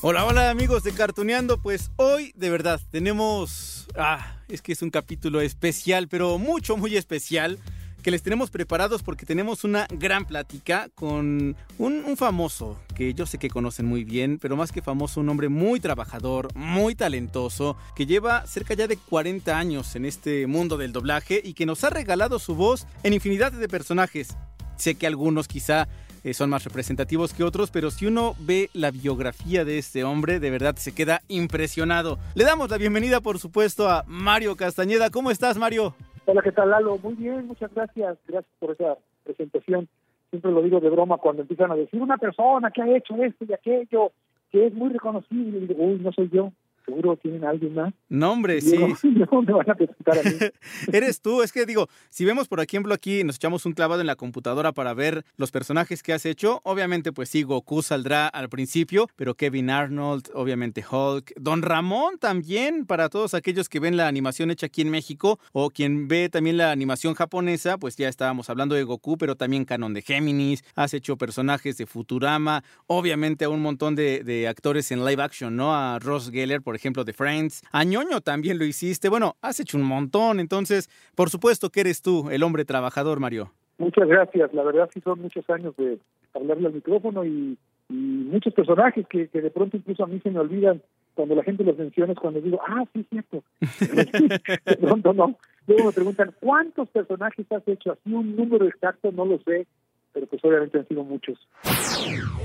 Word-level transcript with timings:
Hola, 0.00 0.24
hola 0.26 0.50
amigos 0.50 0.84
de 0.84 0.92
Cartuneando, 0.92 1.60
pues 1.60 1.90
hoy 1.96 2.32
de 2.36 2.50
verdad 2.50 2.80
tenemos... 2.92 3.88
Ah, 3.96 4.36
es 4.48 4.62
que 4.62 4.70
es 4.70 4.80
un 4.80 4.90
capítulo 4.90 5.40
especial, 5.40 6.06
pero 6.06 6.38
mucho, 6.38 6.76
muy 6.76 6.96
especial, 6.96 7.58
que 8.00 8.12
les 8.12 8.22
tenemos 8.22 8.48
preparados 8.50 9.02
porque 9.02 9.26
tenemos 9.26 9.64
una 9.64 9.88
gran 9.90 10.24
plática 10.24 10.88
con 10.94 11.56
un, 11.78 12.04
un 12.04 12.16
famoso 12.16 12.78
que 12.94 13.12
yo 13.12 13.26
sé 13.26 13.38
que 13.38 13.50
conocen 13.50 13.86
muy 13.86 14.04
bien, 14.04 14.38
pero 14.40 14.54
más 14.54 14.70
que 14.70 14.82
famoso, 14.82 15.20
un 15.20 15.30
hombre 15.30 15.48
muy 15.48 15.80
trabajador, 15.80 16.54
muy 16.54 16.94
talentoso, 16.94 17.76
que 17.96 18.06
lleva 18.06 18.46
cerca 18.46 18.74
ya 18.74 18.86
de 18.86 18.98
40 18.98 19.58
años 19.58 19.96
en 19.96 20.04
este 20.04 20.46
mundo 20.46 20.76
del 20.76 20.92
doblaje 20.92 21.40
y 21.42 21.54
que 21.54 21.66
nos 21.66 21.82
ha 21.82 21.90
regalado 21.90 22.38
su 22.38 22.54
voz 22.54 22.86
en 23.02 23.14
infinidad 23.14 23.50
de 23.50 23.66
personajes. 23.66 24.36
Sé 24.76 24.94
que 24.94 25.08
algunos 25.08 25.48
quizá 25.48 25.88
eh, 26.28 26.34
son 26.34 26.50
más 26.50 26.64
representativos 26.64 27.32
que 27.32 27.42
otros, 27.42 27.70
pero 27.70 27.90
si 27.90 28.06
uno 28.06 28.34
ve 28.40 28.68
la 28.74 28.90
biografía 28.90 29.64
de 29.64 29.78
este 29.78 30.04
hombre, 30.04 30.40
de 30.40 30.50
verdad 30.50 30.76
se 30.76 30.94
queda 30.94 31.22
impresionado. 31.28 32.18
Le 32.34 32.44
damos 32.44 32.70
la 32.70 32.76
bienvenida, 32.76 33.20
por 33.20 33.38
supuesto, 33.38 33.88
a 33.88 34.04
Mario 34.06 34.54
Castañeda. 34.54 35.10
¿Cómo 35.10 35.30
estás, 35.30 35.56
Mario? 35.56 35.94
Hola, 36.26 36.42
¿qué 36.42 36.52
tal, 36.52 36.70
Lalo? 36.70 36.98
Muy 36.98 37.14
bien, 37.14 37.46
muchas 37.46 37.72
gracias. 37.72 38.18
Gracias 38.26 38.52
por 38.58 38.72
esa 38.72 38.98
presentación. 39.24 39.88
Siempre 40.28 40.52
lo 40.52 40.60
digo 40.62 40.80
de 40.80 40.90
broma 40.90 41.16
cuando 41.16 41.42
empiezan 41.42 41.70
a 41.70 41.76
decir 41.76 42.02
una 42.02 42.18
persona 42.18 42.70
que 42.70 42.82
ha 42.82 42.96
hecho 42.96 43.14
esto 43.22 43.46
y 43.48 43.52
aquello, 43.54 44.12
que 44.52 44.66
es 44.66 44.74
muy 44.74 44.90
reconocible. 44.90 45.58
Y 45.58 45.66
digo, 45.66 45.82
uy, 45.82 45.98
no 46.00 46.12
soy 46.12 46.28
yo. 46.30 46.52
Seguro 46.88 47.18
tienen 47.18 47.44
a 47.44 47.50
alguien 47.50 47.74
más. 47.74 47.92
No, 48.08 48.32
hombre, 48.32 48.62
sí. 48.62 48.78
no 49.02 49.42
me 49.42 49.52
van 49.52 49.70
a 49.70 49.74
presentar 49.74 50.18
a 50.18 50.22
mí. 50.22 50.36
Eres 50.92 51.20
tú, 51.20 51.42
es 51.42 51.52
que 51.52 51.66
digo, 51.66 51.86
si 52.08 52.24
vemos 52.24 52.48
por 52.48 52.60
ejemplo 52.60 52.94
aquí, 52.94 53.24
nos 53.24 53.36
echamos 53.36 53.66
un 53.66 53.74
clavado 53.74 54.00
en 54.00 54.06
la 54.06 54.16
computadora 54.16 54.72
para 54.72 54.94
ver 54.94 55.26
los 55.36 55.50
personajes 55.50 56.02
que 56.02 56.14
has 56.14 56.24
hecho, 56.24 56.62
obviamente 56.64 57.12
pues 57.12 57.28
sí, 57.28 57.42
Goku 57.42 57.82
saldrá 57.82 58.26
al 58.26 58.48
principio, 58.48 59.06
pero 59.16 59.34
Kevin 59.34 59.68
Arnold, 59.68 60.30
obviamente 60.32 60.82
Hulk, 60.90 61.34
Don 61.36 61.60
Ramón 61.60 62.16
también, 62.18 62.86
para 62.86 63.10
todos 63.10 63.34
aquellos 63.34 63.68
que 63.68 63.80
ven 63.80 63.98
la 63.98 64.08
animación 64.08 64.50
hecha 64.50 64.66
aquí 64.66 64.80
en 64.80 64.88
México, 64.88 65.38
o 65.52 65.68
quien 65.68 66.08
ve 66.08 66.30
también 66.30 66.56
la 66.56 66.72
animación 66.72 67.12
japonesa, 67.12 67.76
pues 67.76 67.96
ya 67.96 68.08
estábamos 68.08 68.48
hablando 68.48 68.74
de 68.74 68.84
Goku, 68.84 69.18
pero 69.18 69.36
también 69.36 69.66
canon 69.66 69.92
de 69.92 70.00
Géminis, 70.00 70.64
has 70.74 70.94
hecho 70.94 71.18
personajes 71.18 71.76
de 71.76 71.84
Futurama, 71.84 72.64
obviamente 72.86 73.44
a 73.44 73.50
un 73.50 73.60
montón 73.60 73.94
de, 73.94 74.24
de 74.24 74.48
actores 74.48 74.90
en 74.90 75.04
live 75.04 75.22
action, 75.22 75.54
¿no? 75.54 75.74
A 75.74 75.98
Ross 75.98 76.30
Geller, 76.30 76.62
por 76.62 76.77
ejemplo, 76.78 77.04
de 77.04 77.12
Friends, 77.12 77.62
a 77.72 77.84
Ñoño 77.84 78.20
también 78.20 78.58
lo 78.58 78.64
hiciste, 78.64 79.08
bueno, 79.08 79.36
has 79.42 79.60
hecho 79.60 79.76
un 79.76 79.84
montón, 79.84 80.40
entonces, 80.40 80.88
por 81.14 81.28
supuesto 81.28 81.70
que 81.70 81.80
eres 81.80 82.00
tú, 82.00 82.30
el 82.30 82.42
hombre 82.42 82.64
trabajador, 82.64 83.20
Mario. 83.20 83.52
Muchas 83.78 84.08
gracias. 84.08 84.52
La 84.54 84.62
verdad 84.64 84.90
sí 84.92 85.00
son 85.00 85.20
muchos 85.20 85.48
años 85.50 85.76
de 85.76 85.98
hablarle 86.34 86.66
al 86.66 86.74
micrófono 86.74 87.24
y, 87.24 87.56
y 87.88 87.94
muchos 87.94 88.52
personajes 88.52 89.06
que, 89.08 89.28
que 89.28 89.40
de 89.40 89.50
pronto 89.50 89.76
incluso 89.76 90.04
a 90.04 90.06
mí 90.06 90.20
se 90.20 90.30
me 90.30 90.40
olvidan 90.40 90.82
cuando 91.14 91.34
la 91.34 91.42
gente 91.42 91.64
los 91.64 91.76
menciona, 91.76 92.12
es 92.12 92.18
cuando 92.18 92.40
digo, 92.40 92.60
ah, 92.66 92.84
sí, 92.92 93.00
es 93.00 93.06
cierto. 93.08 93.42
de 94.64 94.76
pronto 94.76 95.12
no. 95.12 95.36
Luego 95.66 95.86
me 95.86 95.92
preguntan, 95.92 96.34
¿cuántos 96.40 96.88
personajes 96.88 97.44
has 97.50 97.66
hecho? 97.66 97.92
Así 97.92 98.12
un 98.12 98.36
número 98.36 98.66
exacto 98.66 99.10
no 99.12 99.24
lo 99.24 99.38
sé, 99.38 99.66
pero 100.12 100.26
pues 100.26 100.44
obviamente 100.44 100.78
han 100.78 100.88
sido 100.88 101.04
muchos. 101.04 101.38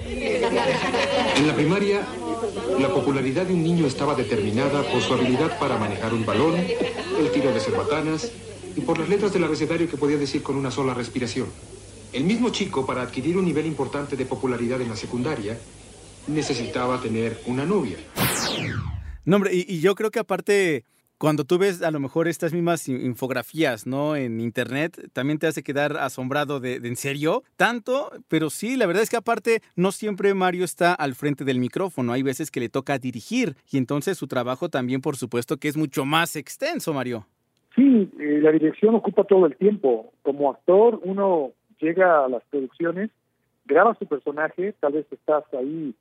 En 0.10 1.48
la 1.48 1.56
primaria, 1.56 2.02
la 2.80 2.90
popularidad 2.90 3.46
de 3.46 3.54
un 3.54 3.64
niño 3.64 3.86
estaba 3.86 4.16
determinada 4.16 4.84
por 4.84 5.02
su 5.02 5.14
habilidad 5.14 5.58
para 5.60 5.78
manejar 5.78 6.14
un 6.14 6.26
balón, 6.26 6.56
el 6.56 7.32
tiro 7.32 7.52
de 7.54 7.60
cerbatanas 7.60 8.32
y 8.76 8.82
por 8.82 8.98
las 8.98 9.10
letras 9.10 9.34
del 9.34 9.44
abecedario 9.44 9.90
que 9.90 9.98
podía 9.98 10.18
decir 10.18 10.44
con 10.44 10.56
una 10.56 10.72
sola 10.72 10.94
respiración. 10.94 11.48
El 12.12 12.26
mismo 12.26 12.50
chico, 12.50 12.86
para 12.86 13.02
adquirir 13.02 13.38
un 13.38 13.46
nivel 13.46 13.66
importante 13.66 14.16
de 14.16 14.26
popularidad 14.26 14.82
en 14.82 14.90
la 14.90 14.96
secundaria, 14.96 15.58
necesitaba 16.28 17.02
tener 17.02 17.42
una 17.48 17.66
novia. 17.66 17.98
No, 19.26 19.38
hombre, 19.38 19.52
y, 19.54 19.66
y 19.68 19.80
yo 19.80 19.96
creo 19.96 20.12
que 20.12 20.20
aparte, 20.20 20.86
cuando 21.24 21.46
tú 21.46 21.58
ves 21.58 21.82
a 21.82 21.90
lo 21.90 22.02
mejor 22.02 22.28
estas 22.28 22.52
mismas 22.52 22.90
in- 22.90 23.00
infografías, 23.00 23.88
¿no? 23.88 24.18
En 24.18 24.42
internet, 24.42 25.10
también 25.14 25.40
te 25.40 25.48
hace 25.48 25.64
quedar 25.64 25.96
asombrado 25.96 26.60
de, 26.60 26.82
de 26.82 26.88
en 26.90 26.98
serio, 26.98 27.44
tanto, 27.56 28.12
pero 28.28 28.50
sí, 28.50 28.76
la 28.76 28.88
verdad 28.88 29.04
es 29.04 29.10
que 29.10 29.16
aparte, 29.16 29.62
no 29.78 29.94
siempre 29.94 30.34
Mario 30.34 30.66
está 30.66 30.94
al 30.94 31.16
frente 31.16 31.46
del 31.46 31.60
micrófono, 31.60 32.12
hay 32.12 32.24
veces 32.24 32.52
que 32.52 32.60
le 32.60 32.68
toca 32.68 32.98
dirigir, 32.98 33.56
y 33.72 33.78
entonces 33.78 34.18
su 34.18 34.28
trabajo 34.28 34.68
también, 34.68 35.00
por 35.00 35.16
supuesto, 35.16 35.56
que 35.56 35.70
es 35.70 35.78
mucho 35.78 36.04
más 36.04 36.36
extenso, 36.36 36.94
Mario. 36.94 37.26
Sí, 37.74 38.12
eh, 38.20 38.40
la 38.42 38.52
dirección 38.52 38.94
ocupa 38.94 39.24
todo 39.24 39.46
el 39.46 39.56
tiempo. 39.56 40.12
Como 40.24 40.52
actor, 40.52 41.00
uno 41.06 41.52
llega 41.80 42.26
a 42.26 42.28
las 42.28 42.44
producciones, 42.52 43.12
graba 43.66 43.96
su 43.98 44.06
personaje, 44.08 44.74
tal 44.82 44.92
vez 44.92 45.06
estás 45.10 45.46
ahí 45.54 45.96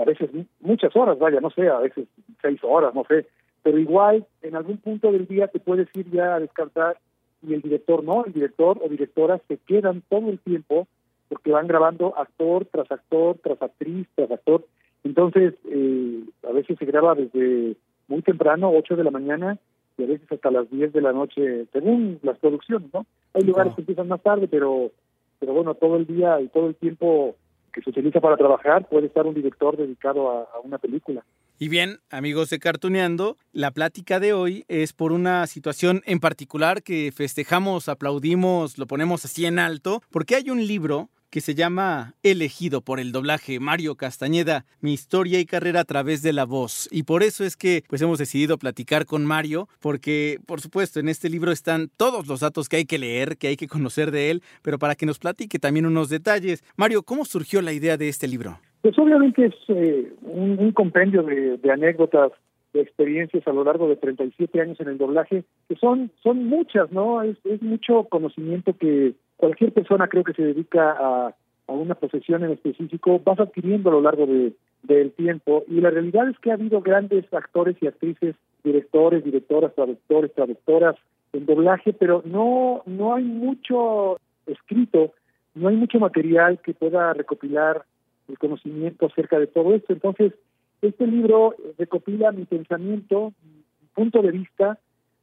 a 0.00 0.04
veces 0.04 0.32
mu- 0.32 0.44
muchas 0.60 0.94
horas, 0.94 1.18
vaya, 1.18 1.40
no 1.40 1.50
sé, 1.50 1.68
a 1.68 1.80
veces 1.80 2.06
seis 2.40 2.60
horas, 2.62 2.94
no 2.94 3.04
sé, 3.08 3.26
pero 3.62 3.78
igual 3.78 4.26
en 4.42 4.56
algún 4.56 4.78
punto 4.78 5.12
del 5.12 5.26
día 5.26 5.48
te 5.48 5.60
puedes 5.60 5.88
ir 5.94 6.10
ya 6.10 6.34
a 6.34 6.40
descansar 6.40 6.98
y 7.46 7.54
el 7.54 7.62
director 7.62 8.04
no, 8.04 8.24
el 8.24 8.32
director 8.32 8.78
o 8.82 8.88
directora 8.88 9.40
se 9.48 9.58
quedan 9.58 10.02
todo 10.08 10.30
el 10.30 10.38
tiempo 10.38 10.86
porque 11.28 11.50
van 11.50 11.66
grabando 11.66 12.16
actor 12.18 12.66
tras 12.70 12.90
actor, 12.90 13.38
tras 13.42 13.60
actriz, 13.62 14.06
tras 14.14 14.30
actor. 14.30 14.66
Entonces, 15.02 15.54
eh, 15.64 16.24
a 16.46 16.52
veces 16.52 16.78
se 16.78 16.84
graba 16.84 17.14
desde 17.14 17.74
muy 18.06 18.22
temprano, 18.22 18.70
8 18.70 18.96
de 18.96 19.04
la 19.04 19.10
mañana, 19.10 19.58
y 19.96 20.04
a 20.04 20.06
veces 20.06 20.30
hasta 20.30 20.50
las 20.50 20.70
10 20.70 20.92
de 20.92 21.00
la 21.00 21.12
noche, 21.12 21.66
según 21.72 22.18
las 22.22 22.38
producciones, 22.38 22.92
¿no? 22.92 23.06
Hay 23.34 23.42
lugares 23.44 23.74
que 23.74 23.80
empiezan 23.80 24.08
más 24.08 24.22
tarde, 24.22 24.46
pero, 24.46 24.90
pero 25.38 25.54
bueno, 25.54 25.74
todo 25.74 25.96
el 25.96 26.06
día 26.06 26.40
y 26.40 26.48
todo 26.48 26.66
el 26.68 26.74
tiempo 26.74 27.34
que 27.72 27.80
se 27.80 27.90
utiliza 27.90 28.20
para 28.20 28.36
trabajar 28.36 28.86
puede 28.86 29.06
estar 29.06 29.26
un 29.26 29.34
director 29.34 29.76
dedicado 29.76 30.30
a, 30.30 30.42
a 30.42 30.60
una 30.62 30.76
película. 30.76 31.24
Y 31.62 31.68
bien, 31.68 32.00
amigos 32.10 32.50
de 32.50 32.58
Cartuneando, 32.58 33.36
la 33.52 33.70
plática 33.70 34.18
de 34.18 34.32
hoy 34.32 34.64
es 34.66 34.92
por 34.92 35.12
una 35.12 35.46
situación 35.46 36.02
en 36.06 36.18
particular 36.18 36.82
que 36.82 37.12
festejamos, 37.14 37.88
aplaudimos, 37.88 38.78
lo 38.78 38.88
ponemos 38.88 39.24
así 39.24 39.46
en 39.46 39.60
alto, 39.60 40.02
porque 40.10 40.34
hay 40.34 40.50
un 40.50 40.66
libro 40.66 41.08
que 41.30 41.40
se 41.40 41.54
llama 41.54 42.16
Elegido 42.24 42.80
por 42.80 42.98
el 42.98 43.12
doblaje 43.12 43.60
Mario 43.60 43.94
Castañeda, 43.94 44.66
mi 44.80 44.92
historia 44.92 45.38
y 45.38 45.46
carrera 45.46 45.78
a 45.78 45.84
través 45.84 46.22
de 46.22 46.32
la 46.32 46.46
voz. 46.46 46.88
Y 46.90 47.04
por 47.04 47.22
eso 47.22 47.44
es 47.44 47.56
que 47.56 47.84
pues 47.86 48.02
hemos 48.02 48.18
decidido 48.18 48.58
platicar 48.58 49.06
con 49.06 49.24
Mario, 49.24 49.68
porque 49.78 50.40
por 50.46 50.60
supuesto 50.60 50.98
en 50.98 51.08
este 51.08 51.30
libro 51.30 51.52
están 51.52 51.92
todos 51.96 52.26
los 52.26 52.40
datos 52.40 52.68
que 52.68 52.78
hay 52.78 52.86
que 52.86 52.98
leer, 52.98 53.38
que 53.38 53.46
hay 53.46 53.56
que 53.56 53.68
conocer 53.68 54.10
de 54.10 54.32
él, 54.32 54.42
pero 54.62 54.80
para 54.80 54.96
que 54.96 55.06
nos 55.06 55.20
platique 55.20 55.60
también 55.60 55.86
unos 55.86 56.08
detalles. 56.08 56.64
Mario, 56.74 57.04
¿cómo 57.04 57.24
surgió 57.24 57.62
la 57.62 57.72
idea 57.72 57.96
de 57.96 58.08
este 58.08 58.26
libro? 58.26 58.58
Pues 58.82 58.98
obviamente 58.98 59.46
es 59.46 59.54
eh, 59.68 60.12
un, 60.22 60.72
compendio 60.72 61.22
de, 61.22 61.56
de 61.56 61.72
anécdotas, 61.72 62.32
de 62.72 62.80
experiencias 62.80 63.46
a 63.46 63.52
lo 63.52 63.64
largo 63.64 63.88
de 63.88 63.96
37 63.96 64.60
años 64.60 64.80
en 64.80 64.88
el 64.88 64.98
doblaje, 64.98 65.44
que 65.68 65.76
son, 65.76 66.10
son 66.22 66.46
muchas, 66.46 66.90
¿no? 66.90 67.22
Es, 67.22 67.36
es 67.44 67.62
mucho 67.62 68.04
conocimiento 68.04 68.76
que 68.76 69.14
cualquier 69.36 69.72
persona 69.72 70.08
creo 70.08 70.24
que 70.24 70.32
se 70.32 70.42
dedica 70.42 70.96
a, 70.98 71.34
a 71.68 71.72
una 71.72 71.94
profesión 71.94 72.44
en 72.44 72.52
específico 72.52 73.20
vas 73.24 73.38
adquiriendo 73.38 73.90
a 73.90 73.92
lo 73.92 74.00
largo 74.00 74.26
de, 74.26 74.52
del 74.82 75.12
tiempo 75.12 75.64
y 75.68 75.80
la 75.80 75.90
realidad 75.90 76.28
es 76.28 76.38
que 76.38 76.50
ha 76.50 76.54
habido 76.54 76.80
grandes 76.80 77.24
actores 77.32 77.76
y 77.80 77.86
actrices, 77.86 78.34
directores, 78.64 79.24
directoras, 79.24 79.74
traductores, 79.74 80.32
traductoras 80.34 80.96
en 81.32 81.46
doblaje, 81.46 81.92
pero 81.92 82.22
no, 82.24 82.82
no 82.86 83.14
hay 83.14 83.24
mucho 83.24 84.18
escrito, 84.46 85.12
no 85.54 85.68
hay 85.68 85.76
mucho 85.76 85.98
material 85.98 86.60
que 86.60 86.74
pueda 86.74 87.12
recopilar 87.14 87.84
el 88.32 88.38
conocimiento 88.38 89.06
acerca 89.06 89.38
de 89.38 89.46
todo 89.46 89.74
esto. 89.74 89.92
Entonces, 89.92 90.32
este 90.80 91.06
libro 91.06 91.54
recopila 91.78 92.32
mi 92.32 92.44
pensamiento, 92.46 93.32
mi 93.44 93.86
punto 93.94 94.22
de 94.22 94.32
vista 94.32 94.78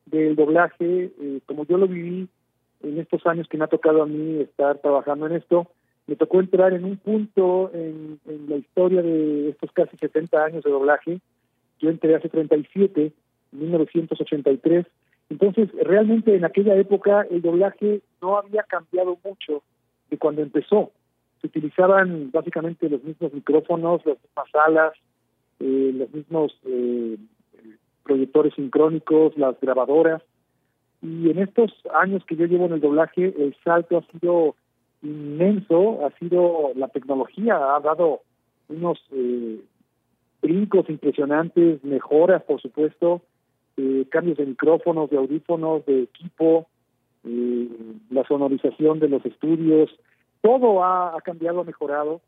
del 0.06 0.35
doblaje, 0.35 1.11
eh, 1.19 1.41
como 1.45 1.65
yo 1.65 1.77
lo 1.77 1.88
viví 1.88 2.29
en 2.83 3.00
estos 3.00 3.25
años 3.25 3.47
que 3.50 3.57
me 3.57 3.65
ha 3.65 3.67
tocado 3.67 4.03
a 4.03 4.06
mí 4.06 4.39
estar 4.39 4.77
trabajando 4.77 5.25
en 5.27 5.33
esto, 5.33 5.67
me 6.07 6.15
tocó 6.15 6.39
entrar 6.39 6.73
en 6.73 6.85
un 6.85 6.97
punto 6.97 7.71
en, 7.73 8.19
en 8.25 8.50
la 8.50 8.57
historia 8.57 9.01
de 9.01 9.50
estos 9.50 9.71
casi 9.71 9.97
70 9.97 10.44
años 10.44 10.63
de 10.63 10.71
doblaje. 10.71 11.19
Yo 11.79 11.89
entré 11.89 12.15
hace 12.15 12.29
37, 12.29 13.11
1983. 13.51 14.85
Entonces, 15.29 15.69
realmente 15.81 16.35
en 16.35 16.45
aquella 16.45 16.75
época 16.75 17.25
el 17.29 17.41
doblaje 17.41 18.01
no 18.21 18.38
había 18.38 18.63
cambiado 18.63 19.17
mucho 19.23 19.63
de 20.09 20.17
cuando 20.17 20.41
empezó. 20.41 20.91
Se 21.41 21.47
utilizaban 21.47 22.31
básicamente 22.31 22.89
los 22.89 23.03
mismos 23.03 23.33
micrófonos, 23.33 24.06
las 24.06 24.18
mismas 24.21 24.50
salas, 24.51 24.94
eh, 25.59 25.91
los 25.94 26.12
mismos 26.13 26.57
eh, 26.65 27.18
proyectores 28.03 28.53
sincrónicos, 28.56 29.38
las 29.38 29.59
grabadoras. 29.59 30.21
Y 31.01 31.30
en 31.30 31.39
estos 31.39 31.71
años 31.94 32.24
que 32.25 32.36
yo 32.36 32.45
llevo 32.45 32.65
en 32.65 32.74
el 32.74 32.81
doblaje, 32.81 33.33
el 33.38 33.56
salto 33.63 33.97
ha 33.97 34.12
sido 34.12 34.56
inmenso, 35.01 36.06
ha 36.06 36.12
sido 36.19 36.71
la 36.75 36.89
tecnología, 36.89 37.56
ha 37.75 37.80
dado 37.80 38.21
unos 38.68 39.00
eh, 39.12 39.62
brincos 40.42 40.89
impresionantes, 40.89 41.83
mejoras, 41.83 42.44
por 42.44 42.62
supuesto, 42.62 43.21
eh, 43.77 44.06
cambios 44.09 44.38
de 44.38 44.45
micrófonos, 44.45 45.09
de 45.09 45.18
audífonos, 45.18 45.85
de 45.85 46.03
equipo, 46.03 46.68
eh, 47.24 47.68
la 48.09 48.24
sonorización 48.25 49.00
de 49.00 49.09
los 49.09 49.25
estudios, 49.25 49.89
todo 50.41 50.83
ha, 50.83 51.19
cambiado, 51.21 51.62
ha 51.62 51.63
mejorado. 51.63 52.21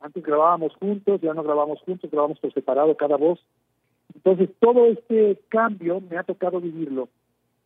Antes 0.00 0.22
grabábamos 0.22 0.74
juntos, 0.76 1.20
ya 1.20 1.34
no 1.34 1.42
grabamos 1.42 1.80
juntos, 1.80 2.10
grabamos 2.10 2.38
por 2.38 2.52
separado 2.52 2.96
cada 2.96 3.16
voz. 3.16 3.40
Entonces, 4.14 4.50
todo 4.60 4.86
este 4.86 5.40
cambio 5.48 6.00
me 6.00 6.16
ha 6.16 6.22
tocado 6.22 6.60
vivirlo 6.60 7.08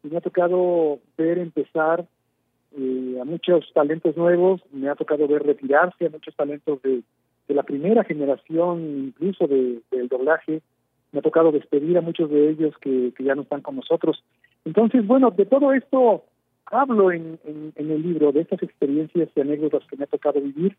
y 0.03 0.09
me 0.09 0.19
ha 0.19 0.21
tocado 0.21 0.99
ver 1.19 1.39
empezar 1.39 2.07
eh, 2.77 3.19
a 3.21 3.25
muchos 3.25 3.71
talentos 3.75 4.17
nuevos, 4.17 4.61
me 4.73 4.89
ha 4.89 4.95
tocado 4.95 5.27
ver 5.27 5.43
retirarse 5.43 6.07
a 6.07 6.11
muchos 6.11 6.35
talentos 6.35 6.81
de, 6.83 7.03
la 7.49 7.65
primera 7.65 8.05
generación, 8.05 9.09
incluso 9.09 9.49
de, 9.49 9.81
del 9.91 10.07
doblaje, 10.07 10.63
me 11.11 11.19
ha 11.19 11.23
tocado 11.23 11.51
despedir 11.51 11.99
a 11.99 12.01
muchos 12.01 12.31
de 12.31 12.49
ellos 12.49 12.77
que 12.81 13.13
ya 13.19 13.35
no 13.35 13.43
están 13.43 13.61
con 13.61 13.75
nosotros. 13.75 14.23
Entonces, 14.65 15.05
bueno, 15.05 15.33
de 15.33 15.47
todo 15.47 15.73
esto 15.73 16.23
hablo 16.71 17.13
en, 17.13 17.39
el 17.77 18.03
libro, 18.03 18.33
de 18.33 18.41
estas 18.41 18.63
experiencias 18.63 19.29
y 19.35 19.41
anécdotas 19.41 19.87
que 19.89 19.97
me 19.97 20.05
ha 20.05 20.07
tocado 20.07 20.41
vivir. 20.41 20.77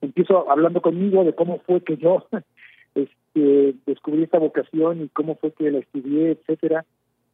Empiezo 0.00 0.50
hablando 0.50 0.80
conmigo 0.80 1.24
de 1.24 1.34
cómo 1.34 1.60
fue 1.60 1.80
que 1.82 1.96
yo 1.96 2.26
este, 2.94 3.74
descubrí 3.86 4.24
esta 4.24 4.38
vocación 4.38 5.02
y 5.02 5.08
cómo 5.08 5.36
fue 5.36 5.52
que 5.52 5.70
la 5.70 5.78
estudié, 5.78 6.32
etcétera. 6.32 6.84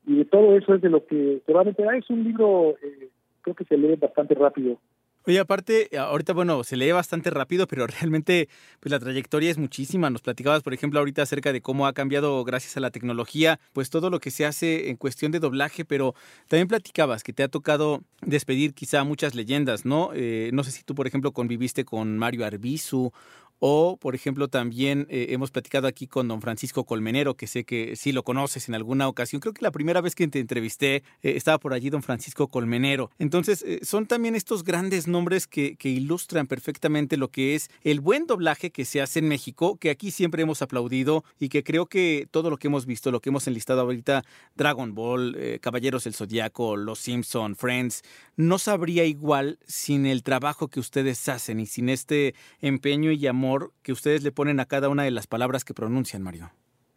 Y 0.06 0.16
de 0.16 0.24
todo 0.24 0.56
eso 0.56 0.74
es 0.74 0.82
de 0.82 0.90
lo 0.90 1.06
que 1.06 1.42
se 1.44 1.52
va 1.52 1.60
a 1.60 1.64
enterar. 1.64 1.94
Es 1.94 2.10
un 2.10 2.24
libro, 2.24 2.76
eh, 2.82 3.08
creo 3.42 3.54
que 3.54 3.64
se 3.64 3.76
lee 3.76 3.96
bastante 3.96 4.34
rápido. 4.34 4.78
Oye, 5.26 5.38
aparte, 5.38 5.90
ahorita, 5.98 6.32
bueno, 6.32 6.64
se 6.64 6.76
lee 6.76 6.92
bastante 6.92 7.28
rápido, 7.28 7.66
pero 7.66 7.86
realmente, 8.00 8.48
pues 8.80 8.90
la 8.90 8.98
trayectoria 8.98 9.50
es 9.50 9.58
muchísima. 9.58 10.08
Nos 10.08 10.22
platicabas, 10.22 10.62
por 10.62 10.72
ejemplo, 10.72 10.98
ahorita 10.98 11.22
acerca 11.22 11.52
de 11.52 11.60
cómo 11.60 11.86
ha 11.86 11.92
cambiado, 11.92 12.42
gracias 12.44 12.78
a 12.78 12.80
la 12.80 12.90
tecnología, 12.90 13.60
pues 13.74 13.90
todo 13.90 14.08
lo 14.08 14.18
que 14.18 14.30
se 14.30 14.46
hace 14.46 14.88
en 14.88 14.96
cuestión 14.96 15.30
de 15.30 15.38
doblaje, 15.38 15.84
pero 15.84 16.14
también 16.48 16.68
platicabas 16.68 17.22
que 17.22 17.34
te 17.34 17.42
ha 17.42 17.48
tocado 17.48 18.02
despedir 18.22 18.72
quizá 18.72 19.04
muchas 19.04 19.34
leyendas, 19.34 19.84
¿no? 19.84 20.10
Eh, 20.14 20.50
no 20.54 20.64
sé 20.64 20.70
si 20.70 20.84
tú, 20.84 20.94
por 20.94 21.06
ejemplo, 21.06 21.32
conviviste 21.32 21.84
con 21.84 22.16
Mario 22.16 22.46
Arbizu 22.46 23.12
o, 23.60 23.98
por 23.98 24.14
ejemplo, 24.14 24.48
también 24.48 25.06
eh, 25.10 25.26
hemos 25.30 25.50
platicado 25.50 25.86
aquí 25.86 26.06
con 26.06 26.26
don 26.26 26.40
Francisco 26.40 26.84
Colmenero, 26.84 27.34
que 27.34 27.46
sé 27.46 27.64
que 27.64 27.94
sí 27.94 28.10
lo 28.10 28.24
conoces 28.24 28.68
en 28.68 28.74
alguna 28.74 29.06
ocasión. 29.06 29.40
Creo 29.40 29.52
que 29.52 29.62
la 29.62 29.70
primera 29.70 30.00
vez 30.00 30.14
que 30.14 30.26
te 30.28 30.40
entrevisté 30.40 30.96
eh, 30.96 31.02
estaba 31.36 31.58
por 31.58 31.74
allí 31.74 31.90
don 31.90 32.02
Francisco 32.02 32.48
Colmenero. 32.48 33.10
Entonces, 33.18 33.62
eh, 33.62 33.80
son 33.82 34.06
también 34.06 34.34
estos 34.34 34.64
grandes 34.64 35.06
nombres 35.06 35.46
que, 35.46 35.76
ilustran 35.90 36.46
perfectamente 36.46 37.16
lo 37.16 37.28
que 37.28 37.54
es 37.54 37.68
el 37.82 38.00
buen 38.00 38.26
doblaje 38.26 38.70
que 38.70 38.84
se 38.84 39.02
hace 39.02 39.18
en 39.18 39.28
México, 39.28 39.76
que 39.76 39.90
aquí 39.90 40.10
siempre 40.10 40.42
hemos 40.42 40.62
aplaudido 40.62 41.24
y 41.38 41.50
que 41.50 41.62
creo 41.62 41.86
que 41.86 42.28
todo 42.30 42.48
lo 42.48 42.56
que 42.56 42.68
hemos 42.68 42.86
visto, 42.86 43.10
lo 43.10 43.20
que 43.20 43.28
hemos 43.28 43.46
enlistado 43.46 43.82
ahorita, 43.82 44.24
Dragon 44.54 44.94
Ball, 44.94 45.58
Caballeros 45.60 46.04
del 46.04 46.14
Zodiaco, 46.14 46.76
Los 46.76 47.00
Simpson, 47.00 47.56
Friends, 47.56 48.02
no 48.36 48.58
sabría 48.58 49.04
igual 49.04 49.58
sin 49.66 50.06
el 50.06 50.22
trabajo 50.22 50.68
que 50.68 50.80
ustedes 50.80 51.28
hacen 51.28 51.60
y 51.60 51.66
sin 51.66 51.88
este 51.88 52.34
empeño 52.60 53.10
y 53.10 53.26
amor 53.26 53.49
que 53.82 53.92
ustedes 53.92 54.22
le 54.22 54.32
ponen 54.32 54.60
a 54.60 54.66
cada 54.66 54.88
una 54.88 55.04
de 55.04 55.10
las 55.10 55.26
palabras 55.26 55.64
que 55.64 55.74
pronuncian, 55.74 56.22
Mario. 56.22 56.50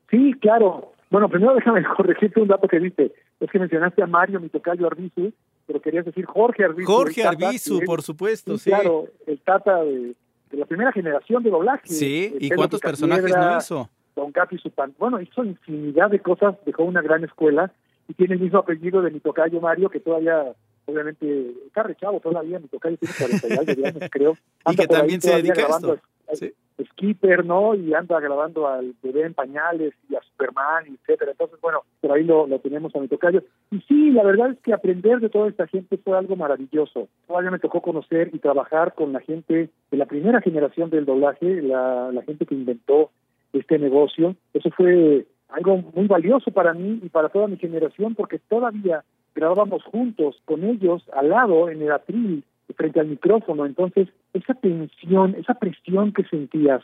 Sí, 0.09 0.33
claro. 0.41 0.93
Bueno, 1.09 1.29
primero 1.29 1.53
déjame 1.55 1.83
corregirte 1.97 2.41
un 2.41 2.47
dato 2.47 2.67
que 2.67 2.79
viste. 2.79 3.13
Es 3.39 3.49
que 3.51 3.59
mencionaste 3.59 4.01
a 4.01 4.07
Mario, 4.07 4.39
mi 4.39 4.49
tocayo 4.49 4.87
Arbizu, 4.87 5.31
pero 5.67 5.81
querías 5.81 6.05
decir 6.05 6.25
Jorge 6.25 6.63
Arbizu. 6.63 6.91
Jorge 6.91 7.23
Arbizu, 7.23 7.81
por 7.85 8.01
supuesto, 8.01 8.57
sí. 8.57 8.69
Claro, 8.69 9.05
el 9.27 9.39
tata 9.41 9.83
de, 9.83 10.15
de, 10.51 10.57
la 10.57 10.65
primera 10.65 10.91
generación 10.91 11.43
de 11.43 11.49
doblaje. 11.49 11.87
Sí, 11.87 12.35
¿y 12.39 12.49
cuántos 12.49 12.79
personajes 12.79 13.35
no 13.35 13.57
hizo? 13.57 13.89
Don 14.15 14.31
Capi 14.31 14.57
Supan. 14.57 14.93
Bueno, 14.99 15.19
hizo 15.19 15.43
infinidad 15.43 16.09
de 16.09 16.19
cosas, 16.19 16.55
dejó 16.65 16.83
una 16.83 17.01
gran 17.01 17.23
escuela 17.23 17.71
y 18.07 18.13
tiene 18.13 18.35
el 18.35 18.41
mismo 18.41 18.59
apellido 18.59 19.01
de 19.01 19.11
mi 19.11 19.19
tocayo 19.19 19.59
Mario, 19.59 19.89
que 19.89 19.99
todavía 19.99 20.53
obviamente 20.85 21.51
está 21.65 21.83
rechado 21.83 22.19
todavía, 22.19 22.59
mi 22.59 22.67
tocayo 22.67 22.97
tiene 22.97 23.13
40 23.41 23.47
y 23.47 23.85
años, 23.85 24.09
creo. 24.11 24.37
y 24.71 24.75
que 24.75 24.87
también 24.87 25.21
se 25.21 25.35
dedica 25.35 25.65
a 25.65 25.69
esto. 25.69 25.99
Sí. 26.33 26.53
Skipper, 26.83 27.45
¿no? 27.45 27.75
Y 27.75 27.93
anda 27.93 28.19
grabando 28.19 28.67
al 28.67 28.95
bebé 29.03 29.25
en 29.25 29.33
pañales 29.33 29.93
y 30.09 30.15
a 30.15 30.21
Superman, 30.21 30.85
etcétera. 30.87 31.31
Entonces, 31.31 31.59
bueno, 31.61 31.83
por 32.01 32.11
ahí 32.11 32.23
lo, 32.23 32.47
lo 32.47 32.59
tenemos 32.59 32.95
a 32.95 32.99
mi 32.99 33.07
tocayo. 33.07 33.43
Y 33.71 33.79
sí, 33.81 34.11
la 34.11 34.23
verdad 34.23 34.51
es 34.51 34.59
que 34.59 34.73
aprender 34.73 35.19
de 35.19 35.29
toda 35.29 35.49
esta 35.49 35.67
gente 35.67 35.97
fue 35.97 36.17
algo 36.17 36.35
maravilloso. 36.35 37.07
Todavía 37.27 37.51
me 37.51 37.59
tocó 37.59 37.81
conocer 37.81 38.31
y 38.33 38.39
trabajar 38.39 38.95
con 38.95 39.13
la 39.13 39.19
gente 39.19 39.69
de 39.91 39.97
la 39.97 40.07
primera 40.07 40.41
generación 40.41 40.89
del 40.89 41.05
doblaje, 41.05 41.61
la, 41.61 42.11
la 42.11 42.23
gente 42.23 42.45
que 42.45 42.55
inventó 42.55 43.11
este 43.53 43.77
negocio. 43.77 44.35
Eso 44.53 44.69
fue 44.71 45.27
algo 45.49 45.77
muy 45.77 46.07
valioso 46.07 46.51
para 46.51 46.73
mí 46.73 46.99
y 47.03 47.09
para 47.09 47.29
toda 47.29 47.47
mi 47.47 47.57
generación 47.57 48.15
porque 48.15 48.39
todavía 48.39 49.03
grabábamos 49.35 49.83
juntos 49.83 50.41
con 50.45 50.63
ellos 50.63 51.03
al 51.13 51.29
lado 51.29 51.69
en 51.69 51.81
el 51.81 51.91
atril 51.91 52.43
frente 52.75 52.99
al 52.99 53.07
micrófono. 53.07 53.65
Entonces, 53.65 54.09
esa 54.33 54.53
tensión, 54.55 55.35
esa 55.35 55.55
presión 55.55 56.13
que 56.13 56.23
sentías 56.25 56.83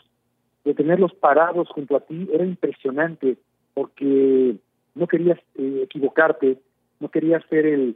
de 0.63 0.73
tenerlos 0.73 1.13
parados 1.13 1.69
junto 1.69 1.95
a 1.95 2.01
ti 2.01 2.29
era 2.33 2.45
impresionante 2.45 3.37
porque 3.73 4.55
no 4.95 5.07
querías 5.07 5.39
eh, 5.55 5.81
equivocarte, 5.83 6.57
no 6.99 7.09
querías 7.09 7.43
ser 7.49 7.65
el, 7.65 7.95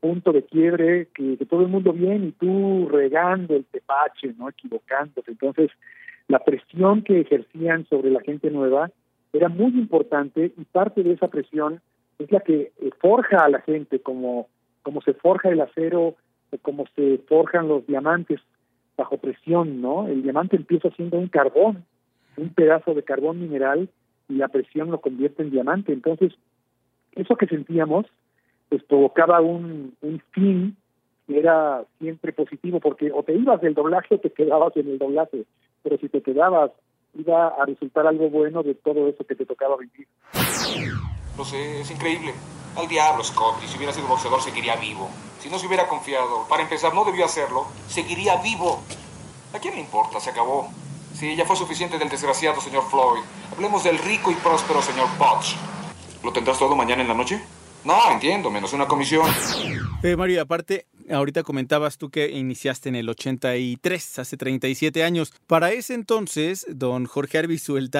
punto 0.00 0.32
de 0.32 0.42
quiebre, 0.42 1.08
que, 1.14 1.36
que, 1.36 1.44
todo 1.44 1.60
el 1.60 1.68
mundo 1.68 1.92
bien 1.92 2.24
y 2.24 2.32
tú 2.32 2.88
regando 2.90 3.54
el 3.54 3.66
tepache, 3.66 4.32
no 4.38 4.48
equivocándote. 4.48 5.30
Entonces, 5.30 5.70
la 6.28 6.38
presión 6.38 7.02
que 7.02 7.20
ejercían 7.20 7.86
sobre 7.88 8.10
la 8.10 8.20
gente 8.20 8.50
nueva 8.50 8.90
era 9.34 9.50
muy 9.50 9.72
importante 9.78 10.52
y 10.56 10.64
parte 10.64 11.02
de 11.02 11.12
esa 11.12 11.28
presión 11.28 11.82
es 12.24 12.32
la 12.32 12.40
que 12.40 12.72
eh, 12.78 12.90
forja 13.00 13.44
a 13.44 13.48
la 13.48 13.60
gente, 13.60 14.00
como, 14.00 14.48
como 14.82 15.00
se 15.02 15.14
forja 15.14 15.48
el 15.48 15.60
acero 15.60 16.14
de 16.50 16.58
cómo 16.58 16.84
se 16.94 17.18
forjan 17.28 17.68
los 17.68 17.86
diamantes 17.86 18.40
bajo 18.96 19.18
presión, 19.18 19.80
¿no? 19.80 20.06
El 20.06 20.22
diamante 20.22 20.56
empieza 20.56 20.90
siendo 20.90 21.18
un 21.18 21.28
carbón, 21.28 21.84
un 22.36 22.50
pedazo 22.50 22.94
de 22.94 23.02
carbón 23.02 23.40
mineral 23.40 23.88
y 24.28 24.34
la 24.34 24.48
presión 24.48 24.90
lo 24.90 25.00
convierte 25.00 25.42
en 25.42 25.50
diamante. 25.50 25.92
Entonces, 25.92 26.32
eso 27.12 27.36
que 27.36 27.46
sentíamos, 27.46 28.06
pues 28.68 28.82
provocaba 28.84 29.40
un, 29.40 29.94
un 30.02 30.22
fin 30.32 30.76
que 31.26 31.38
era 31.38 31.84
siempre 31.98 32.32
positivo, 32.32 32.80
porque 32.80 33.10
o 33.12 33.22
te 33.22 33.34
ibas 33.34 33.60
del 33.60 33.74
doblaje 33.74 34.16
o 34.16 34.18
te 34.18 34.30
quedabas 34.30 34.76
en 34.76 34.88
el 34.88 34.98
doblaje, 34.98 35.44
pero 35.82 35.96
si 35.98 36.08
te 36.08 36.22
quedabas 36.22 36.72
iba 37.14 37.48
a 37.48 37.66
resultar 37.66 38.06
algo 38.06 38.30
bueno 38.30 38.62
de 38.62 38.74
todo 38.74 39.08
eso 39.08 39.24
que 39.24 39.34
te 39.34 39.46
tocaba 39.46 39.76
vivir. 39.76 40.06
Lo 41.40 41.46
sé, 41.46 41.80
es 41.80 41.90
increíble. 41.90 42.34
Al 42.76 42.86
diablo, 42.86 43.24
Scott, 43.24 43.62
y 43.64 43.66
si 43.66 43.78
hubiera 43.78 43.94
sido 43.94 44.06
boxeador 44.06 44.42
seguiría 44.42 44.76
vivo. 44.76 45.08
Si 45.42 45.48
no 45.48 45.58
se 45.58 45.66
hubiera 45.66 45.88
confiado, 45.88 46.46
para 46.50 46.62
empezar, 46.62 46.92
no 46.92 47.02
debió 47.02 47.24
hacerlo, 47.24 47.66
seguiría 47.88 48.36
vivo. 48.42 48.82
¿A 49.54 49.58
quién 49.58 49.72
le 49.72 49.80
importa? 49.80 50.20
Se 50.20 50.28
acabó. 50.28 50.68
Sí, 51.14 51.34
ya 51.34 51.46
fue 51.46 51.56
suficiente 51.56 51.96
del 51.96 52.10
desgraciado 52.10 52.60
señor 52.60 52.84
Floyd. 52.90 53.22
Hablemos 53.52 53.82
del 53.84 53.96
rico 53.96 54.30
y 54.30 54.34
próspero 54.34 54.82
señor 54.82 55.08
Potts. 55.16 55.56
¿Lo 56.22 56.30
tendrás 56.30 56.58
todo 56.58 56.76
mañana 56.76 57.00
en 57.00 57.08
la 57.08 57.14
noche? 57.14 57.42
No, 57.84 58.10
entiendo, 58.10 58.50
menos 58.50 58.74
una 58.74 58.86
comisión. 58.86 59.26
Eh, 60.02 60.16
Mario, 60.16 60.42
aparte, 60.42 60.88
Ahorita 61.10 61.42
comentabas 61.42 61.98
tú 61.98 62.10
que 62.10 62.30
iniciaste 62.30 62.88
en 62.88 62.96
el 62.96 63.08
83, 63.08 64.18
hace 64.18 64.36
37 64.36 65.04
años. 65.04 65.32
Para 65.46 65.72
ese 65.72 65.94
entonces, 65.94 66.66
don 66.68 67.06
Jorge 67.06 67.38
Arbizu, 67.38 67.76
el 67.76 67.90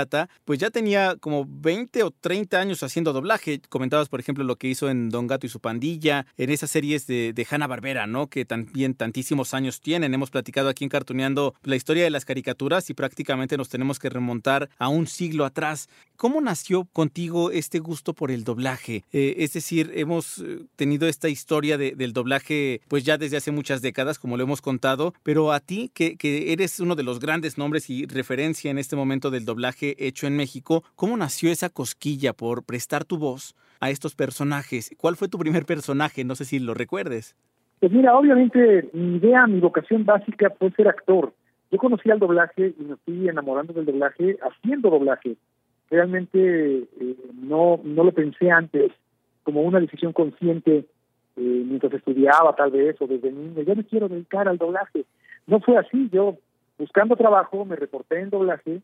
pues 0.44 0.58
ya 0.58 0.70
tenía 0.70 1.16
como 1.16 1.46
20 1.48 2.02
o 2.04 2.10
30 2.10 2.58
años 2.58 2.82
haciendo 2.82 3.12
doblaje. 3.12 3.60
Comentabas, 3.68 4.08
por 4.08 4.20
ejemplo, 4.20 4.44
lo 4.44 4.56
que 4.56 4.68
hizo 4.68 4.88
en 4.88 5.10
Don 5.10 5.26
Gato 5.26 5.46
y 5.46 5.50
su 5.50 5.60
pandilla, 5.60 6.26
en 6.36 6.50
esas 6.50 6.70
series 6.70 7.06
de, 7.06 7.32
de 7.32 7.46
Hanna-Barbera, 7.48 8.06
¿no? 8.06 8.28
Que 8.28 8.44
también 8.44 8.94
tantísimos 8.94 9.52
años 9.52 9.80
tienen. 9.80 10.14
Hemos 10.14 10.30
platicado 10.30 10.68
aquí 10.68 10.84
en 10.84 10.90
Cartuneando 10.90 11.54
la 11.62 11.76
historia 11.76 12.04
de 12.04 12.10
las 12.10 12.24
caricaturas 12.24 12.88
y 12.88 12.94
prácticamente 12.94 13.56
nos 13.56 13.68
tenemos 13.68 13.98
que 13.98 14.10
remontar 14.10 14.70
a 14.78 14.88
un 14.88 15.06
siglo 15.06 15.44
atrás. 15.44 15.88
¿Cómo 16.20 16.42
nació 16.42 16.84
contigo 16.92 17.50
este 17.50 17.78
gusto 17.78 18.12
por 18.12 18.30
el 18.30 18.44
doblaje? 18.44 19.04
Eh, 19.10 19.36
es 19.38 19.54
decir, 19.54 19.90
hemos 19.94 20.38
eh, 20.40 20.66
tenido 20.76 21.08
esta 21.08 21.30
historia 21.30 21.78
de, 21.78 21.92
del 21.92 22.12
doblaje 22.12 22.82
pues 22.88 23.06
ya 23.06 23.16
desde 23.16 23.38
hace 23.38 23.52
muchas 23.52 23.80
décadas, 23.80 24.18
como 24.18 24.36
lo 24.36 24.42
hemos 24.42 24.60
contado, 24.60 25.14
pero 25.22 25.50
a 25.50 25.60
ti, 25.60 25.90
que, 25.94 26.18
que 26.18 26.52
eres 26.52 26.78
uno 26.78 26.94
de 26.94 27.04
los 27.04 27.20
grandes 27.20 27.56
nombres 27.56 27.88
y 27.88 28.04
referencia 28.04 28.70
en 28.70 28.76
este 28.76 28.96
momento 28.96 29.30
del 29.30 29.46
doblaje 29.46 29.96
hecho 29.98 30.26
en 30.26 30.36
México, 30.36 30.84
¿cómo 30.94 31.16
nació 31.16 31.50
esa 31.50 31.70
cosquilla 31.70 32.34
por 32.34 32.64
prestar 32.64 33.06
tu 33.06 33.16
voz 33.16 33.56
a 33.80 33.88
estos 33.88 34.14
personajes? 34.14 34.94
¿Cuál 34.98 35.16
fue 35.16 35.28
tu 35.28 35.38
primer 35.38 35.64
personaje? 35.64 36.22
No 36.24 36.34
sé 36.34 36.44
si 36.44 36.58
lo 36.58 36.74
recuerdes. 36.74 37.34
Pues 37.78 37.92
mira, 37.92 38.14
obviamente 38.14 38.90
mi 38.92 39.16
idea, 39.16 39.46
mi 39.46 39.58
vocación 39.58 40.04
básica 40.04 40.52
fue 40.58 40.70
ser 40.72 40.86
actor. 40.86 41.32
Yo 41.70 41.78
conocí 41.78 42.10
al 42.10 42.18
doblaje 42.18 42.74
y 42.78 42.82
me 42.82 42.96
fui 42.96 43.26
enamorando 43.26 43.72
del 43.72 43.86
doblaje 43.86 44.36
haciendo 44.42 44.90
doblaje. 44.90 45.38
Realmente 45.90 46.78
eh, 46.78 47.16
no, 47.34 47.80
no 47.82 48.04
lo 48.04 48.12
pensé 48.12 48.50
antes 48.50 48.92
como 49.42 49.62
una 49.62 49.80
decisión 49.80 50.12
consciente 50.12 50.84
eh, 51.36 51.64
mientras 51.66 51.92
estudiaba 51.92 52.54
tal 52.54 52.70
vez 52.70 52.96
o 53.00 53.06
desde 53.06 53.32
niño. 53.32 53.62
Yo 53.62 53.74
me 53.74 53.84
quiero 53.84 54.08
dedicar 54.08 54.48
al 54.48 54.58
doblaje. 54.58 55.04
No 55.46 55.60
fue 55.60 55.76
así. 55.76 56.08
Yo 56.12 56.36
buscando 56.78 57.16
trabajo 57.16 57.64
me 57.64 57.76
reporté 57.76 58.20
en 58.20 58.30
doblaje, 58.30 58.80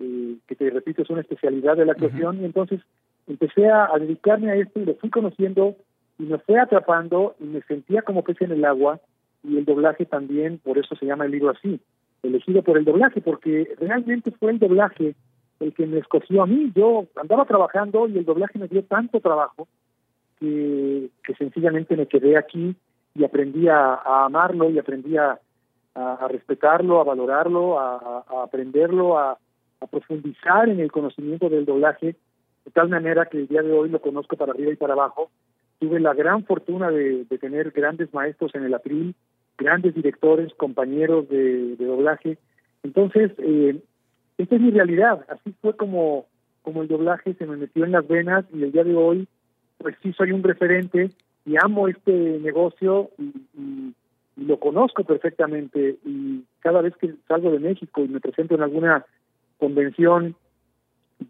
eh, 0.00 0.36
que 0.46 0.54
te 0.56 0.70
repito 0.70 1.02
es 1.02 1.10
una 1.10 1.20
especialidad 1.20 1.76
de 1.76 1.86
la 1.86 1.92
actuación, 1.92 2.40
y 2.40 2.44
entonces 2.44 2.80
empecé 3.26 3.68
a, 3.68 3.86
a 3.92 3.98
dedicarme 3.98 4.50
a 4.50 4.56
esto 4.56 4.80
y 4.80 4.84
lo 4.84 4.94
fui 4.94 5.10
conociendo 5.10 5.76
y 6.18 6.24
me 6.24 6.38
fue 6.38 6.58
atrapando 6.58 7.34
y 7.40 7.44
me 7.44 7.62
sentía 7.62 8.02
como 8.02 8.22
pez 8.22 8.40
en 8.42 8.52
el 8.52 8.64
agua 8.64 9.00
y 9.44 9.58
el 9.58 9.64
doblaje 9.64 10.04
también, 10.04 10.58
por 10.58 10.78
eso 10.78 10.94
se 10.96 11.06
llama 11.06 11.24
el 11.24 11.32
libro 11.32 11.50
así, 11.50 11.80
elegido 12.22 12.62
por 12.62 12.78
el 12.78 12.84
doblaje, 12.84 13.20
porque 13.20 13.74
realmente 13.78 14.30
fue 14.30 14.52
el 14.52 14.58
doblaje 14.58 15.14
el 15.62 15.72
que 15.72 15.86
me 15.86 15.98
escogió 15.98 16.42
a 16.42 16.46
mí. 16.46 16.72
Yo 16.74 17.06
andaba 17.16 17.44
trabajando 17.44 18.08
y 18.08 18.18
el 18.18 18.24
doblaje 18.24 18.58
me 18.58 18.68
dio 18.68 18.82
tanto 18.84 19.20
trabajo 19.20 19.68
que, 20.38 21.10
sencillamente 21.38 21.96
me 21.96 22.06
quedé 22.06 22.36
aquí 22.36 22.74
y 23.14 23.24
aprendí 23.24 23.68
a, 23.68 24.24
amarlo 24.24 24.70
y 24.70 24.78
aprendí 24.78 25.16
a, 25.16 25.38
respetarlo, 26.28 27.00
a 27.00 27.04
valorarlo, 27.04 27.78
a, 27.78 28.24
aprenderlo, 28.44 29.18
a, 29.18 29.38
profundizar 29.90 30.68
en 30.68 30.78
el 30.78 30.92
conocimiento 30.92 31.48
del 31.48 31.64
doblaje, 31.64 32.14
de 32.64 32.70
tal 32.72 32.88
manera 32.88 33.26
que 33.26 33.38
el 33.38 33.48
día 33.48 33.62
de 33.62 33.72
hoy 33.72 33.88
lo 33.88 34.00
conozco 34.00 34.36
para 34.36 34.52
arriba 34.52 34.72
y 34.72 34.76
para 34.76 34.92
abajo. 34.92 35.30
Tuve 35.80 35.98
la 35.98 36.14
gran 36.14 36.44
fortuna 36.44 36.90
de, 36.90 37.24
de 37.24 37.38
tener 37.38 37.72
grandes 37.72 38.14
maestros 38.14 38.54
en 38.54 38.62
el 38.62 38.74
atril, 38.74 39.16
grandes 39.58 39.94
directores, 39.94 40.54
compañeros 40.54 41.28
de, 41.28 41.76
de 41.76 41.84
doblaje. 41.84 42.38
Entonces, 42.84 43.32
eh, 43.38 43.82
esta 44.42 44.56
es 44.56 44.60
mi 44.60 44.70
realidad. 44.70 45.24
Así 45.28 45.54
fue 45.60 45.76
como, 45.76 46.26
como 46.62 46.82
el 46.82 46.88
doblaje 46.88 47.34
se 47.34 47.46
me 47.46 47.56
metió 47.56 47.84
en 47.84 47.92
las 47.92 48.06
venas 48.06 48.44
y 48.52 48.62
el 48.62 48.72
día 48.72 48.84
de 48.84 48.94
hoy, 48.94 49.28
pues 49.78 49.96
sí 50.02 50.12
soy 50.12 50.32
un 50.32 50.42
referente 50.42 51.10
y 51.44 51.54
amo 51.62 51.88
este 51.88 52.12
negocio 52.40 53.10
y, 53.18 53.94
lo 54.34 54.58
conozco 54.58 55.04
perfectamente. 55.04 55.98
Y 56.06 56.42
cada 56.60 56.80
vez 56.80 56.96
que 56.96 57.14
salgo 57.28 57.50
de 57.50 57.58
México 57.58 58.02
y 58.02 58.08
me 58.08 58.18
presento 58.18 58.54
en 58.54 58.62
alguna 58.62 59.04
convención, 59.58 60.34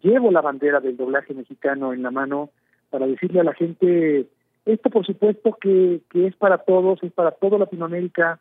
llevo 0.02 0.30
la 0.30 0.40
bandera 0.40 0.78
del 0.78 0.96
doblaje 0.96 1.34
mexicano 1.34 1.92
en 1.92 2.02
la 2.02 2.12
mano 2.12 2.50
para 2.90 3.08
decirle 3.08 3.40
a 3.40 3.44
la 3.44 3.54
gente, 3.54 4.28
esto 4.64 4.88
por 4.88 5.04
supuesto 5.04 5.58
que, 5.60 6.00
que 6.10 6.28
es 6.28 6.36
para 6.36 6.58
todos, 6.58 7.02
es 7.02 7.12
para 7.12 7.32
toda 7.32 7.58
Latinoamérica, 7.58 8.38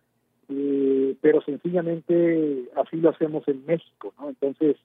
eh, 0.49 1.15
pero 1.21 1.41
sencillamente 1.41 2.69
así 2.75 2.97
lo 2.97 3.09
hacemos 3.09 3.47
en 3.47 3.65
México, 3.65 4.13
¿no? 4.19 4.29
Entonces, 4.29 4.77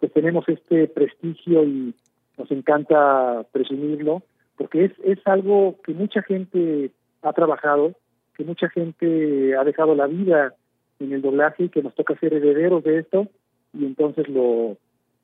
pues 0.00 0.12
tenemos 0.12 0.48
este 0.48 0.86
prestigio 0.88 1.64
y 1.64 1.94
nos 2.36 2.50
encanta 2.50 3.44
presumirlo, 3.52 4.22
porque 4.56 4.86
es, 4.86 4.92
es 5.04 5.18
algo 5.26 5.76
que 5.84 5.94
mucha 5.94 6.22
gente 6.22 6.90
ha 7.22 7.32
trabajado, 7.32 7.94
que 8.36 8.44
mucha 8.44 8.68
gente 8.68 9.56
ha 9.56 9.64
dejado 9.64 9.94
la 9.94 10.06
vida 10.06 10.54
en 11.00 11.12
el 11.12 11.22
doblaje 11.22 11.64
y 11.64 11.68
que 11.68 11.82
nos 11.82 11.94
toca 11.94 12.18
ser 12.18 12.34
herederos 12.34 12.84
de 12.84 12.98
esto, 12.98 13.28
y 13.72 13.84
entonces 13.84 14.28
lo, 14.28 14.76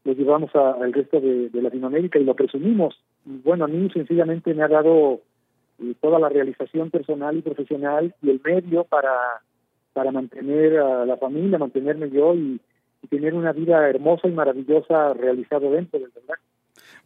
lo 0.05 0.13
llevamos 0.13 0.55
al 0.55 0.93
resto 0.93 1.21
de, 1.21 1.49
de 1.51 1.63
Latinoamérica 1.63 2.19
y 2.19 2.25
lo 2.25 2.35
presumimos. 2.35 3.01
Y 3.27 3.39
bueno, 3.39 3.65
a 3.65 3.69
mí 3.69 3.89
sencillamente 3.91 4.55
me 4.55 4.63
ha 4.63 4.69
dado 4.69 5.21
y 5.79 5.95
toda 5.95 6.19
la 6.19 6.29
realización 6.29 6.91
personal 6.91 7.37
y 7.37 7.43
profesional 7.43 8.15
y 8.23 8.31
el 8.31 8.41
medio 8.45 8.85
para, 8.85 9.13
para 9.95 10.13
mantener 10.13 10.79
a 10.79 11.07
la 11.07 11.17
familia, 11.17 11.57
mantenerme 11.59 12.11
yo 12.11 12.35
y, 12.35 12.61
y 13.03 13.07
tener 13.09 13.33
una 13.33 13.53
vida 13.53 13.89
hermosa 13.89 14.29
y 14.29 14.33
maravillosa 14.33 15.15
realizado 15.15 15.71
dentro 15.71 15.99
del 15.99 16.11
doblaje. 16.13 16.43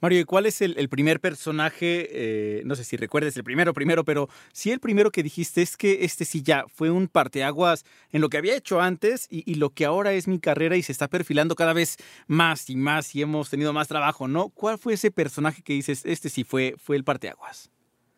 Mario, 0.00 0.20
¿y 0.20 0.24
cuál 0.24 0.46
es 0.46 0.62
el, 0.62 0.78
el 0.78 0.88
primer 0.88 1.18
personaje? 1.18 2.08
Eh, 2.12 2.62
no 2.64 2.76
sé 2.76 2.84
si 2.84 2.96
recuerdes 2.96 3.36
el 3.36 3.42
primero 3.42 3.72
primero, 3.72 4.04
pero 4.04 4.28
sí 4.52 4.70
el 4.70 4.78
primero 4.78 5.10
que 5.10 5.24
dijiste 5.24 5.60
es 5.60 5.76
que 5.76 6.04
este 6.04 6.24
sí 6.24 6.42
ya 6.42 6.64
fue 6.68 6.90
un 6.90 7.08
parteaguas 7.08 7.84
en 8.12 8.20
lo 8.20 8.28
que 8.28 8.38
había 8.38 8.56
hecho 8.56 8.80
antes 8.80 9.26
y, 9.28 9.42
y, 9.50 9.56
lo 9.56 9.70
que 9.70 9.84
ahora 9.84 10.12
es 10.12 10.28
mi 10.28 10.38
carrera 10.38 10.76
y 10.76 10.82
se 10.82 10.92
está 10.92 11.08
perfilando 11.08 11.56
cada 11.56 11.72
vez 11.72 11.96
más 12.28 12.70
y 12.70 12.76
más 12.76 13.14
y 13.16 13.22
hemos 13.22 13.50
tenido 13.50 13.72
más 13.72 13.88
trabajo, 13.88 14.28
¿no? 14.28 14.50
¿Cuál 14.50 14.78
fue 14.78 14.94
ese 14.94 15.10
personaje 15.10 15.62
que 15.62 15.72
dices, 15.72 16.06
este 16.06 16.28
sí 16.28 16.44
fue, 16.44 16.74
fue 16.78 16.94
el 16.94 17.02
parteaguas? 17.02 17.72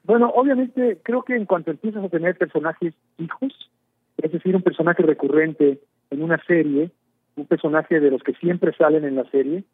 Bueno, 0.05 0.31
obviamente 0.35 0.99
creo 1.03 1.23
que 1.23 1.35
en 1.35 1.47
cuanto 1.47 1.71
empiezas 1.71 2.05
a 2.05 2.09
tener 2.09 2.37
personajes 2.37 2.95
hijos, 3.19 3.70
es 4.23 4.33
decir, 4.33 4.55
un 4.55 4.63
personaje 4.63 5.03
recurrente 5.03 5.81
en 6.11 6.23
una 6.23 6.43
serie, 6.45 6.91
un 7.37 7.47
personaje 7.47 8.01
de 8.01 8.11
los 8.11 8.23
que 8.23 8.35
siempre 8.35 8.75
salen 8.77 9.05
en 9.05 9.17
la 9.17 9.25
serie, 9.31 9.65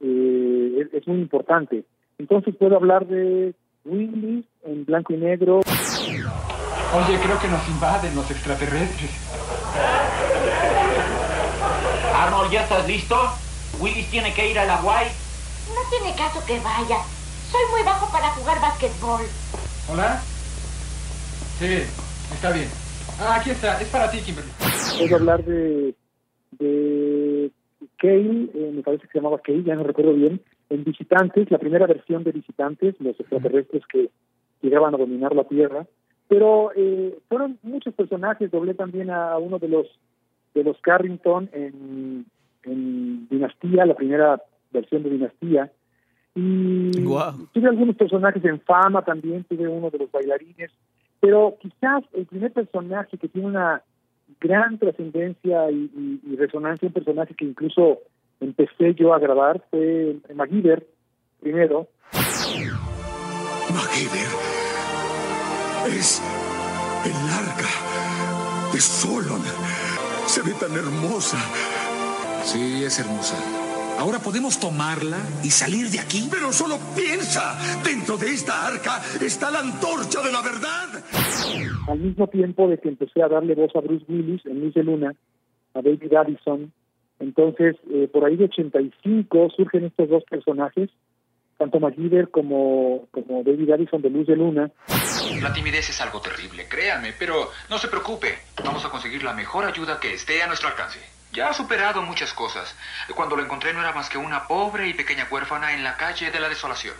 eh, 0.00 0.78
es, 0.80 0.94
es, 0.94 1.06
muy 1.06 1.18
importante. 1.18 1.84
Entonces 2.18 2.54
puedo 2.56 2.76
hablar 2.76 3.06
de 3.06 3.54
Willy 3.84 4.44
en 4.64 4.84
blanco 4.84 5.12
y 5.12 5.18
negro. 5.18 5.60
Oye, 5.60 7.18
creo 7.22 7.38
que 7.40 7.48
nos 7.48 7.68
invaden 7.68 8.14
los 8.14 8.30
extraterrestres. 8.30 9.10
Arnold, 12.16 12.50
¿ya 12.50 12.62
estás 12.62 12.86
listo? 12.86 13.16
Willis 13.80 14.10
tiene 14.10 14.32
que 14.34 14.50
ir 14.50 14.58
a 14.58 14.64
la 14.64 14.80
Guay. 14.80 15.06
No 15.68 15.80
tiene 15.90 16.16
caso 16.16 16.42
que 16.46 16.58
vaya. 16.60 16.98
Soy 17.50 17.62
muy 17.70 17.82
bajo 17.84 18.10
para 18.12 18.28
jugar 18.30 18.60
básquetbol. 18.60 19.22
¿Hola? 19.88 20.22
Sí, 21.58 21.82
está 22.32 22.52
bien. 22.52 22.89
Ah, 23.22 23.36
aquí 23.38 23.50
está, 23.50 23.78
es 23.80 23.88
para 23.88 24.10
ti, 24.10 24.18
Kimberly. 24.18 24.50
Puedo 24.98 25.16
hablar 25.16 25.44
de, 25.44 25.94
de 26.52 27.50
Kale, 27.98 28.48
eh, 28.54 28.72
me 28.74 28.82
parece 28.82 29.02
que 29.02 29.12
se 29.12 29.18
llamaba 29.18 29.42
Kale, 29.42 29.62
ya 29.62 29.74
no 29.74 29.82
recuerdo 29.82 30.14
bien, 30.14 30.40
en 30.70 30.84
Visitantes, 30.84 31.50
la 31.50 31.58
primera 31.58 31.86
versión 31.86 32.24
de 32.24 32.32
Visitantes, 32.32 32.94
los 32.98 33.20
extraterrestres 33.20 33.82
que 33.92 34.10
llegaban 34.62 34.94
a 34.94 34.98
dominar 34.98 35.34
la 35.34 35.44
Tierra. 35.44 35.86
Pero 36.28 36.70
eh, 36.74 37.18
fueron 37.28 37.58
muchos 37.62 37.92
personajes, 37.92 38.50
doblé 38.50 38.72
también 38.72 39.10
a 39.10 39.36
uno 39.36 39.58
de 39.58 39.68
los 39.68 39.86
de 40.54 40.64
los 40.64 40.80
Carrington 40.80 41.50
en, 41.52 42.24
en 42.64 43.28
Dinastía, 43.28 43.84
la 43.84 43.94
primera 43.94 44.40
versión 44.72 45.02
de 45.02 45.10
Dinastía. 45.10 45.70
Y 46.34 47.02
wow. 47.02 47.48
tuve 47.52 47.68
algunos 47.68 47.96
personajes 47.96 48.44
en 48.44 48.60
fama 48.60 49.02
también, 49.02 49.44
tuve 49.44 49.68
uno 49.68 49.90
de 49.90 49.98
los 49.98 50.10
bailarines, 50.10 50.70
pero 51.20 51.56
quizás 51.60 52.02
el 52.14 52.26
primer 52.26 52.52
personaje 52.52 53.18
que 53.18 53.28
tiene 53.28 53.48
una 53.48 53.82
gran 54.40 54.78
trascendencia 54.78 55.70
y, 55.70 55.90
y, 55.94 56.20
y, 56.32 56.36
resonancia, 56.36 56.88
un 56.88 56.94
personaje 56.94 57.34
que 57.34 57.44
incluso 57.44 57.98
empecé 58.40 58.94
yo 58.94 59.12
a 59.12 59.18
grabar, 59.18 59.62
fue 59.70 60.16
MacGyver, 60.34 60.86
primero. 61.40 61.88
MacGyver 63.74 64.28
es 65.96 66.22
el 67.04 67.12
arca 67.30 68.72
de 68.72 68.80
Solon. 68.80 69.42
Se 70.26 70.42
ve 70.42 70.52
tan 70.58 70.72
hermosa. 70.72 71.38
Sí, 72.44 72.84
es 72.84 72.98
hermosa. 72.98 73.69
Ahora 74.00 74.18
podemos 74.18 74.58
tomarla 74.58 75.18
y 75.44 75.50
salir 75.50 75.90
de 75.90 76.00
aquí. 76.00 76.26
Pero 76.30 76.54
solo 76.54 76.78
piensa, 76.96 77.58
dentro 77.84 78.16
de 78.16 78.30
esta 78.30 78.66
arca 78.66 79.02
está 79.20 79.50
la 79.50 79.58
antorcha 79.58 80.22
de 80.22 80.32
la 80.32 80.40
verdad. 80.40 81.04
Al 81.86 81.98
mismo 81.98 82.26
tiempo 82.28 82.66
de 82.66 82.78
que 82.78 82.88
empecé 82.88 83.22
a 83.22 83.28
darle 83.28 83.54
voz 83.54 83.76
a 83.76 83.80
Bruce 83.80 84.06
Willis 84.08 84.46
en 84.46 84.60
Luis 84.60 84.72
de 84.72 84.84
Luna, 84.84 85.14
a 85.74 85.82
David 85.82 86.14
Addison, 86.14 86.72
entonces 87.18 87.76
eh, 87.92 88.08
por 88.10 88.24
ahí 88.24 88.36
de 88.36 88.44
85 88.44 89.50
surgen 89.54 89.84
estos 89.84 90.08
dos 90.08 90.24
personajes 90.24 90.88
tanto 91.58 91.78
MacGyver 91.78 92.30
como, 92.30 93.06
como 93.10 93.42
David 93.44 93.70
Addison 93.70 94.00
de 94.00 94.08
Luz 94.08 94.26
de 94.26 94.34
Luna. 94.34 94.70
La 95.42 95.52
timidez 95.52 95.90
es 95.90 96.00
algo 96.00 96.22
terrible, 96.22 96.66
créanme, 96.66 97.12
pero 97.18 97.50
no 97.68 97.76
se 97.76 97.88
preocupe. 97.88 98.28
Vamos 98.64 98.82
a 98.82 98.88
conseguir 98.88 99.22
la 99.22 99.34
mejor 99.34 99.66
ayuda 99.66 100.00
que 100.00 100.14
esté 100.14 100.42
a 100.42 100.46
nuestro 100.46 100.68
alcance. 100.68 101.19
Ya 101.32 101.48
ha 101.48 101.52
superado 101.52 102.02
muchas 102.02 102.32
cosas. 102.32 102.76
Cuando 103.14 103.36
lo 103.36 103.42
encontré 103.42 103.72
no 103.72 103.80
era 103.80 103.92
más 103.92 104.08
que 104.08 104.18
una 104.18 104.46
pobre 104.46 104.88
y 104.88 104.94
pequeña 104.94 105.26
huérfana 105.30 105.74
en 105.74 105.84
la 105.84 105.96
calle 105.96 106.30
de 106.30 106.40
la 106.40 106.48
desolación. 106.48 106.94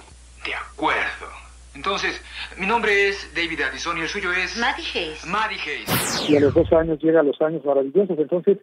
De 0.44 0.54
acuerdo. 0.54 1.26
Entonces, 1.74 2.20
mi 2.58 2.66
nombre 2.66 3.08
es 3.08 3.32
David 3.34 3.60
Addison 3.62 3.96
y 3.98 4.02
el 4.02 4.08
suyo 4.08 4.32
es... 4.32 4.56
Maddie 4.56 4.84
Hayes. 4.94 5.26
Maddie 5.26 5.58
Hayes. 5.58 6.28
Y 6.28 6.36
a 6.36 6.40
los 6.40 6.54
dos 6.54 6.72
años 6.72 7.00
llega 7.02 7.20
a 7.20 7.22
los 7.22 7.40
años 7.40 7.64
maravillosos. 7.64 8.18
Entonces, 8.18 8.58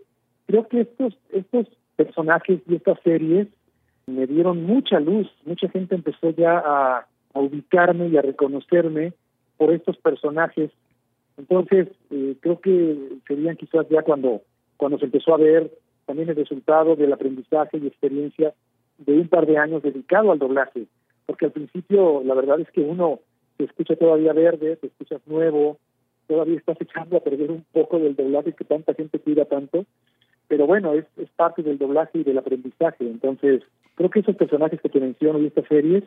creo 0.46 0.68
que 0.68 0.82
estos, 0.82 1.14
estos 1.32 1.68
personajes 1.96 2.60
y 2.68 2.76
estas 2.76 3.00
series 3.04 3.48
me 4.08 4.26
dieron 4.26 4.64
mucha 4.64 5.00
luz. 5.00 5.28
Mucha 5.46 5.70
gente 5.70 5.96
empezó 5.96 6.32
ya 6.32 6.58
a, 6.58 7.06
a 7.34 7.40
ubicarme 7.40 8.08
y 8.08 8.18
a 8.18 8.22
reconocerme 8.22 9.14
por 9.58 9.74
estos 9.74 9.98
personajes. 9.98 10.72
Entonces, 11.38 11.88
eh, 12.12 12.36
creo 12.40 12.60
que 12.60 12.98
serían 13.28 13.56
quizás 13.58 13.86
ya 13.90 14.02
cuando, 14.02 14.42
cuando 14.77 14.98
se 15.00 15.05
empezó 15.05 15.34
a 15.34 15.38
ver 15.38 15.72
también 16.05 16.29
el 16.29 16.36
resultado 16.36 16.96
del 16.96 17.12
aprendizaje 17.12 17.77
y 17.77 17.88
experiencia 17.88 18.53
de 18.98 19.13
un 19.13 19.27
par 19.27 19.46
de 19.46 19.57
años 19.57 19.84
dedicado 19.84 20.31
al 20.31 20.39
doblaje. 20.39 20.86
Porque 21.25 21.46
al 21.46 21.51
principio, 21.51 22.24
la 22.24 22.34
verdad 22.34 22.60
es 22.60 22.72
que 22.72 22.81
uno 22.81 23.19
se 23.57 23.65
escucha 23.65 23.96
todavía 23.96 24.34
verde, 24.34 24.77
te 24.77 24.88
escuchas 24.88 25.22
nuevo, 25.25 25.77
todavía 26.27 26.57
estás 26.57 26.79
echando 26.79 27.17
a 27.17 27.19
perder 27.19 27.51
un 27.51 27.65
poco 27.72 28.00
del 28.00 28.15
doblaje 28.15 28.53
que 28.53 28.63
tanta 28.63 28.93
gente 28.93 29.19
cuida 29.19 29.46
tanto. 29.46 29.86
Pero 30.48 30.65
bueno, 30.65 30.93
es, 30.93 31.05
es 31.17 31.29
parte 31.31 31.62
del 31.62 31.77
doblaje 31.77 32.19
y 32.19 32.24
del 32.24 32.38
aprendizaje. 32.38 33.03
Entonces, 33.05 33.63
creo 33.96 34.10
que 34.10 34.22
esos 34.22 34.38
personajes 34.38 34.79
que 34.79 34.89
te 34.89 35.00
menciono 35.00 35.39
y 35.39 35.48
estas 35.48 35.67
series 35.67 36.03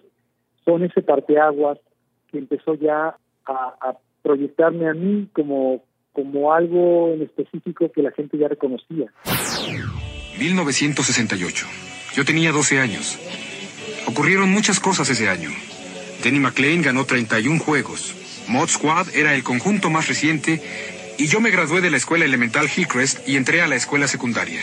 son 0.65 0.83
ese 0.85 1.03
parteaguas 1.03 1.79
que 2.31 2.39
empezó 2.39 2.75
ya 2.75 3.17
a, 3.45 3.75
a 3.81 3.97
proyectarme 4.23 4.89
a 4.89 4.95
mí 4.95 5.29
como, 5.35 5.83
como 6.13 6.53
algo 6.53 7.13
en 7.13 7.23
específico 7.23 7.91
que 7.93 8.03
la 8.03 8.11
gente 8.13 8.39
ya 8.39 8.49
reconocía. 8.49 9.13
1968. 10.39 11.67
Yo 12.15 12.25
tenía 12.25 12.53
12 12.53 12.81
años. 12.81 13.19
Ocurrieron 14.07 14.51
muchas 14.51 14.81
cosas 14.81 15.09
ese 15.11 15.29
año. 15.29 15.51
Denny 16.23 16.41
McLean 16.41 16.83
ganó 16.83 17.05
31 17.05 17.61
juegos. 17.61 18.15
Mod 18.49 18.69
Squad 18.69 19.15
era 19.15 19.35
el 19.35 19.45
conjunto 19.45 19.91
más 19.91 20.09
reciente 20.09 20.61
y 21.19 21.27
yo 21.29 21.41
me 21.41 21.51
gradué 21.51 21.81
de 21.81 21.91
la 21.91 21.99
escuela 21.99 22.25
elemental 22.25 22.69
Hillcrest 22.75 23.29
y 23.29 23.37
entré 23.37 23.63
a 23.63 23.69
la 23.69 23.77
escuela 23.77 24.09
secundaria. 24.09 24.61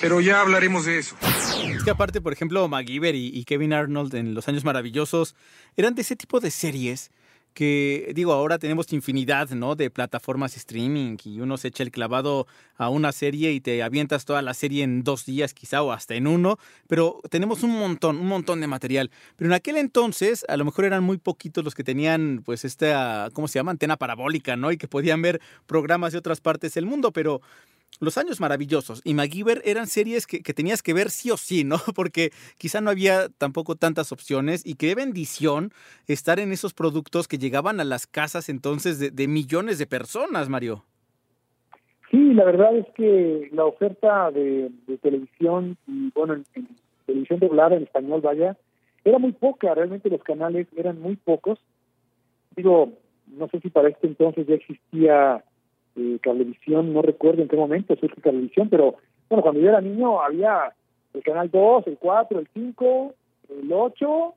Pero 0.00 0.20
ya 0.20 0.40
hablaremos 0.40 0.84
de 0.84 0.98
eso. 0.98 1.14
Es 1.62 1.84
que 1.84 1.90
aparte, 1.90 2.20
por 2.20 2.32
ejemplo, 2.32 2.66
MacGyver 2.66 3.14
y, 3.14 3.28
y 3.28 3.44
Kevin 3.44 3.72
Arnold 3.72 4.14
en 4.16 4.34
Los 4.34 4.48
Años 4.48 4.64
Maravillosos 4.64 5.36
eran 5.76 5.94
de 5.94 6.02
ese 6.02 6.16
tipo 6.16 6.40
de 6.40 6.50
series 6.50 7.12
que 7.54 8.12
digo, 8.14 8.32
ahora 8.32 8.58
tenemos 8.58 8.92
infinidad, 8.92 9.50
¿no? 9.50 9.74
De 9.76 9.90
plataformas 9.90 10.56
streaming 10.56 11.16
y 11.24 11.40
uno 11.40 11.56
se 11.56 11.68
echa 11.68 11.82
el 11.82 11.90
clavado 11.90 12.46
a 12.76 12.88
una 12.88 13.12
serie 13.12 13.52
y 13.52 13.60
te 13.60 13.82
avientas 13.82 14.24
toda 14.24 14.42
la 14.42 14.54
serie 14.54 14.82
en 14.84 15.04
dos 15.04 15.24
días 15.24 15.54
quizá 15.54 15.82
o 15.82 15.92
hasta 15.92 16.14
en 16.14 16.26
uno, 16.26 16.58
pero 16.88 17.20
tenemos 17.30 17.62
un 17.62 17.78
montón, 17.78 18.18
un 18.18 18.26
montón 18.26 18.60
de 18.60 18.66
material. 18.66 19.10
Pero 19.36 19.50
en 19.50 19.54
aquel 19.54 19.76
entonces 19.76 20.44
a 20.48 20.56
lo 20.56 20.64
mejor 20.64 20.84
eran 20.84 21.04
muy 21.04 21.18
poquitos 21.18 21.64
los 21.64 21.74
que 21.74 21.84
tenían 21.84 22.42
pues 22.44 22.64
esta, 22.64 23.30
¿cómo 23.32 23.48
se 23.48 23.58
llama? 23.58 23.72
Antena 23.72 23.96
parabólica, 23.96 24.56
¿no? 24.56 24.72
Y 24.72 24.76
que 24.76 24.88
podían 24.88 25.22
ver 25.22 25.40
programas 25.66 26.12
de 26.12 26.18
otras 26.18 26.40
partes 26.40 26.74
del 26.74 26.86
mundo, 26.86 27.12
pero 27.12 27.40
los 28.00 28.18
Años 28.18 28.40
Maravillosos 28.40 29.00
y 29.04 29.14
MacGyver 29.14 29.62
eran 29.64 29.86
series 29.86 30.26
que, 30.26 30.42
que, 30.42 30.54
tenías 30.54 30.82
que 30.82 30.94
ver 30.94 31.10
sí 31.10 31.30
o 31.30 31.36
sí, 31.36 31.64
¿no? 31.64 31.76
Porque 31.94 32.30
quizá 32.58 32.80
no 32.80 32.90
había 32.90 33.28
tampoco 33.28 33.76
tantas 33.76 34.12
opciones 34.12 34.66
y 34.66 34.74
qué 34.74 34.94
bendición 34.94 35.70
estar 36.06 36.40
en 36.40 36.52
esos 36.52 36.74
productos 36.74 37.28
que 37.28 37.38
llegaban 37.38 37.80
a 37.80 37.84
las 37.84 38.06
casas 38.06 38.48
entonces 38.48 38.98
de, 38.98 39.10
de 39.10 39.28
millones 39.28 39.78
de 39.78 39.86
personas, 39.86 40.48
Mario. 40.48 40.84
Sí, 42.10 42.34
la 42.34 42.44
verdad 42.44 42.76
es 42.76 42.86
que 42.94 43.48
la 43.52 43.64
oferta 43.64 44.30
de, 44.30 44.70
de 44.86 44.98
televisión 44.98 45.78
y 45.86 46.10
bueno, 46.14 46.34
en, 46.34 46.44
televisión 47.06 47.40
doblada 47.40 47.76
en 47.76 47.84
español, 47.84 48.20
vaya, 48.20 48.56
era 49.04 49.18
muy 49.18 49.32
poca, 49.32 49.74
realmente 49.74 50.10
los 50.10 50.22
canales 50.22 50.66
eran 50.76 51.00
muy 51.00 51.16
pocos. 51.16 51.58
Digo, 52.54 52.92
no 53.26 53.48
sé 53.48 53.60
si 53.60 53.70
para 53.70 53.88
este 53.88 54.06
entonces 54.06 54.46
ya 54.46 54.54
existía 54.54 55.42
eh, 55.96 56.18
cablevisión, 56.22 56.92
no 56.92 57.02
recuerdo 57.02 57.42
en 57.42 57.48
qué 57.48 57.56
momento 57.56 57.96
surge 57.96 58.20
cablevisión, 58.20 58.68
pero 58.68 58.96
bueno, 59.28 59.42
cuando 59.42 59.60
yo 59.60 59.68
era 59.68 59.80
niño 59.80 60.20
había 60.20 60.72
el 61.14 61.22
canal 61.22 61.50
2, 61.50 61.86
el 61.86 61.98
4, 61.98 62.38
el 62.38 62.48
5, 62.54 63.14
el 63.50 63.72
8, 63.72 64.34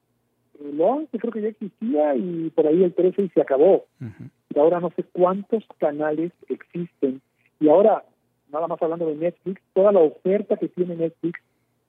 el 0.64 0.82
11 0.82 1.20
creo 1.20 1.34
que 1.34 1.42
ya 1.42 1.48
existía 1.50 2.16
y 2.16 2.50
por 2.50 2.68
ahí 2.68 2.84
el 2.84 2.94
13 2.94 3.24
y 3.24 3.30
se 3.30 3.42
acabó. 3.42 3.86
Uh 4.02 4.06
-huh. 4.06 4.30
Y 4.54 4.60
ahora 4.60 4.80
no 4.80 4.90
sé 4.96 5.04
cuántos 5.04 5.64
canales 5.80 6.32
existen. 6.50 7.22
Y 7.60 7.70
ahora, 7.70 8.04
nada 8.52 8.68
más 8.68 8.82
hablando 8.82 9.06
de 9.08 9.16
Netflix, 9.16 9.62
toda 9.74 9.92
la 9.92 10.00
oferta 10.00 10.58
que 10.58 10.70
tiene 10.70 10.96
Netflix, 10.96 11.40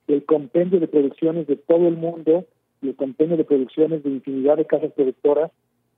el 0.09 0.25
compendio 0.25 0.81
de 0.81 0.89
producciones 0.89 1.47
de 1.47 1.57
todo 1.57 1.89
el 1.89 1.97
mundo 1.97 2.45
y 2.83 2.89
el 2.89 2.97
compendio 2.97 3.37
de 3.37 3.45
producciones 3.45 4.03
de 4.03 4.11
infinidad 4.11 4.57
de 4.57 4.65
casas 4.65 4.93
productoras, 4.93 5.51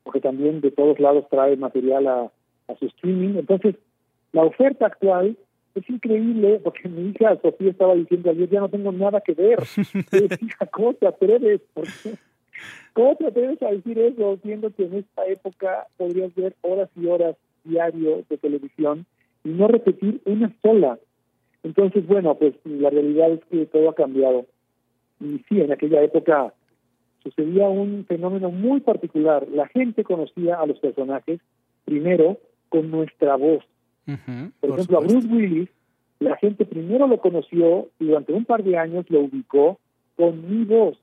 porque 0.03 0.21
también 0.21 0.61
de 0.61 0.71
todos 0.71 0.99
lados 1.01 1.27
trae 1.31 1.57
material 1.57 2.07
a, 2.07 2.31
a 2.69 2.77
su 2.77 2.87
streaming. 2.87 3.39
Entonces, 3.39 3.75
la 4.33 4.45
oferta 4.45 4.87
actual 4.87 5.37
es 5.75 5.89
increíble 5.89 6.61
porque 6.63 6.89
mi 6.89 7.11
hija 7.11 7.39
Sofía 7.41 7.71
estaba 7.71 7.95
diciendo 7.95 8.31
ayer, 8.31 8.49
ya 8.49 8.61
no 8.61 8.69
tengo 8.69 8.93
nada 8.93 9.21
que 9.21 9.35
ver. 9.35 9.59
hija, 10.41 10.67
¿cómo 10.67 10.95
te 10.95 11.07
atreves? 11.07 11.61
¿Cómo 12.93 13.17
te 13.17 13.27
atreves 13.27 13.63
a 13.63 13.71
decir 13.71 13.99
eso, 13.99 14.39
siendo 14.43 14.71
que 14.71 14.85
en 14.85 14.95
esta 14.95 15.27
época 15.27 15.87
podrías 15.97 16.35
ver 16.35 16.57
horas 16.63 16.89
y 16.97 17.07
horas 17.07 17.37
diario 17.65 18.25
de 18.29 18.39
televisión 18.39 19.07
y 19.45 19.51
no 19.51 19.69
repetir 19.69 20.21
una 20.25 20.53
sola? 20.63 20.99
Entonces, 21.63 22.07
bueno, 22.07 22.35
pues 22.37 22.55
la 22.65 22.91
realidad 22.91 23.31
es 23.33 23.45
que 23.47 23.67
todo 23.67 23.91
ha 23.91 23.95
cambiado. 23.95 24.47
Y 25.21 25.39
sí, 25.49 25.61
en 25.61 25.73
aquella 25.73 26.03
época 26.03 26.53
sucedía 27.23 27.69
un 27.69 28.05
fenómeno 28.07 28.51
muy 28.51 28.81
particular. 28.81 29.47
La 29.49 29.67
gente 29.69 30.05
conocía 30.05 30.57
a 30.61 30.67
los 30.67 30.79
personajes 30.79 31.41
primero 31.85 32.39
con 32.69 32.91
nuestra 32.91 33.37
voz. 33.37 33.65
Uh 34.07 34.13
-huh, 34.13 34.53
por, 34.61 34.71
por, 34.71 34.79
ejemplo, 34.81 34.83
supuesto. 34.83 34.99
a 34.99 35.01
Bruce 35.01 35.29
Willis, 35.29 35.69
la 36.21 36.37
gente 36.37 36.65
primero 36.65 37.07
lo 37.07 37.19
conoció 37.19 37.89
y 37.99 38.07
durante 38.07 38.33
un 38.33 38.45
par 38.45 38.65
de 38.65 38.77
años 38.77 39.05
lo 39.09 39.21
ubicó 39.21 39.79
con 40.17 40.49
mi 40.49 40.65
voz 40.65 40.99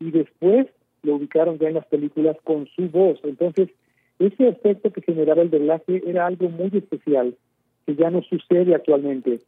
y 0.00 0.10
después 0.10 0.66
lo 1.02 1.16
ubicaron 1.16 1.58
ya 1.58 1.68
en 1.68 1.74
las 1.74 1.86
películas 1.86 2.36
con 2.44 2.66
su 2.74 2.88
voz. 2.88 3.20
Entonces, 3.24 3.68
ese 4.18 4.48
efecto 4.48 4.90
que 4.90 5.02
generaba 5.02 5.42
el 5.42 5.50
doblaje 5.50 6.02
era 6.06 6.26
algo 6.26 6.48
muy 6.48 6.70
especial 6.72 7.34
que 7.86 7.94
ya 7.94 8.10
no 8.10 8.22
sucede 8.22 8.74
actualmente, 8.74 9.40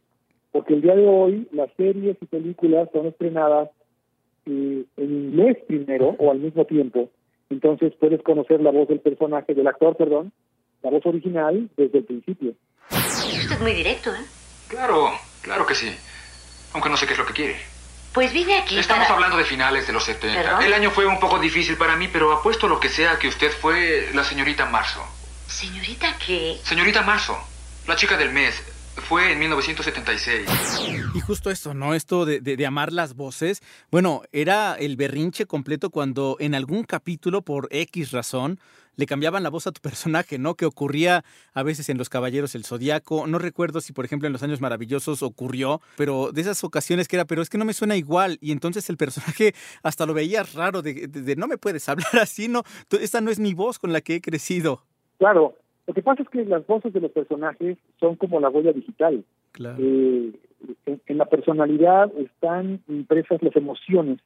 porque 0.51 0.75
el 0.75 0.81
día 0.81 0.95
de 0.95 1.07
hoy 1.07 1.47
las 1.51 1.71
series 1.75 2.17
y 2.21 2.25
películas 2.25 2.89
son 2.93 3.07
estrenadas 3.07 3.69
eh, 4.45 4.83
en 4.97 5.11
inglés 5.11 5.57
primero 5.67 6.15
o 6.19 6.31
al 6.31 6.39
mismo 6.39 6.65
tiempo, 6.65 7.09
entonces 7.49 7.93
puedes 7.99 8.21
conocer 8.21 8.61
la 8.61 8.71
voz 8.71 8.87
del 8.87 8.99
personaje, 8.99 9.55
del 9.55 9.67
actor, 9.67 9.95
perdón, 9.95 10.31
la 10.87 10.91
voz 10.91 11.05
original 11.05 11.69
desde 11.75 11.97
el 11.97 12.05
principio. 12.05 12.53
Es 12.91 13.43
usted 13.43 13.59
muy 13.59 13.73
directo, 13.73 14.13
¿eh? 14.13 14.25
Claro, 14.69 15.11
claro 15.41 15.65
que 15.65 15.75
sí. 15.75 15.93
Aunque 16.73 16.89
no 16.89 16.95
sé 16.95 17.05
qué 17.05 17.13
es 17.13 17.19
lo 17.19 17.25
que 17.25 17.33
quiere. 17.33 17.59
Pues 18.13 18.31
vine 18.31 18.57
aquí 18.57 18.79
Estamos 18.79 19.03
para... 19.03 19.15
hablando 19.15 19.37
de 19.37 19.43
finales 19.43 19.85
de 19.85 19.93
los 19.93 20.05
70. 20.05 20.41
¿Perdón? 20.41 20.63
El 20.63 20.73
año 20.73 20.89
fue 20.91 21.05
un 21.05 21.19
poco 21.19 21.39
difícil 21.39 21.75
para 21.75 21.97
mí, 21.97 22.07
pero 22.07 22.31
apuesto 22.31 22.67
lo 22.69 22.79
que 22.79 22.87
sea 22.89 23.19
que 23.19 23.27
usted 23.27 23.51
fue 23.51 24.09
la 24.13 24.23
señorita 24.23 24.65
Marzo. 24.65 25.05
¿Señorita 25.47 26.15
qué? 26.25 26.57
Señorita 26.63 27.01
Marzo, 27.01 27.37
la 27.85 27.95
chica 27.97 28.15
del 28.17 28.31
mes. 28.31 28.55
Fue 28.97 29.31
en 29.31 29.39
1976. 29.39 30.49
Y 31.13 31.19
justo 31.21 31.49
esto, 31.49 31.73
¿no? 31.73 31.93
Esto 31.93 32.25
de, 32.25 32.41
de, 32.41 32.57
de, 32.57 32.65
amar 32.65 32.91
las 32.91 33.15
voces. 33.15 33.61
Bueno, 33.89 34.23
era 34.31 34.75
el 34.75 34.97
berrinche 34.97 35.45
completo 35.45 35.89
cuando 35.89 36.35
en 36.39 36.55
algún 36.55 36.83
capítulo, 36.83 37.41
por 37.41 37.67
X 37.71 38.11
razón, 38.11 38.59
le 38.97 39.05
cambiaban 39.05 39.43
la 39.43 39.49
voz 39.49 39.67
a 39.67 39.71
tu 39.71 39.79
personaje, 39.81 40.37
¿no? 40.39 40.55
Que 40.55 40.65
ocurría 40.65 41.23
a 41.53 41.63
veces 41.63 41.87
en 41.89 41.97
Los 41.97 42.09
Caballeros 42.09 42.55
el 42.55 42.65
Zodíaco. 42.65 43.27
No 43.27 43.39
recuerdo 43.39 43.79
si, 43.79 43.93
por 43.93 44.03
ejemplo, 44.03 44.27
en 44.27 44.33
Los 44.33 44.43
Años 44.43 44.59
Maravillosos 44.59 45.23
ocurrió, 45.23 45.79
pero 45.95 46.31
de 46.33 46.41
esas 46.41 46.63
ocasiones 46.63 47.07
que 47.07 47.15
era, 47.15 47.25
pero 47.25 47.41
es 47.41 47.49
que 47.49 47.57
no 47.57 47.65
me 47.65 47.73
suena 47.73 47.95
igual. 47.95 48.37
Y 48.41 48.51
entonces 48.51 48.89
el 48.89 48.97
personaje 48.97 49.53
hasta 49.83 50.05
lo 50.05 50.13
veía 50.13 50.43
raro, 50.43 50.81
de, 50.81 51.07
de, 51.07 51.21
de 51.21 51.35
no 51.35 51.47
me 51.47 51.57
puedes 51.57 51.87
hablar 51.87 52.09
así, 52.21 52.47
¿no? 52.47 52.63
Esta 52.99 53.21
no 53.21 53.31
es 53.31 53.39
mi 53.39 53.53
voz 53.53 53.79
con 53.79 53.93
la 53.93 54.01
que 54.01 54.15
he 54.15 54.21
crecido. 54.21 54.83
Claro, 55.19 55.55
lo 55.87 55.93
que 55.93 56.01
pasa 56.01 56.23
es 56.23 56.29
que 56.29 56.43
las 56.45 56.67
voces 56.67 56.91
de 56.93 56.99
los 56.99 57.11
personajes 57.11 57.77
son 57.99 58.17
como 58.17 58.39
la 58.39 58.49
huella 58.49 58.73
digital. 58.73 59.23
Claro. 59.53 59.77
Eh, 59.79 60.33
en, 60.85 61.01
en, 61.05 61.17
la 61.17 61.25
personalidad 61.25 62.11
están 62.17 62.81
impresas 62.87 63.41
las 63.41 63.55
emociones 63.55 64.19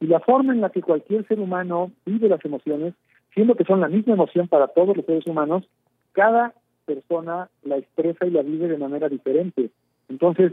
y 0.00 0.06
la 0.06 0.20
forma 0.20 0.52
en 0.52 0.60
la 0.60 0.70
que 0.70 0.82
cualquier 0.82 1.26
ser 1.26 1.40
humano 1.40 1.92
vive 2.06 2.28
las 2.28 2.44
emociones, 2.44 2.94
siendo 3.34 3.54
que 3.54 3.64
son 3.64 3.80
la 3.80 3.88
misma 3.88 4.14
emoción 4.14 4.48
para 4.48 4.68
todos 4.68 4.96
los 4.96 5.06
seres 5.06 5.26
humanos, 5.26 5.64
cada 6.12 6.54
persona 6.86 7.48
la 7.62 7.78
expresa 7.78 8.26
y 8.26 8.30
la 8.30 8.42
vive 8.42 8.68
de 8.68 8.78
manera 8.78 9.08
diferente. 9.08 9.70
Entonces, 10.08 10.52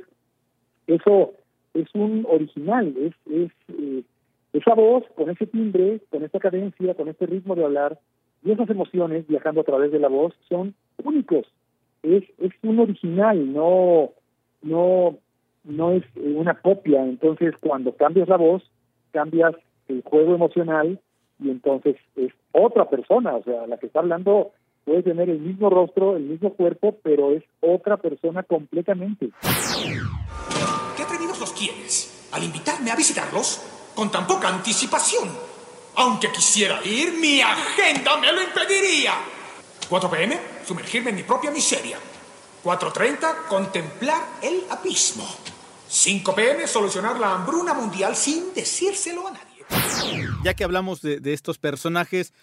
eso 0.88 1.34
es 1.74 1.88
un 1.94 2.26
original, 2.30 2.94
es, 2.98 3.14
es 3.32 3.52
eh, 3.70 4.04
esa 4.54 4.74
voz, 4.74 5.04
con 5.16 5.30
ese 5.30 5.48
timbre, 5.48 6.02
con 6.10 6.24
esa 6.24 6.40
cadencia, 6.40 6.94
con 6.96 7.08
este 7.08 7.26
ritmo 7.26 7.56
de 7.56 7.64
hablar 7.64 8.00
y 8.43 8.51
esas 8.51 8.69
emociones 8.69 9.27
viajando 9.27 9.62
a 9.62 9.65
través 9.65 9.91
de 9.91 9.99
la 9.99 10.08
voz 10.08 10.34
son 10.49 10.73
únicos. 11.04 11.45
Es, 12.04 12.23
es 12.39 12.51
un 12.63 12.80
original, 12.80 13.54
no, 13.54 14.12
no, 14.63 15.17
no 15.63 15.91
es 15.91 16.04
una 16.15 16.56
copia. 16.56 17.04
Entonces, 17.04 17.54
cuando 17.60 17.95
cambias 17.95 18.27
la 18.27 18.38
voz, 18.38 18.63
cambias 19.12 19.54
el 19.88 20.01
juego 20.04 20.36
emocional 20.36 20.99
y 21.39 21.49
entonces 21.49 21.97
es 22.15 22.32
otra 22.51 22.89
persona. 22.89 23.36
O 23.36 23.43
sea, 23.43 23.67
la 23.67 23.77
que 23.77 23.88
está 23.88 23.99
hablando 23.99 24.51
puede 24.86 25.04
tener 25.04 25.30
el 25.30 25.39
mismo 25.39 25.69
rostro, 25.69 26.17
el 26.17 26.23
mismo 26.23 26.54
cuerpo, 26.54 26.97
pero 27.04 27.34
es 27.34 27.43
otra 27.60 27.97
persona 27.97 28.41
completamente. 28.43 29.30
¿Qué 30.97 31.04
atrevidos 31.04 31.39
los 31.39 31.54
quieres? 31.54 32.30
Al 32.34 32.43
invitarme 32.43 32.89
a 32.89 32.95
visitarlos 32.95 33.91
con 33.95 34.10
tan 34.10 34.25
poca 34.25 34.47
anticipación. 34.47 35.51
Aunque 35.95 36.32
quisiera 36.32 36.82
ir, 36.86 37.13
mi 37.13 37.41
agenda 37.41 38.17
me 38.17 38.32
lo 38.32 38.41
impediría. 38.41 39.13
4 39.89 40.10
pm, 40.10 40.39
sumergirme 40.65 41.10
en 41.10 41.17
mi 41.17 41.23
propia 41.23 41.51
miseria. 41.51 41.97
4.30, 42.63 43.47
contemplar 43.47 44.21
el 44.41 44.63
abismo. 44.69 45.27
5 45.88 46.36
pm, 46.36 46.67
solucionar 46.67 47.19
la 47.19 47.34
hambruna 47.34 47.73
mundial 47.73 48.15
sin 48.15 48.54
decírselo 48.54 49.27
a 49.27 49.32
nadie. 49.32 50.27
Ya 50.43 50.54
que 50.54 50.63
hablamos 50.63 51.01
de, 51.01 51.19
de 51.19 51.34
estos 51.34 51.58
personajes, 51.58 52.34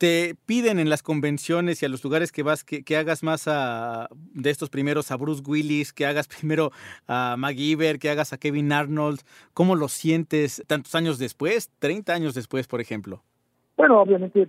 te 0.00 0.34
piden 0.46 0.78
en 0.78 0.88
las 0.88 1.02
convenciones 1.02 1.82
y 1.82 1.86
a 1.86 1.90
los 1.90 2.02
lugares 2.02 2.32
que 2.32 2.42
vas 2.42 2.64
que, 2.64 2.82
que 2.82 2.96
hagas 2.96 3.22
más 3.22 3.46
a, 3.46 4.08
de 4.32 4.48
estos 4.48 4.70
primeros 4.70 5.10
a 5.10 5.16
Bruce 5.18 5.42
Willis, 5.46 5.92
que 5.92 6.06
hagas 6.06 6.26
primero 6.40 6.70
a 7.06 7.36
MacGyver, 7.36 7.98
que 7.98 8.08
hagas 8.08 8.32
a 8.32 8.38
Kevin 8.38 8.72
Arnold. 8.72 9.20
¿Cómo 9.52 9.76
lo 9.76 9.88
sientes 9.88 10.64
tantos 10.66 10.94
años 10.94 11.18
después, 11.18 11.70
30 11.80 12.14
años 12.14 12.34
después, 12.34 12.66
por 12.66 12.80
ejemplo? 12.80 13.22
Bueno, 13.76 14.00
obviamente 14.00 14.48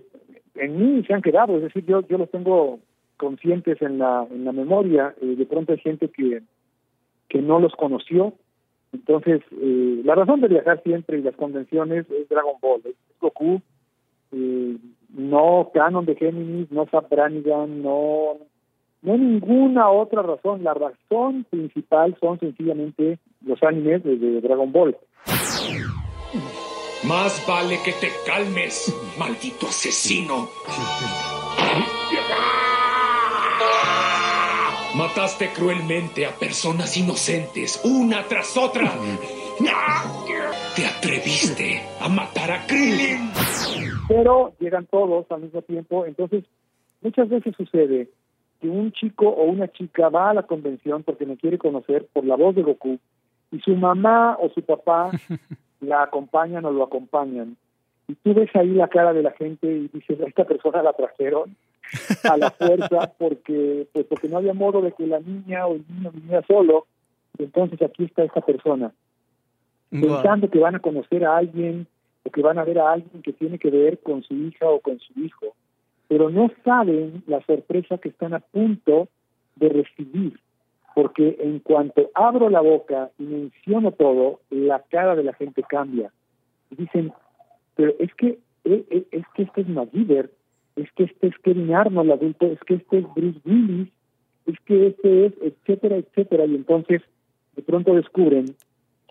en 0.54 0.78
mí 0.78 1.04
se 1.04 1.12
han 1.12 1.20
quedado, 1.20 1.58
es 1.58 1.64
decir, 1.64 1.84
yo, 1.84 2.00
yo 2.08 2.16
los 2.16 2.30
tengo 2.30 2.80
conscientes 3.18 3.82
en 3.82 3.98
la, 3.98 4.26
en 4.30 4.46
la 4.46 4.52
memoria. 4.52 5.14
Eh, 5.20 5.36
de 5.36 5.44
pronto 5.44 5.72
hay 5.72 5.80
gente 5.80 6.08
que, 6.08 6.40
que 7.28 7.42
no 7.42 7.60
los 7.60 7.74
conoció. 7.74 8.32
Entonces, 8.94 9.42
eh, 9.50 10.00
la 10.02 10.14
razón 10.14 10.40
de 10.40 10.48
viajar 10.48 10.82
siempre 10.82 11.18
y 11.18 11.22
las 11.22 11.36
convenciones 11.36 12.10
es 12.10 12.26
Dragon 12.30 12.54
Ball, 12.62 12.80
es 12.86 12.94
Goku. 13.20 13.60
Eh, 14.32 14.78
no 15.12 15.70
Canon 15.72 16.04
de 16.04 16.16
Géminis, 16.16 16.70
no 16.70 16.86
Brannigan, 17.10 17.82
no, 17.82 18.38
no 19.02 19.16
ninguna 19.16 19.90
otra 19.90 20.22
razón. 20.22 20.64
La 20.64 20.74
razón 20.74 21.44
principal 21.50 22.16
son 22.20 22.38
sencillamente 22.38 23.18
los 23.44 23.62
animes 23.62 24.02
de, 24.04 24.16
de 24.16 24.40
Dragon 24.40 24.72
Ball. 24.72 24.96
Más 27.04 27.44
vale 27.48 27.78
que 27.84 27.92
te 27.92 28.08
calmes, 28.24 28.94
maldito 29.18 29.66
asesino. 29.66 30.48
Mataste 34.94 35.48
cruelmente 35.52 36.26
a 36.26 36.30
personas 36.30 36.96
inocentes, 36.96 37.80
una 37.84 38.22
tras 38.28 38.56
otra. 38.56 38.92
Te 39.58 40.86
atreviste 40.86 41.82
a 42.00 42.08
matar 42.08 42.50
a 42.50 42.66
Krillin. 42.66 43.30
Pero 44.08 44.54
llegan 44.58 44.86
todos 44.86 45.30
al 45.30 45.42
mismo 45.42 45.62
tiempo, 45.62 46.06
entonces 46.06 46.44
muchas 47.02 47.28
veces 47.28 47.54
sucede 47.56 48.08
que 48.60 48.68
un 48.68 48.92
chico 48.92 49.28
o 49.28 49.44
una 49.44 49.68
chica 49.68 50.08
va 50.08 50.30
a 50.30 50.34
la 50.34 50.44
convención 50.44 51.02
porque 51.02 51.26
me 51.26 51.36
quiere 51.36 51.58
conocer 51.58 52.06
por 52.12 52.24
la 52.24 52.36
voz 52.36 52.54
de 52.54 52.62
Goku 52.62 52.98
y 53.50 53.60
su 53.60 53.76
mamá 53.76 54.36
o 54.40 54.48
su 54.50 54.62
papá 54.62 55.10
la 55.80 56.04
acompañan 56.04 56.64
o 56.64 56.72
lo 56.72 56.84
acompañan. 56.84 57.56
Y 58.08 58.14
tú 58.14 58.34
ves 58.34 58.50
ahí 58.54 58.70
la 58.70 58.88
cara 58.88 59.12
de 59.12 59.22
la 59.22 59.32
gente 59.32 59.66
y 59.66 59.88
dices, 59.88 60.20
a 60.20 60.26
esta 60.26 60.44
persona 60.44 60.82
la 60.82 60.92
trajeron 60.92 61.54
a 62.24 62.36
la 62.36 62.50
fuerza 62.52 63.12
porque 63.18 63.86
pues 63.92 64.06
porque 64.06 64.28
no 64.28 64.38
había 64.38 64.54
modo 64.54 64.80
de 64.80 64.92
que 64.92 65.06
la 65.06 65.20
niña 65.20 65.66
o 65.66 65.74
el 65.74 65.84
niño 65.88 66.10
viniera 66.10 66.42
solo. 66.46 66.86
Entonces 67.38 67.80
aquí 67.82 68.04
está 68.04 68.24
esta 68.24 68.40
persona. 68.40 68.92
Pensando 70.00 70.48
que 70.48 70.58
van 70.58 70.74
a 70.74 70.80
conocer 70.80 71.24
a 71.24 71.36
alguien 71.36 71.86
o 72.24 72.30
que 72.30 72.40
van 72.40 72.58
a 72.58 72.64
ver 72.64 72.78
a 72.78 72.92
alguien 72.92 73.22
que 73.22 73.32
tiene 73.32 73.58
que 73.58 73.70
ver 73.70 73.98
con 73.98 74.22
su 74.22 74.34
hija 74.34 74.66
o 74.66 74.80
con 74.80 74.98
su 74.98 75.20
hijo, 75.20 75.54
pero 76.08 76.30
no 76.30 76.50
saben 76.64 77.22
la 77.26 77.42
sorpresa 77.42 77.98
que 77.98 78.08
están 78.08 78.32
a 78.32 78.40
punto 78.40 79.08
de 79.56 79.68
recibir, 79.68 80.38
porque 80.94 81.36
en 81.40 81.58
cuanto 81.58 82.10
abro 82.14 82.48
la 82.48 82.60
boca 82.60 83.10
y 83.18 83.24
menciono 83.24 83.92
todo, 83.92 84.40
la 84.50 84.82
cara 84.90 85.14
de 85.14 85.24
la 85.24 85.34
gente 85.34 85.62
cambia. 85.62 86.10
Y 86.70 86.76
dicen, 86.76 87.12
pero 87.74 87.92
es 87.98 88.14
que 88.14 88.38
es, 88.64 88.82
es 89.10 89.24
que 89.34 89.42
este 89.42 89.60
es 89.60 89.68
MacGyver, 89.68 90.30
es 90.76 90.90
que 90.92 91.04
este 91.04 91.26
es 91.26 91.38
Kevin 91.38 91.74
Arnold 91.74 92.12
adulto, 92.12 92.46
es 92.46 92.60
que 92.60 92.74
este 92.74 92.98
es 92.98 93.14
Bruce 93.14 93.40
Willis, 93.44 93.88
es 94.46 94.58
que 94.60 94.86
este 94.88 95.26
es, 95.26 95.32
etcétera, 95.42 95.96
etcétera, 95.96 96.46
y 96.46 96.54
entonces 96.54 97.02
de 97.56 97.62
pronto 97.62 97.94
descubren 97.94 98.56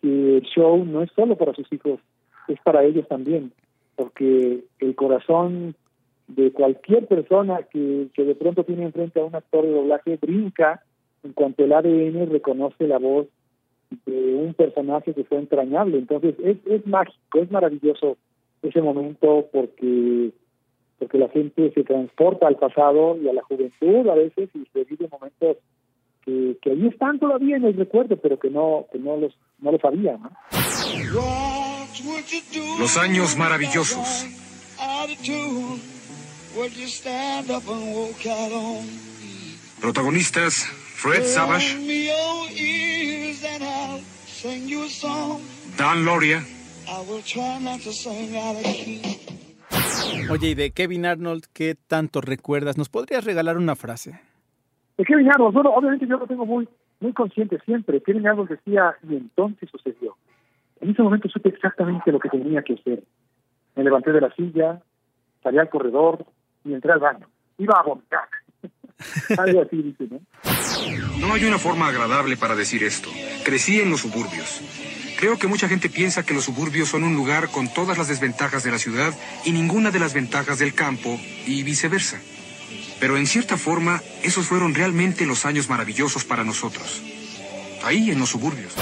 que 0.02 0.38
el 0.38 0.44
show 0.44 0.84
no 0.86 1.02
es 1.02 1.12
solo 1.16 1.36
para 1.36 1.54
sus 1.54 1.72
hijos, 1.72 2.00
es 2.48 2.60
para 2.62 2.84
ellos 2.84 3.08
también, 3.08 3.52
porque 3.96 4.64
el 4.80 4.96
corazón 4.96 5.76
de 6.28 6.52
cualquier 6.52 7.08
persona 7.08 7.64
que, 7.64 8.08
que 8.14 8.24
de 8.24 8.36
pronto 8.36 8.64
tiene 8.64 8.84
enfrente 8.84 9.20
a 9.20 9.26
un 9.26 9.36
actor 9.36 9.66
de 9.66 9.72
doblaje 9.72 10.18
brinca 10.22 10.82
en 11.24 11.34
cuanto 11.34 11.64
el 11.64 11.74
ADN 11.74 12.30
reconoce 12.32 12.88
la 12.88 12.98
voz 12.98 13.28
de 14.06 14.36
un 14.36 14.54
personaje 14.54 15.14
que 15.14 15.24
fue 15.26 15.38
entrañable. 15.38 15.98
Entonces 15.98 16.36
es, 16.44 16.58
es 16.66 16.86
mágico, 16.88 17.40
es 17.40 17.52
maravilloso 17.52 18.18
ese 18.62 18.82
momento 18.82 19.48
porque 19.52 20.32
porque 20.98 21.18
la 21.18 21.30
gente 21.30 21.72
se 21.74 21.84
transporta 21.84 22.48
al 22.48 22.58
pasado 22.58 23.18
y 23.18 23.28
a 23.28 23.34
la 23.34 23.42
juventud 23.42 24.08
a 24.08 24.14
veces 24.14 24.50
y 24.54 24.66
se 24.72 24.84
vive 24.84 25.10
momentos 25.12 25.58
que, 26.26 26.58
que 26.62 26.72
ahí 26.72 26.88
están 26.88 27.20
todavía 27.20 27.58
en 27.58 27.66
el 27.66 27.76
recuerdo, 27.76 28.18
pero 28.18 28.40
que 28.40 28.50
no 28.50 28.86
que 28.92 29.00
no 29.00 29.18
los 29.18 29.34
no 29.60 29.72
lo 29.72 29.80
sabían. 29.80 30.22
¿no? 30.22 30.32
Los 32.80 32.98
años 32.98 33.38
maravillosos. 33.38 34.26
Protagonistas 39.80 40.66
Fred 41.02 41.24
Savage, 41.26 41.78
Dan 45.78 46.06
Loria, 46.06 46.46
Oye, 50.30 50.50
y 50.50 50.56
de 50.56 50.72
Kevin 50.72 51.06
Arnold, 51.06 51.46
¿qué 51.54 51.76
tanto 51.76 52.22
recuerdas? 52.22 52.78
¿Nos 52.78 52.90
podrías 52.90 53.24
regalar 53.24 53.58
una 53.58 53.76
frase? 53.76 54.20
De 55.02 55.06
Kevin 55.06 55.32
bueno, 55.52 55.72
obviamente 55.72 56.06
yo 56.06 56.16
lo 56.16 56.28
tengo 56.28 56.46
muy 56.46 56.70
muy 57.00 57.12
consciente 57.14 57.58
siempre. 57.66 58.04
Kevin 58.04 58.28
Arnold 58.28 58.50
decía, 58.50 58.96
y 59.10 59.16
entonces 59.16 59.68
sucedió. 59.72 60.16
En 60.80 60.92
ese 60.92 61.02
momento 61.02 61.28
supe 61.28 61.50
exactamente 61.50 62.12
lo 62.12 62.20
que 62.20 62.30
tenía 62.30 62.62
que 62.62 62.76
hacer. 62.76 63.04
Me 63.76 63.84
levanté 63.84 64.12
de 64.12 64.22
la 64.22 64.32
silla, 64.36 64.80
salí 65.42 65.58
al 65.58 65.70
corredor 65.70 66.24
y 66.64 66.76
entré 66.76 66.92
al 66.92 67.00
baño. 67.00 67.26
Iba 67.58 67.80
a 67.80 67.82
vomitar. 67.82 68.28
Algo 69.40 69.64
así 69.64 69.82
dice, 69.82 70.08
¿no? 70.08 70.20
No 71.20 71.34
hay 71.34 71.46
una 71.46 71.58
forma 71.58 71.88
agradable 71.88 72.38
para 72.38 72.56
decir 72.56 72.84
esto. 72.84 73.10
Crecí 73.44 73.80
en 73.80 73.90
los 73.90 74.02
suburbios. 74.02 74.62
Creo 75.20 75.40
que 75.40 75.48
mucha 75.48 75.68
gente 75.68 75.90
piensa 75.90 76.24
que 76.24 76.36
los 76.36 76.44
suburbios 76.44 76.90
son 76.90 77.06
un 77.06 77.16
lugar 77.16 77.50
con 77.52 77.74
todas 77.74 77.98
las 77.98 78.08
desventajas 78.08 78.64
de 78.64 78.70
la 78.70 78.78
ciudad 78.78 79.14
y 79.46 79.52
ninguna 79.52 79.90
de 79.90 79.98
las 79.98 80.14
ventajas 80.14 80.60
del 80.60 80.76
campo 80.76 81.18
y 81.48 81.64
viceversa. 81.64 82.20
Pero 83.02 83.18
en 83.18 83.26
cierta 83.26 83.58
forma, 83.58 84.02
esos 84.22 84.46
fueron 84.46 84.76
realmente 84.76 85.26
los 85.26 85.46
años 85.46 85.68
maravillosos 85.70 86.24
para 86.24 86.44
nosotros. 86.44 87.02
Ahí 87.84 88.12
en 88.12 88.20
los 88.20 88.30
suburbios. 88.30 88.76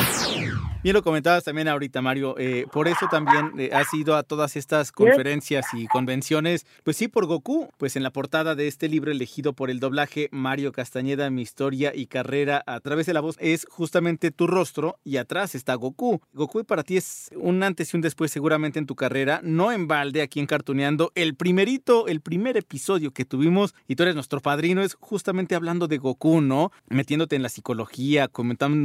Bien 0.82 0.94
lo 0.94 1.04
comentabas 1.04 1.44
también 1.44 1.68
ahorita, 1.68 2.02
Mario. 2.02 2.36
Eh, 2.38 2.66
por 2.72 2.88
eso 2.88 3.08
también 3.12 3.52
eh, 3.58 3.70
has 3.74 3.94
ido 3.94 4.16
a 4.16 4.24
todas 4.24 4.56
estas 4.56 4.94
conferencias 4.94 5.66
y 5.74 5.88
convenciones. 5.88 6.66
Pues 6.86 6.96
sí, 6.96 7.10
por 7.10 7.26
Goku. 7.26 7.70
Pues 7.78 7.98
en 7.98 8.04
la 8.04 8.12
portada 8.12 8.56
de 8.56 8.70
este 8.70 8.88
libro 8.88 9.12
elegido 9.12 9.52
por 9.52 9.70
el 9.70 9.82
doblaje 9.82 10.30
Mario 10.32 10.72
Castañeda, 10.72 11.30
mi 11.32 11.42
historia 11.42 11.94
y 11.94 12.06
carrera 12.06 12.64
a 12.66 12.80
través 12.80 13.08
de 13.08 13.14
la 13.14 13.20
voz, 13.20 13.36
es 13.40 13.68
justamente 13.70 14.32
tu 14.32 14.48
rostro 14.48 14.98
y 15.04 15.18
atrás 15.18 15.54
está 15.54 15.76
Goku. 15.76 16.22
Goku 16.32 16.64
para 16.64 16.84
ti 16.84 16.96
es 16.96 17.30
un 17.36 17.62
antes 17.62 17.94
y 17.94 17.98
un 17.98 18.02
después 18.02 18.32
seguramente 18.32 18.80
en 18.80 18.86
tu 18.86 18.96
carrera. 18.96 19.42
No 19.44 19.74
en 19.74 19.86
balde 19.90 20.22
aquí 20.22 20.40
en 20.40 20.46
Cartuneando. 20.46 21.12
El 21.14 21.36
primerito, 21.36 22.08
el 22.08 22.22
primer 22.22 22.56
episodio 22.56 23.12
que 23.12 23.26
tuvimos 23.26 23.76
y 23.86 23.98
tú 23.98 24.04
eres 24.04 24.16
nuestro 24.16 24.40
padrino 24.40 24.82
es 24.82 24.96
justamente 24.98 25.56
hablando 25.56 25.90
de 25.90 25.98
Goku, 25.98 26.40
¿no? 26.40 26.72
Metiéndote 26.88 27.36
en 27.36 27.44
la 27.44 27.50
psicología, 27.50 28.30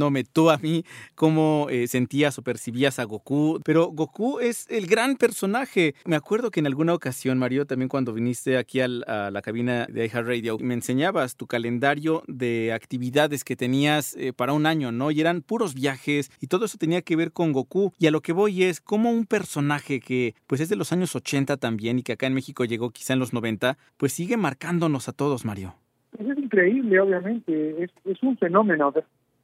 comentándome 0.05 0.23
tú 0.23 0.49
a 0.49 0.57
mí 0.57 0.83
cómo... 1.15 1.67
Eh, 1.69 1.87
sentías 1.87 2.37
o 2.37 2.41
percibías 2.41 2.99
a 2.99 3.03
Goku, 3.05 3.59
pero 3.63 3.87
Goku 3.87 4.39
es 4.39 4.69
el 4.69 4.87
gran 4.87 5.15
personaje. 5.15 5.95
Me 6.05 6.15
acuerdo 6.15 6.51
que 6.51 6.59
en 6.59 6.67
alguna 6.67 6.93
ocasión, 6.93 7.37
Mario, 7.37 7.65
también 7.65 7.89
cuando 7.89 8.13
viniste 8.13 8.57
aquí 8.57 8.81
a 8.81 8.87
la 8.87 9.41
cabina 9.41 9.87
de 9.89 10.07
Radio, 10.07 10.57
me 10.59 10.73
enseñabas 10.73 11.35
tu 11.35 11.47
calendario 11.47 12.23
de 12.27 12.73
actividades 12.73 13.43
que 13.43 13.55
tenías 13.55 14.15
eh, 14.17 14.33
para 14.33 14.53
un 14.53 14.65
año, 14.65 14.91
¿no? 14.91 15.11
Y 15.11 15.21
eran 15.21 15.41
puros 15.41 15.73
viajes 15.73 16.31
y 16.39 16.47
todo 16.47 16.65
eso 16.65 16.77
tenía 16.77 17.01
que 17.01 17.15
ver 17.15 17.31
con 17.31 17.51
Goku. 17.51 17.93
Y 17.97 18.07
a 18.07 18.11
lo 18.11 18.21
que 18.21 18.33
voy 18.33 18.63
es 18.63 18.81
como 18.81 19.11
un 19.11 19.25
personaje 19.25 19.99
que 19.99 20.35
pues 20.47 20.61
es 20.61 20.69
de 20.69 20.75
los 20.75 20.91
años 20.91 21.15
80 21.15 21.57
también 21.57 21.99
y 21.99 22.03
que 22.03 22.13
acá 22.13 22.27
en 22.27 22.33
México 22.33 22.65
llegó 22.65 22.89
quizá 22.89 23.13
en 23.13 23.19
los 23.19 23.33
90, 23.33 23.77
pues 23.97 24.13
sigue 24.13 24.37
marcándonos 24.37 25.07
a 25.07 25.13
todos, 25.13 25.45
Mario. 25.45 25.75
Pues 26.11 26.29
es 26.29 26.37
increíble, 26.37 26.99
obviamente. 26.99 27.83
Es, 27.83 27.91
es 28.05 28.21
un 28.23 28.37
fenómeno 28.37 28.91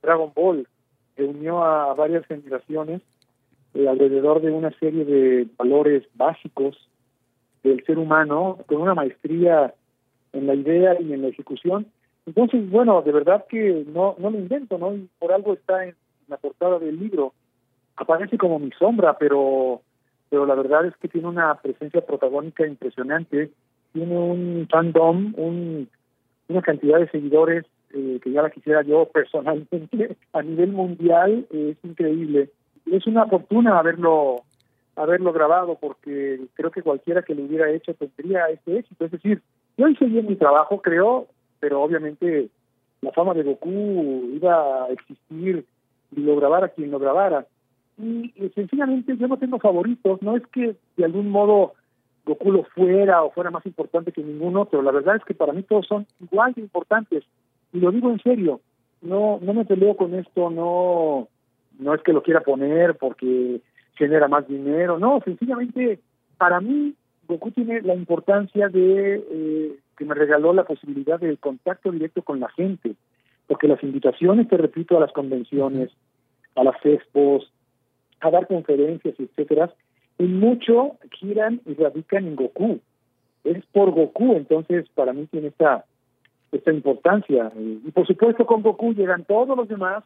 Dragon 0.01 0.31
Ball 0.35 0.67
que 1.15 1.23
unió 1.23 1.63
a 1.63 1.93
varias 1.93 2.25
generaciones 2.25 3.01
eh, 3.73 3.87
alrededor 3.87 4.41
de 4.41 4.51
una 4.51 4.71
serie 4.79 5.05
de 5.05 5.47
valores 5.57 6.03
básicos 6.15 6.89
del 7.63 7.83
ser 7.85 7.97
humano 7.97 8.59
con 8.65 8.81
una 8.81 8.95
maestría 8.95 9.73
en 10.33 10.47
la 10.47 10.55
idea 10.55 10.99
y 10.99 11.13
en 11.13 11.21
la 11.21 11.27
ejecución. 11.27 11.85
Entonces, 12.25 12.69
bueno, 12.69 13.01
de 13.01 13.11
verdad 13.11 13.45
que 13.49 13.85
no, 13.87 14.15
no 14.17 14.29
lo 14.29 14.37
invento, 14.37 14.77
¿no? 14.77 14.93
Por 15.19 15.31
algo 15.31 15.53
está 15.53 15.85
en 15.85 15.95
la 16.27 16.37
portada 16.37 16.79
del 16.79 16.99
libro. 16.99 17.33
Aparece 17.95 18.37
como 18.37 18.59
mi 18.59 18.71
sombra, 18.71 19.17
pero, 19.17 19.81
pero 20.29 20.45
la 20.45 20.55
verdad 20.55 20.85
es 20.85 20.95
que 20.97 21.07
tiene 21.07 21.27
una 21.27 21.55
presencia 21.55 22.01
protagónica 22.01 22.65
impresionante. 22.65 23.51
Tiene 23.93 24.17
un 24.17 24.67
fandom, 24.71 25.33
un, 25.37 25.89
una 26.47 26.61
cantidad 26.61 26.99
de 26.99 27.09
seguidores 27.09 27.65
eh, 27.93 28.19
que 28.21 28.32
ya 28.32 28.41
la 28.41 28.49
quisiera 28.49 28.82
yo 28.84 29.06
personalmente 29.06 30.15
a 30.34 30.41
nivel 30.41 30.71
mundial. 30.71 31.45
es 31.51 31.77
increíble. 31.84 32.49
Es 32.91 33.06
una 33.08 33.25
fortuna 33.27 33.80
haberlo 33.80 34.43
haberlo 34.95 35.32
grabado 35.32 35.77
porque 35.80 36.41
creo 36.54 36.71
que 36.71 36.82
cualquiera 36.82 37.21
que 37.21 37.34
lo 37.34 37.43
hubiera 37.43 37.71
hecho 37.71 37.93
tendría 37.93 38.47
ese 38.49 38.80
éxito. 38.80 39.06
Es 39.06 39.12
decir, 39.12 39.41
yo 39.77 39.88
hice 39.88 40.06
bien 40.06 40.27
mi 40.27 40.36
trabajo, 40.36 40.82
creo, 40.82 41.27
pero 41.60 41.82
obviamente 41.82 42.49
la 43.01 43.12
fama 43.12 43.34
de 43.34 43.43
Goku 43.43 44.30
iba 44.34 44.86
a 44.86 44.89
existir 44.89 45.65
y 46.15 46.19
lo 46.19 46.36
grabara 46.36 46.69
quien 46.69 46.91
lo 46.91 46.99
grabara. 46.99 47.47
Y, 47.97 48.32
sencillamente 48.56 49.15
yo 49.17 49.27
no 49.27 49.38
tengo 49.38 49.60
favoritos, 49.60 50.21
no 50.21 50.36
es 50.36 50.45
que 50.47 50.75
de 50.97 51.06
algún 51.06 51.30
modo 51.30 51.73
Goku 52.25 52.51
lo 52.51 52.63
fuera 52.63 53.23
o 53.23 53.32
fuera 53.32 53.49
más 53.49 53.65
importante 53.65 54.12
que 54.12 54.23
ninguno, 54.23 54.65
pero 54.65 54.84
la 54.84 54.91
verdad 54.91 55.15
es 55.15 55.23
que 55.23 55.34
para 55.34 55.54
mí 55.54 55.63
todos 55.63 55.88
son 55.88 56.06
igual 56.19 56.54
de 56.54 56.62
importantes. 56.62 57.23
Y 57.73 57.79
lo 57.79 57.91
digo 57.91 58.10
en 58.12 58.19
serio, 58.19 58.62
no 59.01 59.39
no 59.41 59.53
me 59.53 59.65
peleo 59.65 59.95
con 59.95 60.13
esto, 60.13 60.49
no 60.49 61.27
no 61.79 61.93
es 61.93 62.01
que 62.01 62.13
lo 62.13 62.21
quiera 62.23 62.41
poner 62.41 62.95
porque 62.97 63.62
genera 63.95 64.27
más 64.27 64.47
dinero, 64.47 64.99
no, 64.99 65.21
sencillamente 65.23 65.99
para 66.38 66.60
mí 66.60 66.95
Goku 67.27 67.51
tiene 67.51 67.81
la 67.81 67.95
importancia 67.95 68.67
de 68.67 69.15
eh, 69.15 69.75
que 69.97 70.05
me 70.05 70.15
regaló 70.15 70.53
la 70.53 70.65
posibilidad 70.65 71.19
del 71.19 71.38
contacto 71.38 71.91
directo 71.91 72.23
con 72.23 72.39
la 72.39 72.49
gente, 72.49 72.95
porque 73.47 73.67
las 73.67 73.81
invitaciones, 73.84 74.49
te 74.49 74.57
repito, 74.57 74.97
a 74.97 74.99
las 74.99 75.12
convenciones, 75.13 75.91
a 76.55 76.63
las 76.63 76.75
expos, 76.84 77.51
a 78.19 78.31
dar 78.31 78.47
conferencias, 78.47 79.15
etcétera, 79.17 79.71
en 80.17 80.39
mucho 80.39 80.97
giran 81.19 81.62
y 81.65 81.73
radican 81.75 82.27
en 82.27 82.36
Goku. 82.36 82.79
Es 83.43 83.65
por 83.67 83.91
Goku, 83.91 84.34
entonces 84.34 84.89
para 84.93 85.13
mí 85.13 85.25
tiene 85.27 85.47
esta 85.47 85.86
esta 86.51 86.71
importancia. 86.71 87.51
Y 87.55 87.91
por 87.91 88.05
supuesto 88.07 88.45
con 88.45 88.61
Goku 88.61 88.93
llegan 88.93 89.25
todos 89.25 89.57
los 89.57 89.67
demás, 89.67 90.03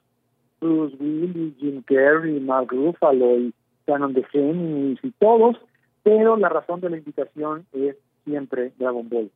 Bruce 0.62 0.96
Willis, 1.00 1.56
Jim 1.60 1.82
Carrey, 1.84 2.40
Mark 2.40 2.68
Ruffalo 2.70 3.38
y 3.38 3.54
Canon 3.86 4.14
de 4.14 4.24
Géminis 4.26 5.00
y 5.04 5.12
todos, 5.12 5.58
pero 6.04 6.38
la 6.38 6.50
razón 6.50 6.82
de 6.82 6.90
la 6.90 6.98
invitación 6.98 7.66
es 7.74 7.96
siempre 8.24 8.72
Dragon 8.78 9.08
Ball. 9.10 9.32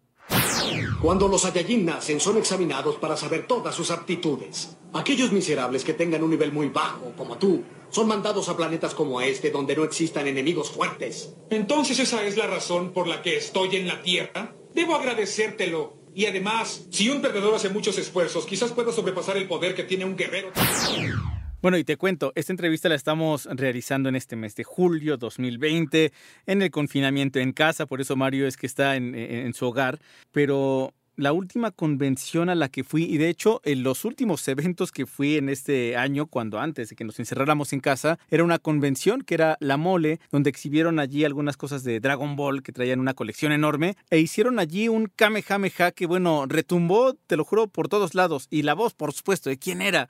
Cuando 1.01 1.27
los 1.27 1.41
Saiyajin 1.41 1.85
nacen, 1.85 2.19
son 2.19 2.37
examinados 2.37 2.97
para 2.97 3.15
saber 3.15 3.47
todas 3.47 3.73
sus 3.73 3.89
aptitudes. 3.89 4.77
Aquellos 4.93 5.31
miserables 5.31 5.83
que 5.83 5.93
tengan 5.93 6.23
un 6.23 6.29
nivel 6.29 6.51
muy 6.51 6.69
bajo, 6.69 7.13
como 7.17 7.37
tú, 7.37 7.63
son 7.89 8.07
mandados 8.07 8.49
a 8.49 8.57
planetas 8.57 8.93
como 8.93 9.21
este, 9.21 9.49
donde 9.49 9.75
no 9.75 9.83
existan 9.83 10.27
enemigos 10.27 10.69
fuertes. 10.69 11.35
Entonces 11.49 11.99
esa 11.99 12.23
es 12.23 12.37
la 12.37 12.47
razón 12.47 12.91
por 12.91 13.07
la 13.07 13.21
que 13.21 13.37
estoy 13.37 13.77
en 13.77 13.87
la 13.87 14.01
Tierra. 14.01 14.53
Debo 14.73 14.95
agradecértelo. 14.95 15.98
Y 16.13 16.25
además, 16.25 16.87
si 16.91 17.09
un 17.09 17.21
perdedor 17.21 17.55
hace 17.55 17.69
muchos 17.69 17.97
esfuerzos, 17.97 18.45
quizás 18.45 18.71
pueda 18.71 18.91
sobrepasar 18.91 19.37
el 19.37 19.47
poder 19.47 19.75
que 19.75 19.83
tiene 19.83 20.05
un 20.05 20.15
guerrero. 20.15 20.51
Bueno, 21.61 21.77
y 21.77 21.83
te 21.83 21.97
cuento, 21.97 22.31
esta 22.35 22.53
entrevista 22.53 22.87
la 22.87 22.95
estamos 22.95 23.45
realizando 23.51 24.07
en 24.07 24.15
este 24.15 24.37
mes 24.37 24.55
de 24.55 24.63
julio 24.63 25.17
2020, 25.17 26.13
en 26.45 26.61
el 26.61 26.71
confinamiento 26.71 27.39
en 27.39 27.51
casa, 27.51 27.85
por 27.85 27.99
eso 27.99 28.15
Mario 28.15 28.47
es 28.47 28.55
que 28.55 28.65
está 28.65 28.95
en, 28.95 29.53
su 29.53 29.67
hogar, 29.67 29.99
pero 30.31 30.93
la 31.19 31.34
última 31.34 31.71
convención 31.71 32.49
a 32.49 32.55
la 32.55 32.69
que 32.69 32.86
fui, 32.86 33.03
y 33.03 33.17
de 33.17 33.29
hecho 33.29 33.60
en 33.65 33.84
los 33.84 34.05
últimos 34.05 34.47
eventos 34.47 34.91
que 34.91 35.05
fui 35.05 35.36
en 35.36 35.49
este 35.49 35.97
año, 35.97 36.27
cuando 36.27 36.60
antes 36.60 36.89
de 36.89 36.95
que 36.95 37.03
nos 37.03 37.19
encerráramos 37.19 37.73
en 37.73 37.82
casa, 37.82 38.17
era 38.29 38.43
una 38.43 38.58
convención 38.58 39.21
que 39.21 39.34
era 39.34 39.58
La 39.60 39.75
Mole, 39.75 40.21
donde 40.32 40.49
exhibieron 40.49 40.97
allí 40.97 41.25
algunas 41.25 41.58
cosas 41.58 41.84
de 41.84 41.99
Dragon 41.99 42.38
Ball 42.38 42.63
que 42.63 42.71
traían 42.71 43.01
una 43.01 43.13
colección 43.13 43.51
enorme, 43.51 43.97
e 44.10 44.19
hicieron 44.19 44.60
allí 44.60 44.88
un 44.88 45.12
Kamehameha 45.13 45.91
que, 45.91 46.05
bueno, 46.05 46.45
retumbó, 46.47 47.13
te 47.13 47.36
lo 47.36 47.43
juro, 47.43 47.67
por 47.67 47.89
todos 47.89 48.15
lados, 48.15 48.47
y 48.49 48.62
la 48.62 48.73
voz, 48.73 48.93
por 48.93 49.12
supuesto, 49.12 49.49
de 49.49 49.60
quién 49.60 49.82
era. 49.82 50.10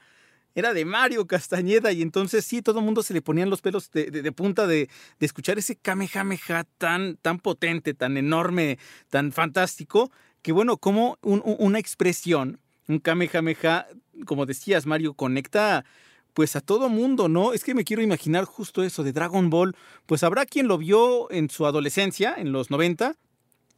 Era 0.56 0.74
de 0.74 0.84
Mario 0.84 1.28
Castañeda 1.28 1.92
y 1.92 2.02
entonces 2.02 2.44
sí, 2.44 2.62
todo 2.62 2.80
el 2.80 2.86
mundo 2.86 3.04
se 3.04 3.14
le 3.14 3.22
ponían 3.22 3.50
los 3.50 3.62
pelos 3.62 3.92
de, 3.92 4.32
punta 4.32 4.66
de, 4.66 4.90
escuchar 5.20 5.60
ese 5.60 5.76
Kamehameha 5.76 6.66
tan, 6.78 7.18
tan 7.18 7.40
potente, 7.40 7.94
tan 7.94 8.18
enorme, 8.18 8.80
tan 9.10 9.32
fantástico, 9.32 10.12
que 10.42 10.52
bueno, 10.52 10.78
como 10.78 11.18
una 11.22 11.80
expresión, 11.80 12.60
un 12.88 13.00
Kamehameha, 13.00 13.88
como 14.26 14.46
decías 14.46 14.86
Mario, 14.86 15.14
conecta 15.14 15.86
pues 16.34 16.56
a 16.56 16.62
todo 16.62 16.90
mundo, 16.90 17.28
¿no? 17.28 17.54
Es 17.54 17.64
que 17.64 17.74
me 17.74 17.84
quiero 17.84 18.02
imaginar 18.02 18.46
justo 18.46 18.84
eso 18.84 19.04
de 19.04 19.12
Dragon 19.12 19.50
Ball, 19.50 19.76
pues 20.06 20.24
habrá 20.24 20.46
quien 20.46 20.68
lo 20.68 20.78
vio 20.78 21.30
en 21.32 21.50
su 21.50 21.66
adolescencia, 21.66 22.36
en 22.38 22.52
los 22.52 22.72
90, 22.72 23.16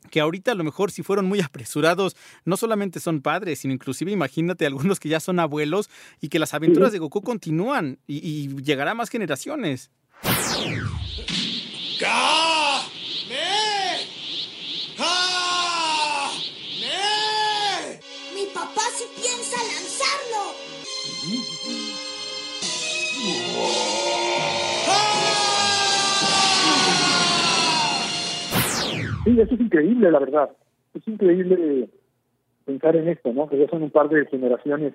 que 0.10 0.19
ahorita 0.19 0.52
a 0.52 0.56
lo 0.56 0.63
mejor 0.63 0.91
si 0.91 1.04
fueron 1.04 1.26
muy 1.26 1.39
apresurados, 1.41 2.15
no 2.45 2.58
solamente 2.58 3.00
son 3.00 3.21
padres, 3.21 3.60
sino 3.60 3.74
inclusive 3.74 4.12
imagínate 4.12 4.65
algunos 4.65 5.00
que 5.00 5.10
ya 5.10 5.19
son 5.19 5.39
abuelos 5.39 5.89
y 6.19 6.30
que 6.30 6.39
las 6.39 6.54
aventuras 6.54 6.91
de 6.91 7.00
Goku 7.00 7.21
continúan 7.21 8.00
y, 8.08 8.50
llegará 8.62 8.91
a 8.91 8.95
más 8.95 9.10
generaciones. 9.10 9.91
Sí, 29.23 29.39
eso 29.39 29.53
es 29.53 29.62
increíble, 29.62 30.12
la 30.12 30.19
verdad. 30.19 30.49
Es 30.93 31.07
increíble 31.07 31.89
pensar 32.65 32.95
en 32.95 33.07
esto, 33.07 33.34
¿no? 33.34 33.47
Que 33.47 33.57
ya 33.57 33.67
son 33.69 33.84
un 33.84 33.91
par 33.91 34.10
de 34.10 34.25
generaciones 34.25 34.93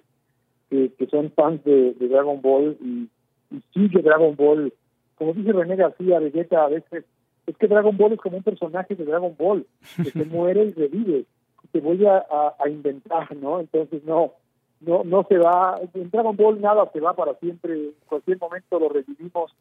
que, 0.71 1.09
son 1.11 1.31
fans 1.33 1.63
de, 1.65 1.95
Dragon 1.95 2.41
Ball 2.41 2.77
y, 2.81 3.09
y 3.55 3.63
sigue 3.73 4.03
Dragon 4.03 4.35
Ball. 4.37 4.73
Como 5.17 5.33
dice 5.33 5.53
René 5.53 5.77
García, 5.77 6.19
Vegeta 6.19 6.65
a 6.65 6.69
veces, 6.69 7.05
es 7.47 7.57
que 7.57 7.69
Dragon 7.69 7.97
Ball 7.97 8.13
es 8.13 8.21
como 8.21 8.39
un 8.39 8.43
personaje 8.43 8.95
de 8.95 9.05
Dragon 9.05 9.35
Ball, 9.39 9.67
que 9.97 10.11
se 10.11 10.25
muere 10.25 10.65
y 10.65 10.73
revive, 10.73 11.25
que 11.63 11.69
se 11.73 11.81
vuelve 11.81 12.09
a, 12.09 12.25
a, 12.59 12.69
inventar, 12.69 13.35
¿no? 13.37 13.61
Entonces 13.61 14.05
no, 14.05 14.33
no, 14.81 15.05
no 15.05 15.25
se 15.29 15.39
va, 15.39 15.81
en 15.95 16.11
Dragon 16.11 16.37
Ball 16.37 16.61
nada 16.61 16.91
se 16.93 17.01
va 17.01 17.15
para 17.15 17.35
siempre, 17.35 17.73
en 17.75 17.95
cualquier 18.07 18.39
momento 18.39 18.79
lo 18.79 18.89
revivimos, 18.89 19.55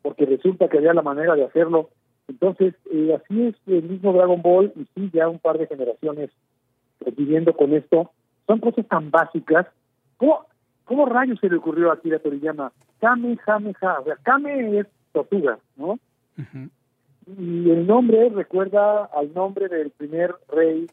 porque 0.00 0.24
resulta 0.24 0.68
que 0.68 0.78
había 0.78 0.94
la 0.94 1.02
manera 1.02 1.34
de 1.34 1.44
hacerlo 1.44 1.90
entonces, 2.28 2.74
eh, 2.90 3.14
así 3.14 3.48
es 3.48 3.54
el 3.66 3.82
mismo 3.82 4.12
Dragon 4.12 4.40
Ball 4.42 4.72
y 4.76 4.86
sí, 4.94 5.10
ya 5.12 5.28
un 5.28 5.38
par 5.38 5.58
de 5.58 5.66
generaciones 5.66 6.30
viviendo 7.16 7.52
con 7.52 7.72
esto. 7.72 8.10
Son 8.46 8.60
cosas 8.60 8.86
tan 8.86 9.10
básicas. 9.10 9.66
¿Cómo, 10.16 10.46
cómo 10.84 11.06
rayos 11.06 11.38
se 11.40 11.48
le 11.48 11.56
ocurrió 11.56 11.90
a 11.90 11.94
Akira 11.94 12.18
Toriyama? 12.18 12.72
Kame, 13.00 13.36
Jame, 13.38 13.74
Ja. 13.74 14.00
O 14.00 14.04
sea, 14.04 14.16
Kame 14.22 14.78
es 14.78 14.86
tortuga, 15.12 15.58
¿no? 15.76 15.98
Y 17.38 17.70
el 17.70 17.86
nombre 17.86 18.30
recuerda 18.30 19.04
al 19.04 19.32
nombre 19.34 19.68
del 19.68 19.90
primer 19.90 20.34
rey 20.48 20.88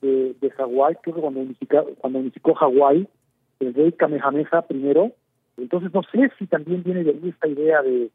de, 0.00 0.34
de 0.40 0.50
Hawái, 0.50 0.96
que 1.02 1.12
cuando 1.12 1.40
unificó, 1.40 1.84
cuando 1.98 2.18
unificó 2.18 2.54
Hawái, 2.54 3.06
el 3.60 3.74
rey 3.74 3.92
Kamehameha 3.92 4.62
primero. 4.62 5.12
Entonces, 5.56 5.92
no 5.94 6.02
sé 6.02 6.30
si 6.38 6.46
también 6.46 6.82
viene 6.82 7.04
de 7.04 7.28
esta 7.28 7.46
idea 7.46 7.82
de, 7.82 8.10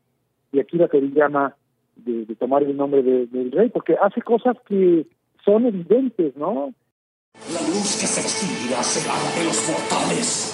de 0.52 0.62
Akira 0.62 0.88
Toriyama 0.88 1.56
de, 1.98 2.36
tomar 2.36 2.64
el 2.64 2.76
nombre 2.76 3.02
del 3.04 3.52
rey, 3.52 3.70
porque 3.70 3.96
hace 4.02 4.22
cosas 4.22 4.58
que 4.68 5.06
son 5.44 5.66
evidentes, 5.66 6.36
¿no? 6.36 6.74
La 7.54 7.62
luz 7.62 7.98
que 8.00 8.08
se 8.08 8.22
extinguirá 8.22 8.84
será 8.84 9.14
la 9.14 9.32
de 9.40 9.46
los 9.46 9.70
mortales. 9.70 10.54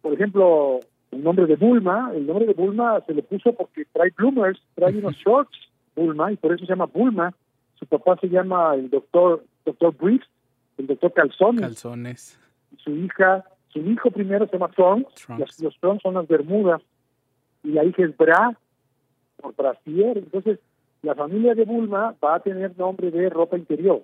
Por 0.00 0.14
ejemplo, 0.14 0.80
el 1.10 1.22
nombre 1.24 1.46
de 1.46 1.56
Bulma, 1.56 2.12
el 2.14 2.26
nombre 2.26 2.46
de 2.46 2.54
Bulma 2.54 3.00
se 3.06 3.14
le 3.14 3.22
puso 3.22 3.52
porque 3.54 3.84
trae 3.92 4.10
bloomers, 4.16 4.60
trae 4.74 4.96
unos 4.96 5.14
shorts, 5.16 5.56
Bulma, 5.96 6.30
y 6.32 6.36
por 6.36 6.52
eso 6.52 6.64
se 6.64 6.70
llama 6.72 6.86
Bulma. 6.86 7.34
Su 7.78 7.86
papá 7.86 8.16
se 8.20 8.28
llama 8.28 8.74
el 8.74 8.90
doctor, 8.90 9.44
doctor 9.64 9.94
Briefs, 9.96 10.26
el 10.76 10.86
doctor 10.86 11.12
Calzones. 11.12 11.60
Calzones. 11.62 12.38
Su 12.78 12.90
hija, 12.96 13.44
su 13.68 13.78
hijo 13.80 14.10
primero 14.10 14.46
se 14.46 14.52
llama 14.52 14.68
Trunks, 14.72 15.14
Trunks. 15.14 15.40
las- 15.40 15.60
los 15.60 15.78
Trunks 15.80 16.02
son 16.02 16.14
las 16.14 16.26
bermudas, 16.28 16.82
y 17.64 17.68
la 17.72 17.84
hija 17.84 18.04
es 18.04 18.16
Bra, 18.16 18.56
por 19.40 19.54
brasier. 19.56 20.18
Entonces, 20.18 20.58
la 21.02 21.14
familia 21.14 21.54
de 21.54 21.64
Bulma 21.64 22.14
va 22.22 22.36
a 22.36 22.40
tener 22.40 22.76
nombre 22.78 23.10
de 23.10 23.28
ropa 23.30 23.56
interior. 23.56 24.02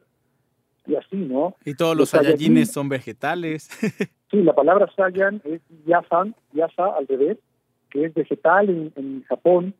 Y 0.87 0.95
así, 0.97 1.17
¿no? 1.17 1.57
Y 1.65 1.75
todos 1.75 1.97
los 1.97 2.13
Saiyajin- 2.13 2.23
Saiyajines 2.25 2.71
son 2.73 2.89
vegetales. 2.89 3.69
Sí, 4.35 4.43
la 4.43 4.53
palabra 4.53 4.91
Saiyan 4.97 5.41
es 5.45 5.61
Yasan, 5.87 6.35
Yasa 6.53 6.87
al 6.99 7.07
revés, 7.07 7.39
que 7.91 8.05
es 8.07 8.15
vegetal 8.15 8.69
en, 8.69 8.93
en 8.97 9.23
Japón. 9.29 9.75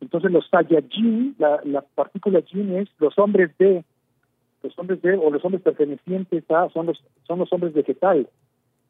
Entonces 0.00 0.32
los 0.32 0.48
Saiyajin, 0.50 1.36
la, 1.38 1.60
la 1.62 1.80
partícula 1.82 2.42
Jin 2.42 2.74
es 2.74 2.88
los 2.98 3.16
hombres 3.20 3.56
de, 3.56 3.84
los 4.64 4.76
hombres 4.80 5.00
de, 5.00 5.14
o 5.14 5.30
los 5.30 5.44
hombres 5.44 5.62
pertenecientes 5.62 6.42
a, 6.50 6.68
son 6.70 6.86
los, 6.86 7.00
son 7.24 7.38
los 7.38 7.52
hombres 7.52 7.72
vegetales. 7.72 8.26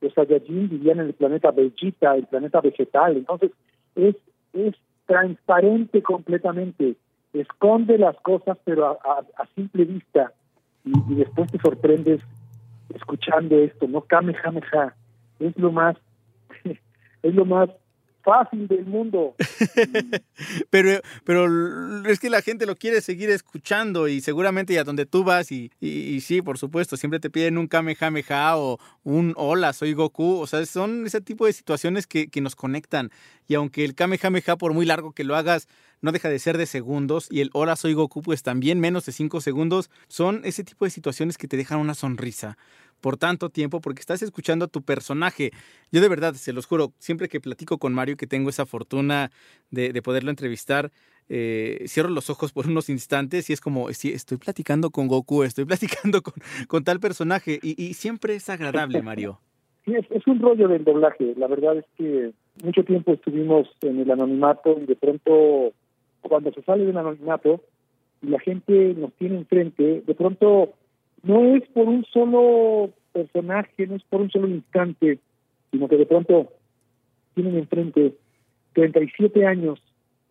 Los 0.01 0.15
Saiyajin 0.15 0.71
vivían 0.71 1.01
en 1.01 1.07
el 1.09 1.13
planeta 1.13 1.51
Vegeta, 1.51 2.17
el 2.17 2.25
planeta 2.27 2.63
vegetal. 2.63 3.19
Entonces 3.19 3.51
es, 3.97 4.17
es 4.55 4.75
transparente 5.05 6.03
completamente, 6.03 6.97
esconde 7.35 7.99
las 7.99 8.17
cosas 8.21 8.57
pero 8.65 8.87
a, 8.87 8.93
a- 9.05 9.43
a 9.43 9.47
simple 9.55 9.85
vista 9.85 10.33
y, 10.83 10.93
y 11.13 11.15
después 11.17 11.53
te 11.53 11.59
sorprendes 11.59 12.23
escuchando 12.95 13.59
esto, 13.59 13.87
¿no? 13.89 14.03
Kamehameha. 14.03 14.95
Es 15.39 15.57
lo 15.57 15.73
más, 15.73 15.97
es 17.23 17.35
lo 17.35 17.45
más 17.45 17.71
fácil 18.25 18.67
del 18.69 18.87
mundo. 18.87 19.35
Pero, 20.71 21.01
pero 21.25 22.05
es 22.09 22.19
que 22.19 22.31
la 22.31 22.43
gente 22.43 22.67
lo 22.67 22.75
quiere 22.77 23.01
seguir 23.01 23.31
escuchando 23.31 24.09
y 24.09 24.21
seguramente 24.21 24.79
a 24.79 24.85
donde 24.85 25.07
tú 25.07 25.25
vas 25.25 25.53
y, 25.53 25.71
y- 25.81 25.89
y 26.15 26.21
sí, 26.21 26.43
por 26.43 26.59
supuesto, 26.59 26.97
siempre 26.97 27.21
te 27.21 27.31
piden 27.31 27.59
un 27.59 27.67
Kamehameha 27.69 28.57
o 28.57 28.79
un 29.05 29.35
hola, 29.37 29.73
soy 29.73 29.93
Goku. 29.93 30.39
O 30.41 30.47
sea, 30.47 30.65
son 30.67 31.07
ese 31.07 31.21
tipo 31.21 31.47
de 31.47 31.53
situaciones 31.53 32.07
que, 32.07 32.29
que 32.29 32.41
nos 32.41 32.57
conectan. 32.57 33.11
Y 33.47 33.55
aunque 33.55 33.85
el 33.85 33.95
Kamehameha, 33.95 34.57
por 34.57 34.73
muy 34.73 34.87
largo 34.87 35.13
que 35.13 35.25
lo 35.25 35.37
hagas, 35.37 35.69
no 36.01 36.13
deja 36.13 36.29
de 36.29 36.39
ser 36.39 36.59
de 36.59 36.67
segundos 36.67 37.29
y 37.31 37.41
el 37.41 37.51
hola, 37.53 37.77
soy 37.77 37.95
Goku, 37.95 38.21
pues 38.23 38.43
también 38.43 38.81
menos 38.81 39.07
de 39.07 39.13
cinco 39.13 39.41
segundos, 39.41 39.91
son 40.09 40.43
ese 40.45 40.65
tipo 40.65 40.85
de 40.85 40.91
situaciones 40.91 41.39
que 41.39 41.49
te 41.49 41.57
dejan 41.57 41.79
una 41.79 41.95
sonrisa 41.95 42.59
por 43.05 43.19
tanto 43.19 43.51
tiempo 43.51 43.83
porque 43.83 44.01
estás 44.01 44.23
escuchando 44.23 44.65
a 44.65 44.69
tu 44.69 44.81
personaje. 44.81 45.51
Yo 45.93 46.01
de 46.01 46.09
verdad, 46.09 46.33
se 46.33 46.55
los 46.55 46.65
juro, 46.65 46.95
siempre 46.97 47.29
que 47.29 47.39
platico 47.39 47.77
con 47.77 47.93
Mario, 47.93 48.17
que 48.17 48.27
tengo 48.27 48.49
esa 48.49 48.65
fortuna 48.65 49.31
de, 49.71 49.93
de 49.93 50.01
poderlo 50.01 50.31
entrevistar, 50.31 50.91
eh, 51.29 51.85
cierro 51.87 52.09
los 52.09 52.31
ojos 52.31 52.53
por 52.53 52.67
unos 52.67 52.89
instantes 52.89 53.51
y 53.51 53.53
es 53.53 53.61
como, 53.61 53.91
estoy 53.91 54.39
platicando 54.39 54.89
con 54.89 55.07
Goku, 55.07 55.43
estoy 55.43 55.67
platicando 55.67 56.23
con, 56.23 56.33
con 56.67 56.83
tal 56.83 56.99
personaje 56.99 57.59
y, 57.63 57.75
y 57.77 57.93
siempre 57.93 58.37
es 58.37 58.49
agradable, 58.49 59.03
Mario. 59.03 59.39
Sí, 59.85 59.93
es 59.93 60.27
un 60.27 60.41
rollo 60.41 60.67
del 60.67 60.83
doblaje. 60.83 61.35
La 61.37 61.47
verdad 61.47 61.77
es 61.77 61.85
que 61.99 62.33
mucho 62.63 62.85
tiempo 62.85 63.13
estuvimos 63.13 63.69
en 63.83 64.01
el 64.01 64.11
anonimato 64.11 64.79
y 64.81 64.87
de 64.87 64.97
pronto, 64.97 65.75
cuando 66.23 66.51
se 66.55 66.63
sale 66.63 66.87
del 66.87 66.97
anonimato 66.97 67.61
y 68.23 68.29
la 68.29 68.41
gente 68.41 68.95
nos 68.95 69.13
tiene 69.13 69.37
enfrente, 69.37 70.03
de 70.07 70.15
pronto 70.15 70.73
no 71.25 71.57
es 71.57 71.67
por 71.69 71.89
un 71.89 72.05
solo 72.05 72.91
personaje, 73.13 73.87
no 73.87 73.97
es 73.97 74.03
por 74.05 74.21
un 74.21 74.31
solo 74.31 74.49
instante, 74.49 75.19
sino 75.71 75.89
que 75.89 75.97
de 75.97 76.07
pronto 76.07 76.49
tienen 77.35 77.57
enfrente 77.57 78.15
37 78.75 79.47
años 79.47 79.81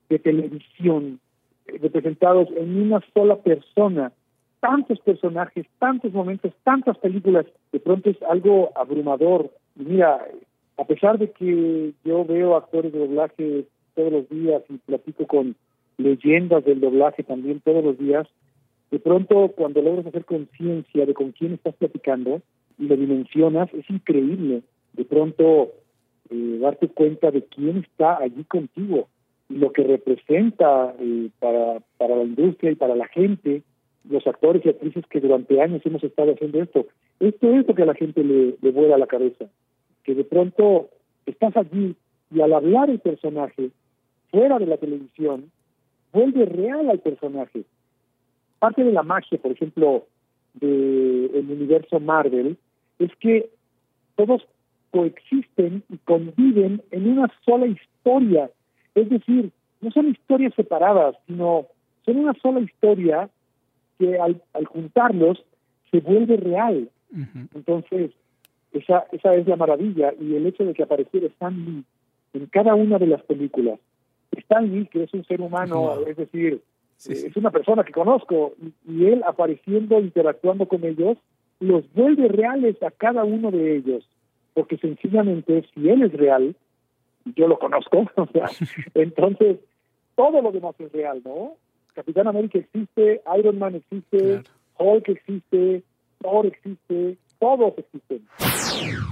de 0.10 0.20
televisión 0.20 1.20
eh, 1.68 1.80
representados 1.82 2.50
en 2.56 2.82
una 2.82 3.02
sola 3.14 3.38
persona, 3.38 4.12
tantos 4.60 5.00
personajes, 5.00 5.66
tantos 5.80 6.14
momentos, 6.14 6.54
tantas 6.64 6.98
películas, 6.98 7.46
de 7.72 7.80
pronto 7.80 8.10
es 8.10 8.22
algo 8.24 8.72
abrumador. 8.76 9.52
Mira, 9.76 10.26
a 10.78 10.86
pesar 10.86 11.18
de 11.18 11.32
que 11.32 11.94
yo 12.06 12.26
veo 12.26 12.56
actores 12.56 12.94
de 12.94 13.00
doblaje 13.00 13.66
todos 13.96 14.12
los 14.12 14.30
días 14.30 14.62
y 14.70 14.78
platico 14.78 15.28
con 15.28 15.56
leyendas 15.98 16.64
del 16.66 16.80
doblaje 16.80 17.24
también 17.24 17.60
todos 17.62 17.84
los 17.84 17.98
días, 17.98 18.28
de 18.94 19.00
pronto 19.00 19.52
cuando 19.56 19.82
logras 19.82 20.06
hacer 20.06 20.24
conciencia 20.24 21.08
de 21.08 21.16
con 21.16 21.32
quién 21.32 21.54
estás 21.54 21.74
platicando 21.74 22.44
y 22.78 22.86
lo 22.86 22.96
dimensionas, 22.96 23.74
es 23.74 23.90
increíble. 23.90 24.62
De 24.94 25.04
pronto 25.04 25.72
eh, 26.30 26.58
darte 26.62 26.90
cuenta 26.90 27.32
de 27.32 27.42
quién 27.42 27.78
está 27.78 28.18
allí 28.18 28.44
contigo 28.44 29.08
y 29.50 29.56
lo 29.56 29.74
que 29.74 29.82
representa 29.82 30.94
eh, 31.00 31.30
para, 31.40 31.80
para 31.98 32.18
la 32.18 32.24
industria 32.24 32.70
y 32.70 32.76
para 32.76 32.96
la 32.96 33.08
gente, 33.08 33.64
los 34.08 34.28
actores 34.28 34.64
y 34.64 34.70
actrices 34.70 35.08
que 35.08 35.22
durante 35.22 35.60
años 35.60 35.82
hemos 35.86 36.04
estado 36.04 36.32
haciendo 36.32 36.62
esto. 36.62 36.86
Esto 37.20 37.50
es 37.50 37.68
lo 37.68 37.74
que 37.74 37.82
a 37.82 37.88
la 37.88 37.96
gente 37.96 38.24
le, 38.24 38.58
le 38.62 38.72
vuela 38.72 39.00
la 39.00 39.08
cabeza, 39.08 39.46
que 40.04 40.14
de 40.14 40.24
pronto 40.24 40.90
estás 41.26 41.58
allí 41.58 41.96
y 42.30 42.42
al 42.42 42.54
hablar 42.54 42.92
el 42.92 43.00
personaje 43.00 43.72
fuera 44.30 44.60
de 44.60 44.68
la 44.68 44.78
televisión, 44.78 45.50
vuelve 46.12 46.46
real 46.46 46.92
al 46.92 47.00
personaje. 47.00 47.64
Parte 48.64 48.82
de 48.82 48.94
la 48.94 49.04
magia, 49.04 49.38
por 49.40 49.52
ejemplo, 49.52 50.06
del 50.54 51.48
universo 51.50 52.00
Marvel, 52.00 52.56
es 52.98 53.14
que 53.18 53.50
todos 54.16 54.42
coexisten 54.90 55.84
y 55.90 55.98
conviven 56.06 56.82
en 56.92 57.10
una 57.10 57.30
sola 57.44 57.66
historia. 57.66 58.50
Es 58.96 59.10
decir, 59.10 59.52
no 59.82 59.92
son 59.92 60.08
historias 60.08 60.54
separadas, 60.56 61.18
sino 61.28 61.68
son 62.06 62.16
una 62.16 62.34
sola 62.36 62.62
historia 62.62 63.30
que 64.00 64.18
al, 64.18 64.42
al 64.54 64.64
juntarlos 64.64 65.44
se 65.92 66.00
vuelve 66.00 66.38
real. 66.38 66.90
Entonces, 67.54 68.12
esa, 68.72 69.08
esa 69.12 69.36
es 69.36 69.46
la 69.46 69.58
maravilla 69.58 70.14
y 70.22 70.36
el 70.36 70.46
hecho 70.46 70.64
de 70.64 70.74
que 70.74 70.84
apareciera 70.84 71.28
Stan 71.28 71.66
Lee 71.66 71.84
en 72.32 72.46
cada 72.46 72.76
una 72.76 72.98
de 72.98 73.08
las 73.08 73.24
películas. 73.24 73.78
Stan 74.32 74.72
Lee, 74.72 74.86
que 74.86 75.04
es 75.04 75.14
un 75.14 75.26
ser 75.26 75.42
humano, 75.42 75.98
es 76.08 76.16
decir, 76.16 76.62
eh, 77.08 77.28
es 77.28 77.36
una 77.36 77.52
persona 77.52 77.84
que 77.84 77.92
conozco 77.92 78.54
y, 78.88 79.06
él 79.06 79.24
apareciendo, 79.26 80.00
interactuando 80.00 80.68
con 80.68 80.84
ellos, 80.84 81.18
los 81.60 81.92
vuelve 81.94 82.28
reales 82.28 82.82
a 82.84 82.92
cada 82.92 83.24
uno 83.24 83.52
de 83.52 83.78
ellos, 83.78 84.08
porque 84.54 84.78
sencillamente 84.78 85.66
si 85.74 85.90
él 85.90 86.04
es 86.04 86.14
real, 86.14 86.56
yo 87.36 87.48
lo 87.48 87.58
conozco, 87.60 88.06
o 88.16 88.28
sea, 88.28 88.50
entonces 88.94 89.58
todo 90.16 90.42
lo 90.42 90.52
demás 90.52 90.76
es 90.80 90.92
real, 90.92 91.22
¿no? 91.24 91.54
Capitán 91.94 92.28
América 92.28 92.58
existe, 92.58 93.22
Iron 93.38 93.60
Man 93.60 93.76
existe, 93.76 94.42
Hulk 94.78 95.10
existe, 95.10 95.84
Thor 96.22 96.46
existe, 96.46 97.18
todos 97.40 97.74
existen. 97.78 98.28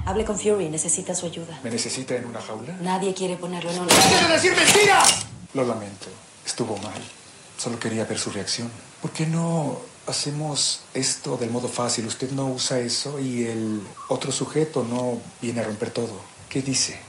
Hable 0.05 0.25
con 0.25 0.35
Fury, 0.35 0.69
necesita 0.69 1.13
su 1.13 1.27
ayuda. 1.27 1.59
¿Me 1.63 1.69
necesita 1.69 2.15
en 2.15 2.25
una 2.25 2.41
jaula? 2.41 2.75
Nadie 2.81 3.13
quiere 3.13 3.35
ponerlo 3.35 3.69
en 3.69 3.81
una... 3.81 3.87
¡Quiere 3.87 4.33
decir 4.33 4.51
mentiras! 4.55 5.27
Lo 5.53 5.63
lamento. 5.63 6.07
Estuvo 6.45 6.75
mal. 6.77 7.20
Solo 7.61 7.77
quería 7.77 8.05
ver 8.05 8.17
su 8.17 8.31
reacción. 8.31 8.71
¿Por 9.03 9.11
qué 9.11 9.27
no 9.27 9.79
hacemos 10.07 10.81
esto 10.95 11.37
del 11.37 11.51
modo 11.51 11.67
fácil? 11.67 12.07
Usted 12.07 12.31
no 12.31 12.47
usa 12.47 12.79
eso 12.79 13.19
y 13.19 13.43
el 13.43 13.81
otro 14.07 14.31
sujeto 14.31 14.83
no 14.83 15.21
viene 15.43 15.59
a 15.59 15.65
romper 15.65 15.91
todo. 15.91 16.19
¿Qué 16.49 16.63
dice, 16.63 16.99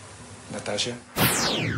Natasha? 0.53 0.95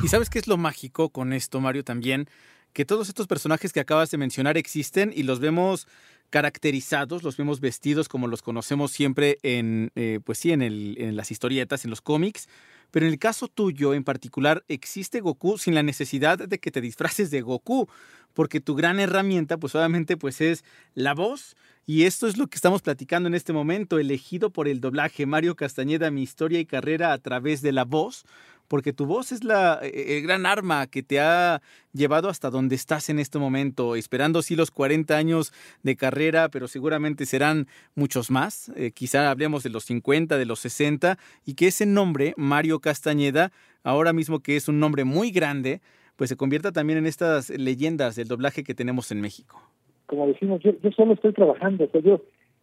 ¿Y 0.03 0.09
sabes 0.09 0.29
qué 0.29 0.41
es 0.41 0.49
lo 0.49 0.57
mágico 0.57 1.11
con 1.11 1.33
esto, 1.33 1.61
Mario, 1.61 1.85
también? 1.85 2.29
Que 2.73 2.85
todos 2.85 3.09
estos 3.09 3.29
personajes 3.29 3.73
que 3.73 3.79
acabas 3.79 4.11
de 4.11 4.19
mencionar 4.19 4.57
existen 4.57 5.13
y 5.15 5.23
los 5.23 5.39
vemos 5.39 5.87
caracterizados, 6.31 7.23
los 7.23 7.37
vemos 7.37 7.61
vestidos 7.61 8.09
como 8.09 8.27
los 8.27 8.43
conocemos 8.43 8.91
siempre 8.91 9.39
en, 9.45 9.93
eh, 9.95 10.19
pues 10.25 10.39
sí, 10.39 10.51
en, 10.51 10.63
el, 10.63 10.97
en 10.99 11.15
las 11.15 11.31
historietas, 11.31 11.85
en 11.85 11.91
los 11.91 12.01
cómics. 12.01 12.49
Pero 12.91 13.07
en 13.07 13.13
el 13.13 13.19
caso 13.19 13.49
tuyo 13.49 13.95
en 13.95 14.05
particular, 14.05 14.65
existe 14.69 15.21
Goku 15.21 15.59
sin 15.59 15.75
la 15.75 15.83
necesidad 15.83 16.39
de 16.39 16.59
que 16.59 16.71
te 16.71 16.81
disfraces 16.81 17.31
de 17.31 17.41
Goku, 17.41 17.89
porque 18.35 18.61
tu 18.61 18.75
gran 18.75 19.01
herramienta, 19.01 19.57
pues 19.59 19.75
obviamente, 19.75 20.17
pues 20.17 20.41
es 20.41 20.65
la 20.95 21.15
voz. 21.15 21.57
Y 21.87 22.05
esto 22.05 22.27
es 22.27 22.39
lo 22.39 22.47
que 22.47 22.57
estamos 22.57 22.81
platicando 22.81 23.27
en 23.27 23.35
este 23.35 23.53
momento, 23.53 23.99
elegido 23.99 24.51
por 24.51 24.69
el 24.69 24.81
doblaje 24.81 25.27
Mario 25.27 25.55
Castañeda, 25.55 26.11
mi 26.11 26.23
historia 26.23 26.59
y 26.59 26.67
carrera 26.67 27.13
a 27.13 27.19
través 27.19 27.61
de 27.61 27.73
la 27.73 27.85
voz, 27.85 28.25
porque 28.75 28.93
tu 28.93 29.07
voz 29.07 29.31
es 29.31 29.45
la, 29.45 29.79
eh, 29.85 30.17
el 30.17 30.23
gran 30.25 30.47
arma 30.47 30.89
que 30.89 31.05
te 31.05 31.21
ha 31.21 31.63
llevado 31.93 32.29
hasta 32.29 32.51
donde 32.51 32.75
estás 32.75 33.09
en 33.09 33.21
este 33.21 33.39
momento, 33.39 33.95
esperando 33.95 34.43
sí 34.43 34.57
los 34.57 34.73
40 34.73 35.17
años 35.17 35.53
de 35.85 35.95
carrera, 35.95 36.49
pero 36.49 36.67
seguramente 36.67 37.25
serán 37.25 37.69
muchos 37.95 38.33
más, 38.33 38.71
eh, 38.71 38.91
quizá 38.91 39.31
hablemos 39.31 39.63
de 39.63 39.71
los 39.71 39.85
50, 39.85 40.37
de 40.39 40.45
los 40.45 40.59
60, 40.59 41.19
y 41.47 41.55
que 41.55 41.69
ese 41.69 41.87
nombre, 41.87 42.35
Mario 42.37 42.81
Castañeda, 42.81 43.53
ahora 43.85 44.13
mismo 44.13 44.41
que 44.41 44.57
es 44.57 44.67
un 44.67 44.81
nombre 44.81 45.05
muy 45.05 45.31
grande, 45.31 45.81
pues 46.17 46.29
se 46.31 46.37
convierta 46.37 46.73
también 46.73 46.99
en 46.99 47.07
estas 47.07 47.51
leyendas 47.51 48.17
del 48.17 48.27
doblaje 48.27 48.65
que 48.65 48.75
tenemos 48.75 49.13
en 49.13 49.21
México. 49.21 49.63
como 50.07 50.27
decimos, 50.27 50.61
yo, 50.65 50.73
yo 50.83 50.91
solo 50.91 51.15
estoy 51.15 51.33
trabajando, 51.33 51.85
o 51.85 51.89
sea, 51.91 52.01
yo, 52.01 52.21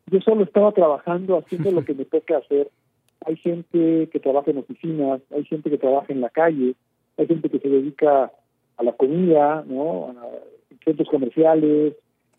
yo 0.07 0.19
solo 0.19 0.43
estaba 0.43 0.73
trabajando, 0.73 1.37
haciendo 1.37 1.71
lo 1.71 1.85
que 1.85 1.93
me 1.93 2.03
toca 2.03 2.39
hacer. 2.39 2.69
Hay 3.25 3.35
gente 3.37 4.09
que 4.11 4.19
trabaja 4.19 4.51
en 4.51 4.57
oficinas, 4.57 5.21
hay 5.31 5.45
gente 5.45 5.69
que 5.69 5.77
trabaja 5.77 6.11
en 6.11 6.21
la 6.21 6.29
calle, 6.29 6.75
hay 7.17 7.27
gente 7.27 7.49
que 7.49 7.59
se 7.59 7.69
dedica 7.69 8.31
a 8.77 8.83
la 8.83 8.93
comida, 8.93 9.63
¿no? 9.67 10.07
A 10.09 10.27
centros 10.83 11.07
comerciales, 11.09 11.93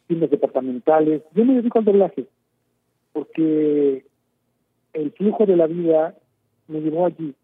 tiendas 0.07 0.31
departamentales. 0.31 1.23
Yo 1.35 1.45
me 1.45 1.55
dedico 1.55 1.79
al 1.79 1.85
doblaje, 1.85 2.27
porque 3.13 4.05
el 4.93 5.13
flujo 5.13 5.47
de 5.47 5.57
la 5.57 5.67
vida 5.67 6.15
me 6.69 6.81
llevó 6.81 7.07
allí. 7.07 7.35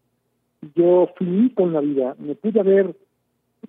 Yo 0.75 1.09
fui 1.15 1.51
con 1.51 1.73
la 1.73 1.79
vida, 1.79 2.15
me 2.19 2.35
pude 2.35 2.59
haber 2.59 2.95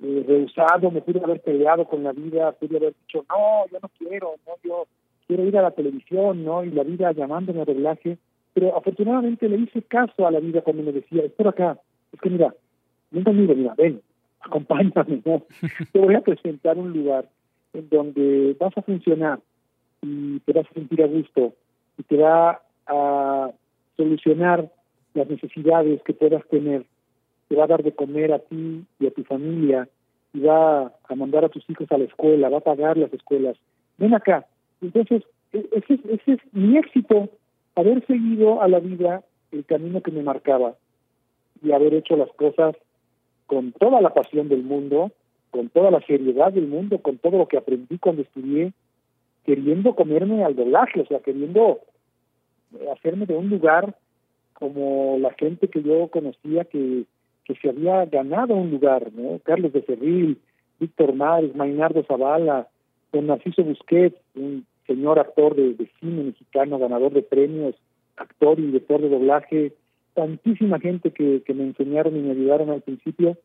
eh, 0.02 0.24
rehusado, 0.26 0.90
me 0.90 1.02
pude 1.02 1.20
haber 1.22 1.40
peleado 1.40 1.84
con 1.84 2.02
la 2.02 2.12
vida, 2.12 2.52
pude 2.52 2.76
haber 2.76 2.94
dicho, 3.06 3.24
no, 3.28 3.66
yo 3.70 3.78
no 3.80 3.90
quiero, 3.98 4.34
no, 4.46 4.54
yo 4.64 4.86
quiero 5.26 5.44
ir 5.44 5.56
a 5.56 5.62
la 5.62 5.70
televisión, 5.70 6.44
¿no? 6.44 6.64
Y 6.64 6.70
la 6.70 6.82
vida 6.82 7.12
llamándome 7.12 7.62
a 7.62 7.64
doblaje. 7.64 8.18
Pero 8.54 8.76
afortunadamente 8.76 9.48
le 9.48 9.58
hice 9.58 9.82
caso 9.82 10.26
a 10.26 10.30
la 10.30 10.40
vida 10.40 10.62
cuando 10.62 10.82
me 10.82 10.92
decía, 10.92 11.22
es 11.24 11.32
por 11.32 11.48
acá, 11.48 11.78
es 12.12 12.20
que 12.20 12.30
mira, 12.30 12.54
ven 13.10 13.24
conmigo, 13.24 13.54
mira, 13.54 13.74
ven, 13.76 14.00
acompáñame, 14.40 15.22
¿no? 15.24 15.42
Te 15.92 15.98
voy 15.98 16.14
a 16.14 16.20
presentar 16.20 16.78
un 16.78 16.92
lugar 16.92 17.28
en 17.72 17.88
donde 17.88 18.56
vas 18.58 18.76
a 18.76 18.82
funcionar 18.82 19.40
y 20.02 20.40
te 20.40 20.52
vas 20.52 20.66
a 20.70 20.74
sentir 20.74 21.02
a 21.02 21.06
gusto 21.06 21.54
y 21.98 22.02
te 22.02 22.16
va 22.16 22.62
a 22.86 23.50
solucionar 23.96 24.70
las 25.14 25.28
necesidades 25.28 26.02
que 26.02 26.14
puedas 26.14 26.46
tener, 26.48 26.86
te 27.48 27.56
va 27.56 27.64
a 27.64 27.68
dar 27.68 27.82
de 27.82 27.92
comer 27.92 28.32
a 28.32 28.38
ti 28.38 28.84
y 28.98 29.06
a 29.06 29.10
tu 29.10 29.24
familia 29.24 29.88
y 30.32 30.40
va 30.40 30.92
a 31.08 31.14
mandar 31.14 31.44
a 31.44 31.48
tus 31.48 31.68
hijos 31.68 31.90
a 31.90 31.98
la 31.98 32.04
escuela, 32.04 32.48
va 32.48 32.58
a 32.58 32.62
pagar 32.62 32.96
las 32.96 33.12
escuelas. 33.12 33.56
Ven 33.98 34.14
acá. 34.14 34.46
Entonces, 34.80 35.22
e-, 35.52 35.68
ese, 35.72 36.00
ese 36.08 36.32
es 36.32 36.38
mi 36.52 36.76
éxito, 36.78 37.28
haber 37.74 38.04
seguido 38.06 38.62
a 38.62 38.68
la 38.68 38.80
vida 38.80 39.22
el 39.52 39.64
camino 39.64 40.00
que 40.02 40.10
me 40.10 40.22
marcaba 40.22 40.74
y 41.62 41.72
haber 41.72 41.94
hecho 41.94 42.16
las 42.16 42.30
cosas 42.32 42.76
con 43.46 43.72
toda 43.72 44.00
la 44.00 44.14
pasión 44.14 44.48
del 44.48 44.62
mundo, 44.62 45.10
con 45.50 45.68
toda 45.68 45.90
la 45.90 46.00
seriedad 46.02 46.52
del 46.52 46.68
mundo, 46.68 46.98
con 46.98 47.18
todo 47.18 47.38
lo 47.38 47.48
que 47.48 47.58
aprendí 47.58 47.98
cuando 47.98 48.22
estudié, 48.22 48.72
queriendo 49.44 49.94
comerme 49.94 50.44
al 50.44 50.54
doblaje, 50.54 51.00
o 51.00 51.06
sea, 51.06 51.20
queriendo 51.20 51.80
hacerme 52.92 53.26
de 53.26 53.34
un 53.34 53.50
lugar 53.50 53.96
como 54.54 55.16
la 55.18 55.32
gente 55.34 55.68
que 55.68 55.82
yo 55.82 56.08
conocía 56.08 56.64
que, 56.64 57.04
que 57.44 57.54
se 57.56 57.70
había 57.70 58.04
ganado 58.06 58.54
un 58.54 58.70
lugar, 58.70 59.12
¿no? 59.12 59.40
Carlos 59.42 59.72
de 59.72 59.82
Cerril, 59.82 60.38
Víctor 60.78 61.14
Mares, 61.14 61.54
Mainardo 61.56 62.04
Zavala, 62.04 62.68
don 63.12 63.26
Narciso 63.26 63.64
Busquets, 63.64 64.16
un 64.34 64.66
señor 64.86 65.18
actor 65.18 65.54
de, 65.54 65.74
de, 65.74 65.90
cine 66.00 66.24
mexicano, 66.24 66.78
ganador 66.78 67.12
de 67.12 67.22
premios, 67.22 67.74
actor 68.16 68.58
y 68.58 68.66
director 68.66 69.00
de 69.00 69.08
doblaje, 69.08 69.72
tantísima 70.14 70.80
gente 70.80 71.12
que, 71.12 71.42
que 71.44 71.54
me 71.54 71.64
enseñaron 71.64 72.16
y 72.16 72.20
me 72.20 72.32
ayudaron 72.32 72.70
al 72.70 72.82
principio. 72.82 73.36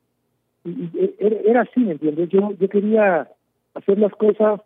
Y, 0.64 0.70
y 0.70 1.16
era, 1.20 1.36
era, 1.46 1.62
así, 1.62 1.80
¿me 1.82 1.94
entiendes? 1.94 2.30
Yo, 2.30 2.52
yo 2.60 2.70
quería 2.70 3.30
hacer 3.74 4.00
las 4.00 4.14
cosas 4.14 4.62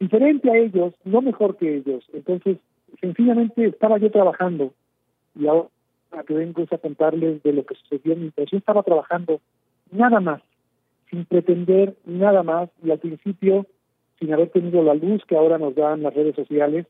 diferente 0.00 0.50
a 0.50 0.56
ellos, 0.56 0.94
no 1.04 1.20
mejor 1.20 1.56
que 1.56 1.76
ellos. 1.76 2.04
Entonces, 2.12 2.58
sencillamente 3.00 3.66
estaba 3.66 3.98
yo 3.98 4.10
trabajando 4.10 4.72
y 5.38 5.46
ahora 5.46 5.68
que 6.26 6.34
vengo 6.34 6.62
es 6.62 6.72
a 6.72 6.78
contarles 6.78 7.42
de 7.42 7.52
lo 7.52 7.64
que 7.64 7.74
sucedió 7.74 8.12
en 8.12 8.24
mi 8.24 8.32
Yo 8.36 8.58
estaba 8.58 8.82
trabajando 8.82 9.40
nada 9.90 10.20
más, 10.20 10.42
sin 11.10 11.24
pretender 11.24 11.96
nada 12.04 12.42
más 12.42 12.70
y 12.82 12.90
al 12.90 12.98
principio 12.98 13.66
sin 14.22 14.32
haber 14.32 14.50
tenido 14.50 14.84
la 14.84 14.94
luz 14.94 15.24
que 15.26 15.36
ahora 15.36 15.58
nos 15.58 15.74
dan 15.74 16.04
las 16.04 16.14
redes 16.14 16.36
sociales 16.36 16.86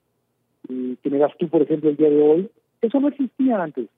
y 0.68 0.97
que 0.97 1.09
me 1.09 1.16
das 1.16 1.33
tú, 1.39 1.49
por 1.49 1.62
ejemplo, 1.62 1.89
el 1.89 1.97
día 1.97 2.11
de 2.11 2.20
hoy. 2.20 2.51
Eso 2.83 3.01
no 3.01 3.09
existía 3.09 3.62
antes. 3.62 3.89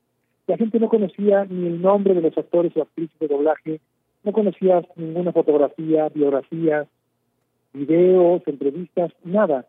La 0.47 0.57
gente 0.57 0.79
no 0.79 0.89
conocía 0.89 1.45
ni 1.47 1.67
el 1.67 1.83
nombre 1.83 2.15
de 2.15 2.21
los 2.21 2.39
actores 2.39 2.77
o 2.77 2.83
actrices 2.83 3.19
de 3.19 3.27
doblaje, 3.27 3.81
no 4.23 4.33
conocía 4.33 4.87
ninguna 4.95 5.33
fotografía, 5.33 6.09
biografías, 6.11 6.87
videos, 7.73 8.43
entrevistas, 8.47 9.11
nada. 9.25 9.67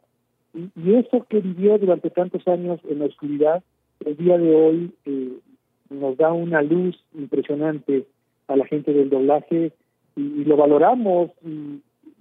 Y, 0.54 0.94
eso 0.94 1.26
que 1.28 1.40
vivió 1.40 1.80
durante 1.80 2.12
tantos 2.12 2.48
años 2.48 2.80
en 2.88 3.00
la 3.00 3.06
oscuridad, 3.06 3.64
el 4.06 4.16
día 4.16 4.38
de 4.38 4.56
hoy 4.56 4.92
eh, 5.06 5.32
nos 5.90 6.18
da 6.18 6.32
una 6.32 6.62
luz 6.62 7.04
impresionante 7.16 8.06
a 8.48 8.56
la 8.56 8.66
gente 8.66 8.94
del 8.94 9.10
doblaje 9.10 9.72
y, 10.16 10.22
y 10.22 10.46
lo 10.46 10.56
valoramos 10.56 11.32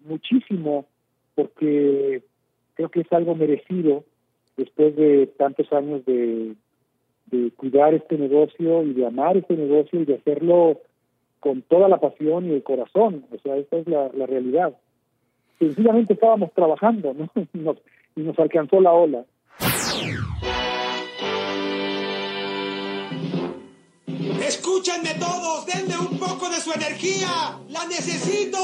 muchísimo 0.06 0.86
porque 1.34 2.22
creo 2.74 2.88
que 2.90 3.00
es 3.00 3.12
algo 3.12 3.34
merecido 3.34 4.04
después 4.56 4.94
de 4.96 5.26
tantos 5.38 5.72
años 5.72 6.04
de, 6.04 6.54
de 7.26 7.50
cuidar 7.52 7.94
este 7.94 8.16
negocio 8.16 8.82
y 8.82 8.92
de 8.92 9.06
amar 9.06 9.36
este 9.36 9.56
negocio 9.56 10.00
y 10.00 10.04
de 10.04 10.14
hacerlo 10.16 10.80
con 11.40 11.62
toda 11.62 11.88
la 11.88 11.98
pasión 11.98 12.46
y 12.46 12.52
el 12.52 12.62
corazón. 12.62 13.26
O 13.30 13.38
sea, 13.38 13.56
esta 13.56 13.76
es 13.76 13.86
la, 13.86 14.10
la 14.14 14.26
realidad. 14.26 14.74
Sencillamente 15.58 16.14
estábamos 16.14 16.52
trabajando, 16.52 17.14
¿no? 17.14 17.30
Y 17.54 17.58
nos, 17.58 17.76
y 18.16 18.22
nos 18.22 18.38
alcanzó 18.38 18.80
la 18.80 18.92
ola. 18.92 19.24
Escúchenme 24.46 25.14
todos, 25.18 25.66
denme 25.66 25.98
un 25.98 26.18
poco 26.18 26.48
de 26.48 26.56
su 26.56 26.72
energía. 26.72 27.58
La 27.68 27.86
necesito. 27.86 28.58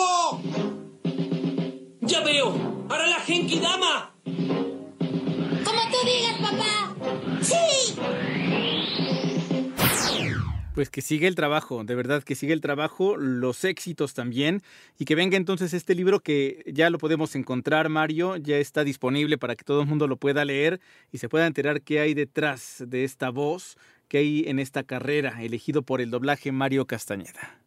Ya 2.11 2.25
veo. 2.25 2.53
Para 2.89 3.07
la 3.07 3.21
Genki 3.21 3.61
Dama. 3.61 4.13
Como 4.25 5.81
tú 5.93 5.99
digas, 6.05 6.37
papá. 6.43 6.97
Sí. 7.41 7.95
Pues 10.75 10.91
que 10.91 11.03
sigue 11.03 11.29
el 11.29 11.37
trabajo, 11.37 11.85
de 11.85 11.95
verdad 11.95 12.25
que 12.25 12.35
sigue 12.35 12.53
el 12.53 12.61
trabajo, 12.61 13.17
los 13.17 13.65
éxitos 13.65 14.13
también, 14.15 14.61
y 14.99 15.05
que 15.05 15.15
venga 15.15 15.37
entonces 15.37 15.73
este 15.73 15.95
libro 15.95 16.19
que 16.19 16.65
ya 16.67 16.91
lo 16.91 16.99
podemos 16.99 17.37
encontrar, 17.37 17.89
Mario, 17.91 18.37
ya 18.37 18.57
está 18.57 18.83
disponible 18.83 19.39
para 19.39 19.55
que 19.55 19.65
todo 19.65 19.83
el 19.83 19.87
mundo 19.87 20.09
lo 20.09 20.17
pueda 20.17 20.45
leer 20.45 20.81
y 21.13 21.19
se 21.19 21.29
pueda 21.29 21.47
enterar 21.47 21.83
qué 21.83 22.01
hay 22.01 22.15
detrás 22.15 22.83
de 22.89 23.05
esta 23.05 23.31
voz, 23.31 23.77
qué 24.09 24.19
hay 24.19 24.45
en 24.49 24.59
esta 24.59 24.83
carrera, 24.83 25.45
elegido 25.45 25.83
por 25.83 26.01
el 26.01 26.11
doblaje 26.11 26.51
Mario 26.51 26.87
Castañeda. 26.87 27.61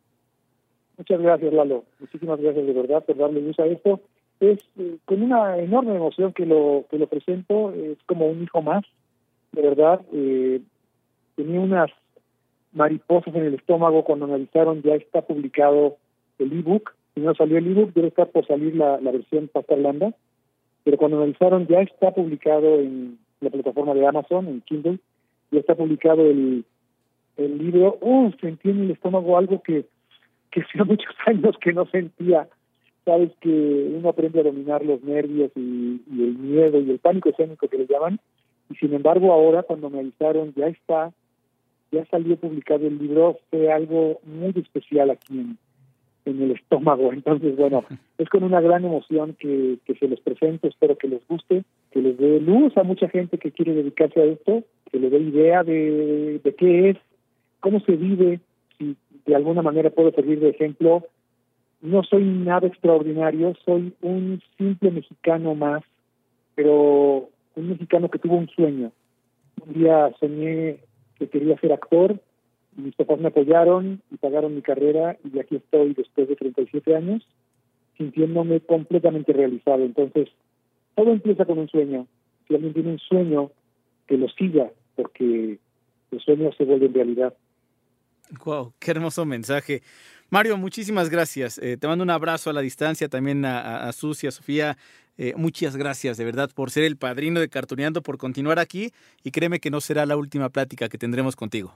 Muchas 0.98 1.22
gracias, 1.22 1.54
Lalo. 1.54 1.86
Muchísimas 2.00 2.42
gracias 2.42 2.66
de 2.66 2.74
verdad 2.74 3.06
por 3.06 3.16
darle 3.16 3.42
luz 3.42 3.58
a 3.60 3.66
esto. 3.68 4.02
Es 4.40 4.60
eh, 4.78 4.98
con 5.06 5.22
una 5.22 5.58
enorme 5.58 5.96
emoción 5.96 6.34
que 6.34 6.46
lo 6.46 6.86
que 6.90 6.98
lo 6.98 7.08
presento, 7.08 7.74
es 7.74 7.98
como 8.06 8.28
un 8.28 8.44
hijo 8.44 8.62
más, 8.62 8.84
de 9.52 9.62
verdad. 9.62 10.02
Eh, 10.12 10.62
tenía 11.36 11.60
unas 11.60 11.92
mariposas 12.74 13.34
en 13.36 13.46
el 13.46 13.54
estómago 13.54 14.04
cuando 14.04 14.26
analizaron 14.26 14.82
ya 14.82 14.96
está 14.96 15.22
publicado 15.22 15.98
el 16.40 16.52
ebook. 16.52 16.94
Si 17.14 17.22
no 17.22 17.34
salió 17.36 17.58
el 17.58 17.68
ebook, 17.68 17.94
debe 17.94 18.08
estar 18.08 18.30
por 18.30 18.46
salir 18.48 18.76
la, 18.76 19.00
la 19.00 19.12
versión 19.12 19.48
pasta 19.48 19.76
blanda. 19.76 20.14
Pero 20.84 20.98
cuando 20.98 21.18
analizaron 21.18 21.68
ya 21.68 21.82
está 21.82 22.12
publicado 22.12 22.80
en 22.80 23.20
la 23.40 23.50
plataforma 23.50 23.94
de 23.94 24.06
Amazon, 24.06 24.48
en 24.48 24.62
Kindle, 24.62 25.00
ya 25.52 25.60
está 25.60 25.76
publicado 25.76 26.26
el, 26.26 26.66
el 27.38 27.58
libro. 27.58 27.98
¡Oh! 28.02 28.32
Sentí 28.42 28.70
en 28.70 28.84
el 28.84 28.92
estómago 28.92 29.38
algo 29.38 29.62
que, 29.62 29.86
que 30.52 30.62
hacía 30.62 30.84
muchos 30.86 31.14
años 31.26 31.56
que 31.62 31.74
no 31.74 31.86
sentía. 31.86 32.48
Sabes 33.06 33.32
que 33.42 33.50
uno 33.96 34.10
aprende 34.10 34.40
a 34.40 34.44
dominar 34.44 34.86
los 34.86 35.04
nervios 35.04 35.52
y, 35.56 36.02
el 36.10 36.38
miedo 36.38 36.80
y 36.80 36.90
el 36.90 37.00
pánico 37.00 37.30
escénico 37.30 37.68
que 37.68 37.78
le 37.78 37.88
llaman. 37.88 38.20
Y 38.70 38.76
sin 38.76 38.94
embargo, 38.94 39.32
ahora 39.32 39.64
cuando 39.64 39.90
me 39.90 40.00
avisaron, 40.00 40.54
ya 40.56 40.68
está 40.68 41.12
ya 41.94 42.06
salió 42.08 42.36
publicado 42.38 42.88
el 42.88 42.98
libro, 42.98 43.38
fue 43.50 43.72
algo 43.72 44.20
muy 44.24 44.52
especial 44.56 45.12
aquí 45.12 45.40
en, 45.40 45.58
en 46.26 46.42
el 46.42 46.52
estómago. 46.52 47.14
Entonces, 47.14 47.56
bueno, 47.56 47.86
es 48.18 48.30
con 48.30 48.44
una 48.44 48.60
gran 48.60 48.84
emoción 48.84 49.36
que, 49.40 49.78
que 49.86 49.96
se 49.96 50.08
les 50.08 50.20
presento, 50.20 50.68
espero 50.68 50.98
que 50.98 51.08
les 51.08 51.26
guste, 51.28 51.64
que 51.92 52.02
les 52.02 52.18
dé 52.18 52.40
luz 52.42 52.76
a 52.78 52.84
mucha 52.84 53.08
gente 53.10 53.38
que 53.38 53.52
quiere 53.52 53.74
dedicarse 53.74 54.20
a 54.20 54.26
esto, 54.26 54.64
que 54.92 55.00
le 55.00 55.10
dé 55.10 55.20
idea 55.20 55.64
de, 55.64 56.40
de 56.44 56.56
qué 56.56 56.90
es, 56.90 56.98
cómo 57.60 57.80
se 57.82 57.96
vive, 57.96 58.40
si 58.78 58.96
de 59.26 59.36
alguna 59.36 59.62
manera 59.62 59.90
puedo 59.90 60.12
servir 60.12 60.40
de 60.40 60.50
ejemplo. 60.50 61.04
No 61.84 62.02
soy 62.04 62.24
nada 62.24 62.66
extraordinario, 62.66 63.54
soy 63.66 63.94
un 64.02 64.42
simple 64.58 64.90
mexicano 64.90 65.54
más, 65.54 65.84
pero 66.56 67.30
un 67.56 67.70
mexicano 67.70 68.10
que 68.10 68.20
tuvo 68.20 68.38
un 68.38 68.48
sueño. 68.48 68.94
Un 69.68 69.74
día 69.74 70.10
soñé 70.18 70.80
que 71.20 71.28
quería 71.28 71.60
ser 71.60 71.74
actor, 71.74 72.22
mis 72.78 72.96
papás 72.96 73.20
me 73.20 73.28
apoyaron 73.28 74.02
y 74.10 74.16
pagaron 74.16 74.56
mi 74.56 74.62
carrera 74.62 75.18
y 75.26 75.38
aquí 75.40 75.58
estoy 75.58 75.94
después 75.94 76.30
de 76.30 76.38
37 76.38 76.96
años 76.96 77.28
sintiéndome 77.98 78.62
completamente 78.62 79.34
realizado. 79.34 79.84
Entonces, 79.84 80.30
todo 80.96 81.12
empieza 81.12 81.44
con 81.44 81.60
un 81.60 81.68
sueño. 81.68 82.08
Si 82.48 82.56
alguien 82.56 82.74
tiene 82.74 82.92
un 82.92 83.00
sueño, 83.00 83.52
que 84.08 84.18
lo 84.18 84.30
siga, 84.30 84.72
porque 84.96 85.60
los 86.12 86.24
sueños 86.24 86.56
se 86.58 86.64
vuelven 86.64 86.94
realidad. 86.94 87.34
Wow, 88.46 88.74
qué 88.80 88.92
hermoso 88.92 89.26
mensaje. 89.26 89.82
Mario, 90.34 90.58
muchísimas 90.58 91.12
gracias. 91.12 91.60
Eh, 91.60 91.78
te 91.78 91.86
mando 91.86 92.04
un 92.04 92.10
abrazo 92.10 92.50
a 92.50 92.54
la 92.54 92.62
distancia, 92.62 93.08
también 93.08 93.46
a, 93.46 93.88
a, 93.88 93.92
Susi, 93.92 94.26
a 94.26 94.32
Sofía. 94.32 94.78
Eh, 95.16 95.34
muchas 95.38 95.78
gracias 95.78 96.18
de 96.18 96.26
verdad 96.26 96.50
por 96.56 96.72
ser 96.72 96.86
el 96.86 96.98
padrino 96.98 97.40
de 97.40 97.50
Cartuneando, 97.50 98.02
por 98.02 98.18
continuar 98.18 98.58
aquí 98.58 98.90
y 99.24 99.30
créeme 99.30 99.60
que 99.60 99.70
no 99.70 99.80
será 99.80 100.08
la 100.08 100.18
última 100.18 100.50
plática 100.50 100.90
que 100.90 100.98
tendremos 100.98 101.36
contigo. 101.36 101.76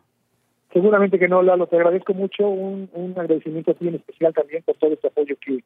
Seguramente 0.73 1.19
que 1.19 1.27
no, 1.27 1.43
Lalo, 1.43 1.67
te 1.67 1.75
agradezco 1.75 2.15
mucho, 2.15 2.47
un, 2.47 2.89
un 2.93 3.11
agradecimiento 3.11 3.69
a 3.69 3.73
ti 3.75 3.89
en 3.89 3.93
especial 3.93 4.33
también 4.33 4.63
por 4.63 4.75
todo 4.77 4.91
este 4.91 5.05
apoyo 5.05 5.35
que, 5.39 5.63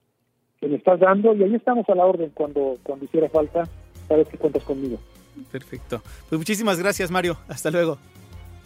que 0.59 0.67
me 0.67 0.75
estás 0.75 0.99
dando 0.99 1.33
y 1.33 1.43
ahí 1.43 1.55
estamos 1.55 1.87
a 1.87 1.95
la 1.95 2.03
orden 2.03 2.31
cuando, 2.33 2.75
cuando 2.83 3.05
hiciera 3.05 3.29
falta, 3.29 3.69
sabes 4.09 4.27
que 4.27 4.37
cuentas 4.37 4.63
conmigo. 4.63 4.99
Perfecto. 5.49 6.01
Pues 6.27 6.37
muchísimas 6.37 6.77
gracias 6.77 7.09
Mario, 7.09 7.37
hasta 7.47 7.71
luego. 7.71 7.99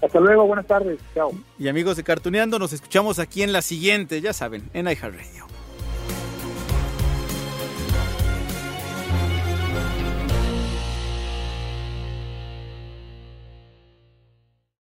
Hasta 0.06 0.20
luego, 0.20 0.46
buenas 0.46 0.68
tardes, 0.68 1.00
chao. 1.16 1.32
Y 1.58 1.68
amigos 1.68 1.98
de 1.98 2.04
Cartuneando, 2.04 2.60
nos 2.60 2.74
escuchamos 2.74 3.18
aquí 3.18 3.42
en 3.42 3.52
la 3.52 3.64
siguiente, 3.64 4.22
ya 4.22 4.34
saben, 4.34 4.70
en 4.74 4.86
iHeartRadio. 4.86 5.55